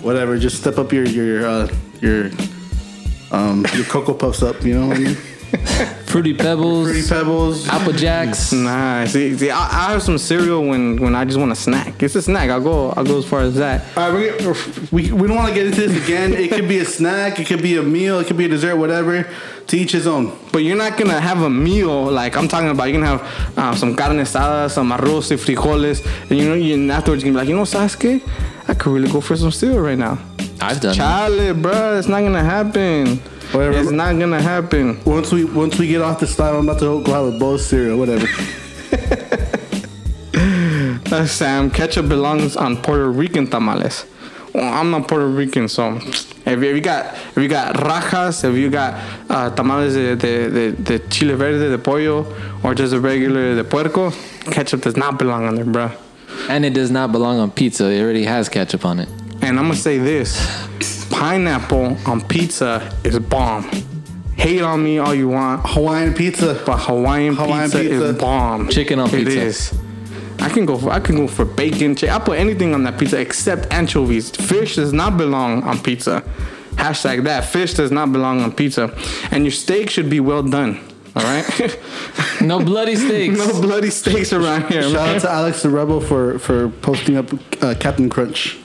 Whatever. 0.00 0.38
Just 0.38 0.56
step 0.58 0.78
up 0.78 0.90
your 0.92 1.04
your 1.04 1.46
uh, 1.46 1.68
your 2.00 2.30
um 3.30 3.64
your 3.74 3.84
cocoa 3.84 4.14
puffs 4.14 4.42
up. 4.42 4.62
You 4.64 4.74
know 4.74 4.86
what 4.88 4.96
I 4.96 5.00
mean? 5.00 5.16
Fruity 6.06 6.34
Pebbles, 6.34 6.88
Fruity 6.90 7.08
Pebbles. 7.08 7.68
Apple 7.68 7.92
Jacks. 7.92 8.52
Nah, 8.52 9.04
see, 9.04 9.36
see 9.36 9.50
I, 9.50 9.88
I 9.88 9.92
have 9.92 10.02
some 10.02 10.16
cereal 10.18 10.62
when, 10.66 10.96
when 10.96 11.14
I 11.14 11.24
just 11.24 11.38
want 11.38 11.52
a 11.52 11.54
snack. 11.54 12.02
It's 12.02 12.14
a 12.14 12.22
snack. 12.22 12.48
I'll 12.50 12.60
go. 12.60 12.90
I'll 12.90 13.04
go 13.04 13.18
as 13.18 13.26
far 13.26 13.40
as 13.40 13.54
that. 13.56 13.84
All 13.96 14.12
right, 14.12 14.40
we, 14.40 14.46
we, 14.90 15.12
we 15.12 15.28
don't 15.28 15.36
want 15.36 15.48
to 15.48 15.54
get 15.54 15.66
into 15.66 15.86
this 15.86 16.04
again. 16.04 16.32
It 16.32 16.50
could 16.50 16.68
be 16.68 16.78
a 16.78 16.84
snack, 16.84 17.38
it 17.38 17.46
could 17.46 17.62
be 17.62 17.76
a 17.76 17.82
meal, 17.82 18.18
it 18.20 18.26
could 18.26 18.36
be 18.36 18.46
a 18.46 18.48
dessert, 18.48 18.76
whatever. 18.76 19.28
To 19.68 19.76
each 19.76 19.92
his 19.92 20.06
own. 20.06 20.36
But 20.52 20.64
you're 20.64 20.76
not 20.76 20.98
gonna 20.98 21.20
have 21.20 21.42
a 21.42 21.48
meal 21.50 22.10
like 22.10 22.36
I'm 22.36 22.48
talking 22.48 22.68
about. 22.68 22.84
You're 22.84 23.00
gonna 23.00 23.18
have 23.18 23.58
uh, 23.58 23.74
some 23.74 23.94
carne 23.94 24.18
asada, 24.18 24.70
some 24.70 24.90
arroz 24.90 25.30
y 25.30 25.36
frijoles, 25.36 26.04
and 26.28 26.38
you 26.38 26.48
know, 26.48 26.54
you, 26.54 26.74
and 26.74 26.90
afterwards 26.90 27.22
you're 27.22 27.32
gonna 27.32 27.44
be 27.44 27.46
like, 27.46 27.48
you 27.48 27.56
know, 27.56 27.62
Sasuke, 27.62 28.20
I 28.68 28.74
could 28.74 28.92
really 28.92 29.10
go 29.10 29.20
for 29.20 29.36
some 29.36 29.52
cereal 29.52 29.80
right 29.80 29.96
now. 29.98 30.18
I've 30.60 30.80
done. 30.80 30.92
it. 30.92 30.96
Chale, 30.96 31.54
bro, 31.54 31.96
it's 31.96 32.08
not 32.08 32.20
gonna 32.22 32.42
happen. 32.42 33.20
Whatever. 33.52 33.78
It's 33.78 33.90
not 33.90 34.18
gonna 34.18 34.40
happen. 34.40 35.02
Once 35.04 35.30
we 35.32 35.44
once 35.44 35.78
we 35.78 35.86
get 35.86 36.00
off 36.00 36.20
the 36.20 36.26
live, 36.38 36.54
I'm 36.54 36.68
about 36.68 36.80
to 36.80 37.02
go 37.02 37.12
have 37.12 37.34
a 37.34 37.38
bowl 37.38 37.54
of 37.54 37.60
cereal, 37.60 37.98
whatever. 37.98 38.26
Uh, 41.12 41.26
Sam, 41.26 41.70
ketchup 41.70 42.08
belongs 42.08 42.56
on 42.56 42.74
Puerto 42.78 43.10
Rican 43.10 43.46
tamales. 43.46 44.06
Well, 44.54 44.64
I'm 44.64 44.90
not 44.90 45.08
Puerto 45.08 45.26
Rican, 45.26 45.68
so 45.68 45.96
if 45.96 46.38
you, 46.46 46.62
if 46.62 46.76
you 46.76 46.80
got 46.80 47.14
if 47.14 47.36
you 47.36 47.48
got 47.48 47.76
rajas, 47.82 48.44
if 48.44 48.56
you 48.56 48.70
got 48.70 48.94
uh, 49.28 49.50
tamales 49.50 49.92
de, 49.92 50.16
de, 50.16 50.50
de, 50.50 50.72
de 50.72 50.98
chile 51.10 51.34
verde 51.34 51.70
de 51.70 51.76
pollo, 51.76 52.34
or 52.64 52.74
just 52.74 52.94
a 52.94 53.00
regular 53.00 53.54
de 53.54 53.62
puerco, 53.62 54.10
ketchup 54.50 54.80
does 54.80 54.96
not 54.96 55.18
belong 55.18 55.44
on 55.44 55.54
there, 55.54 55.66
bro. 55.66 55.90
And 56.48 56.64
it 56.64 56.72
does 56.72 56.90
not 56.90 57.12
belong 57.12 57.38
on 57.40 57.50
pizza. 57.50 57.90
It 57.90 58.00
already 58.00 58.24
has 58.24 58.48
ketchup 58.48 58.86
on 58.86 58.98
it. 58.98 59.08
And 59.42 59.58
I'm 59.58 59.66
gonna 59.68 59.76
say 59.76 59.98
this: 59.98 61.01
pineapple 61.26 61.96
on 62.04 62.20
pizza 62.20 62.92
is 63.04 63.16
bomb. 63.20 63.62
Hate 64.36 64.60
on 64.60 64.82
me 64.82 64.98
all 64.98 65.14
you 65.14 65.28
want, 65.28 65.60
Hawaiian 65.64 66.14
pizza. 66.14 66.60
but 66.66 66.78
Hawaiian, 66.78 67.36
Hawaiian 67.36 67.70
pizza, 67.70 67.78
pizza. 67.78 68.04
is 68.06 68.18
bomb. 68.18 68.68
Chicken 68.68 68.98
on 68.98 69.08
It 69.08 69.12
pizza. 69.12 69.40
is. 69.40 69.72
I 70.40 70.48
can 70.48 70.66
go. 70.66 70.76
For, 70.76 70.90
I 70.90 70.98
can 70.98 71.14
go 71.14 71.28
for 71.28 71.44
bacon. 71.44 71.94
Chick- 71.94 72.10
I 72.10 72.18
put 72.18 72.40
anything 72.40 72.74
on 72.74 72.82
that 72.82 72.98
pizza 72.98 73.20
except 73.20 73.72
anchovies. 73.72 74.30
Fish 74.30 74.74
does 74.74 74.92
not 74.92 75.16
belong 75.16 75.62
on 75.62 75.78
pizza. 75.78 76.24
Hashtag 76.72 77.22
that. 77.22 77.44
Fish 77.44 77.74
does 77.74 77.92
not 77.92 78.10
belong 78.10 78.40
on 78.40 78.50
pizza. 78.50 78.92
And 79.30 79.44
your 79.44 79.52
steak 79.52 79.90
should 79.90 80.10
be 80.10 80.18
well 80.18 80.42
done. 80.42 80.80
All 81.14 81.22
right. 81.22 81.78
No 82.40 82.58
bloody 82.58 82.96
steaks. 82.96 83.38
no 83.46 83.60
bloody 83.60 83.90
steaks 83.90 84.32
around 84.32 84.62
here. 84.72 84.82
Shout 84.82 84.92
man. 84.94 85.14
out 85.16 85.20
to 85.22 85.30
Alex 85.30 85.62
the 85.62 85.70
Rebel 85.70 86.00
for 86.00 86.40
for 86.40 86.68
posting 86.88 87.16
up 87.16 87.28
uh, 87.62 87.74
Captain 87.78 88.10
Crunch. 88.10 88.58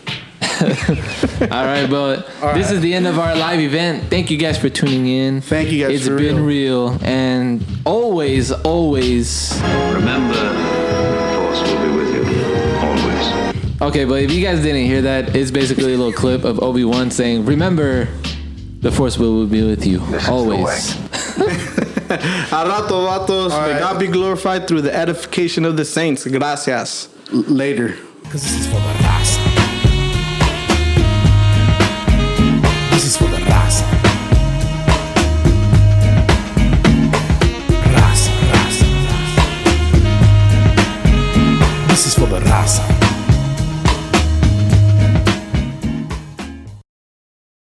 All 0.62 1.66
right, 1.66 1.88
but 1.90 2.28
this 2.56 2.72
is 2.72 2.82
the 2.82 2.94
end 2.94 3.06
of 3.08 3.20
our 3.20 3.36
live 3.36 3.60
event. 3.60 4.10
Thank 4.10 4.32
you 4.32 4.38
guys 4.38 4.58
for 4.58 4.70
tuning 4.70 5.08
in. 5.08 5.42
Thank 5.42 5.70
you 5.72 5.86
guys 5.86 5.96
It's 5.98 6.08
for 6.08 6.18
been 6.18 6.44
real. 6.44 6.98
and 7.04 7.64
always, 7.86 8.52
always. 8.52 9.60
Remember, 9.92 10.34
the 10.34 11.36
Force 11.36 11.62
will 11.72 11.86
be 11.88 11.96
with 11.96 12.16
you. 12.16 12.24
Always. 12.88 13.82
Okay, 13.82 14.06
but 14.06 14.22
if 14.24 14.32
you 14.32 14.42
guys 14.44 14.62
didn't 14.62 14.86
hear 14.86 15.02
that, 15.04 15.36
it's 15.36 15.52
basically 15.52 15.94
a 15.94 15.98
little 15.98 16.12
clip 16.14 16.44
of 16.44 16.60
Obi 16.64 16.84
Wan 16.84 17.12
saying, 17.12 17.46
"Remember, 17.46 18.08
the 18.82 18.92
Force 18.92 19.18
will 19.18 19.46
be 19.46 19.62
with 19.64 19.86
you 19.86 20.00
This 20.08 20.28
always." 20.28 20.96
A 22.10 22.64
rato, 22.64 23.06
vatos. 23.06 23.50
May. 23.50 23.80
God 23.80 24.00
be 24.00 24.08
glorified 24.08 24.66
through 24.68 24.82
the 24.82 24.96
edification 24.96 25.66
of 25.66 25.76
the 25.76 25.84
saints. 25.86 26.26
Gracias. 26.26 27.10
L- 27.34 27.42
later. 27.42 27.98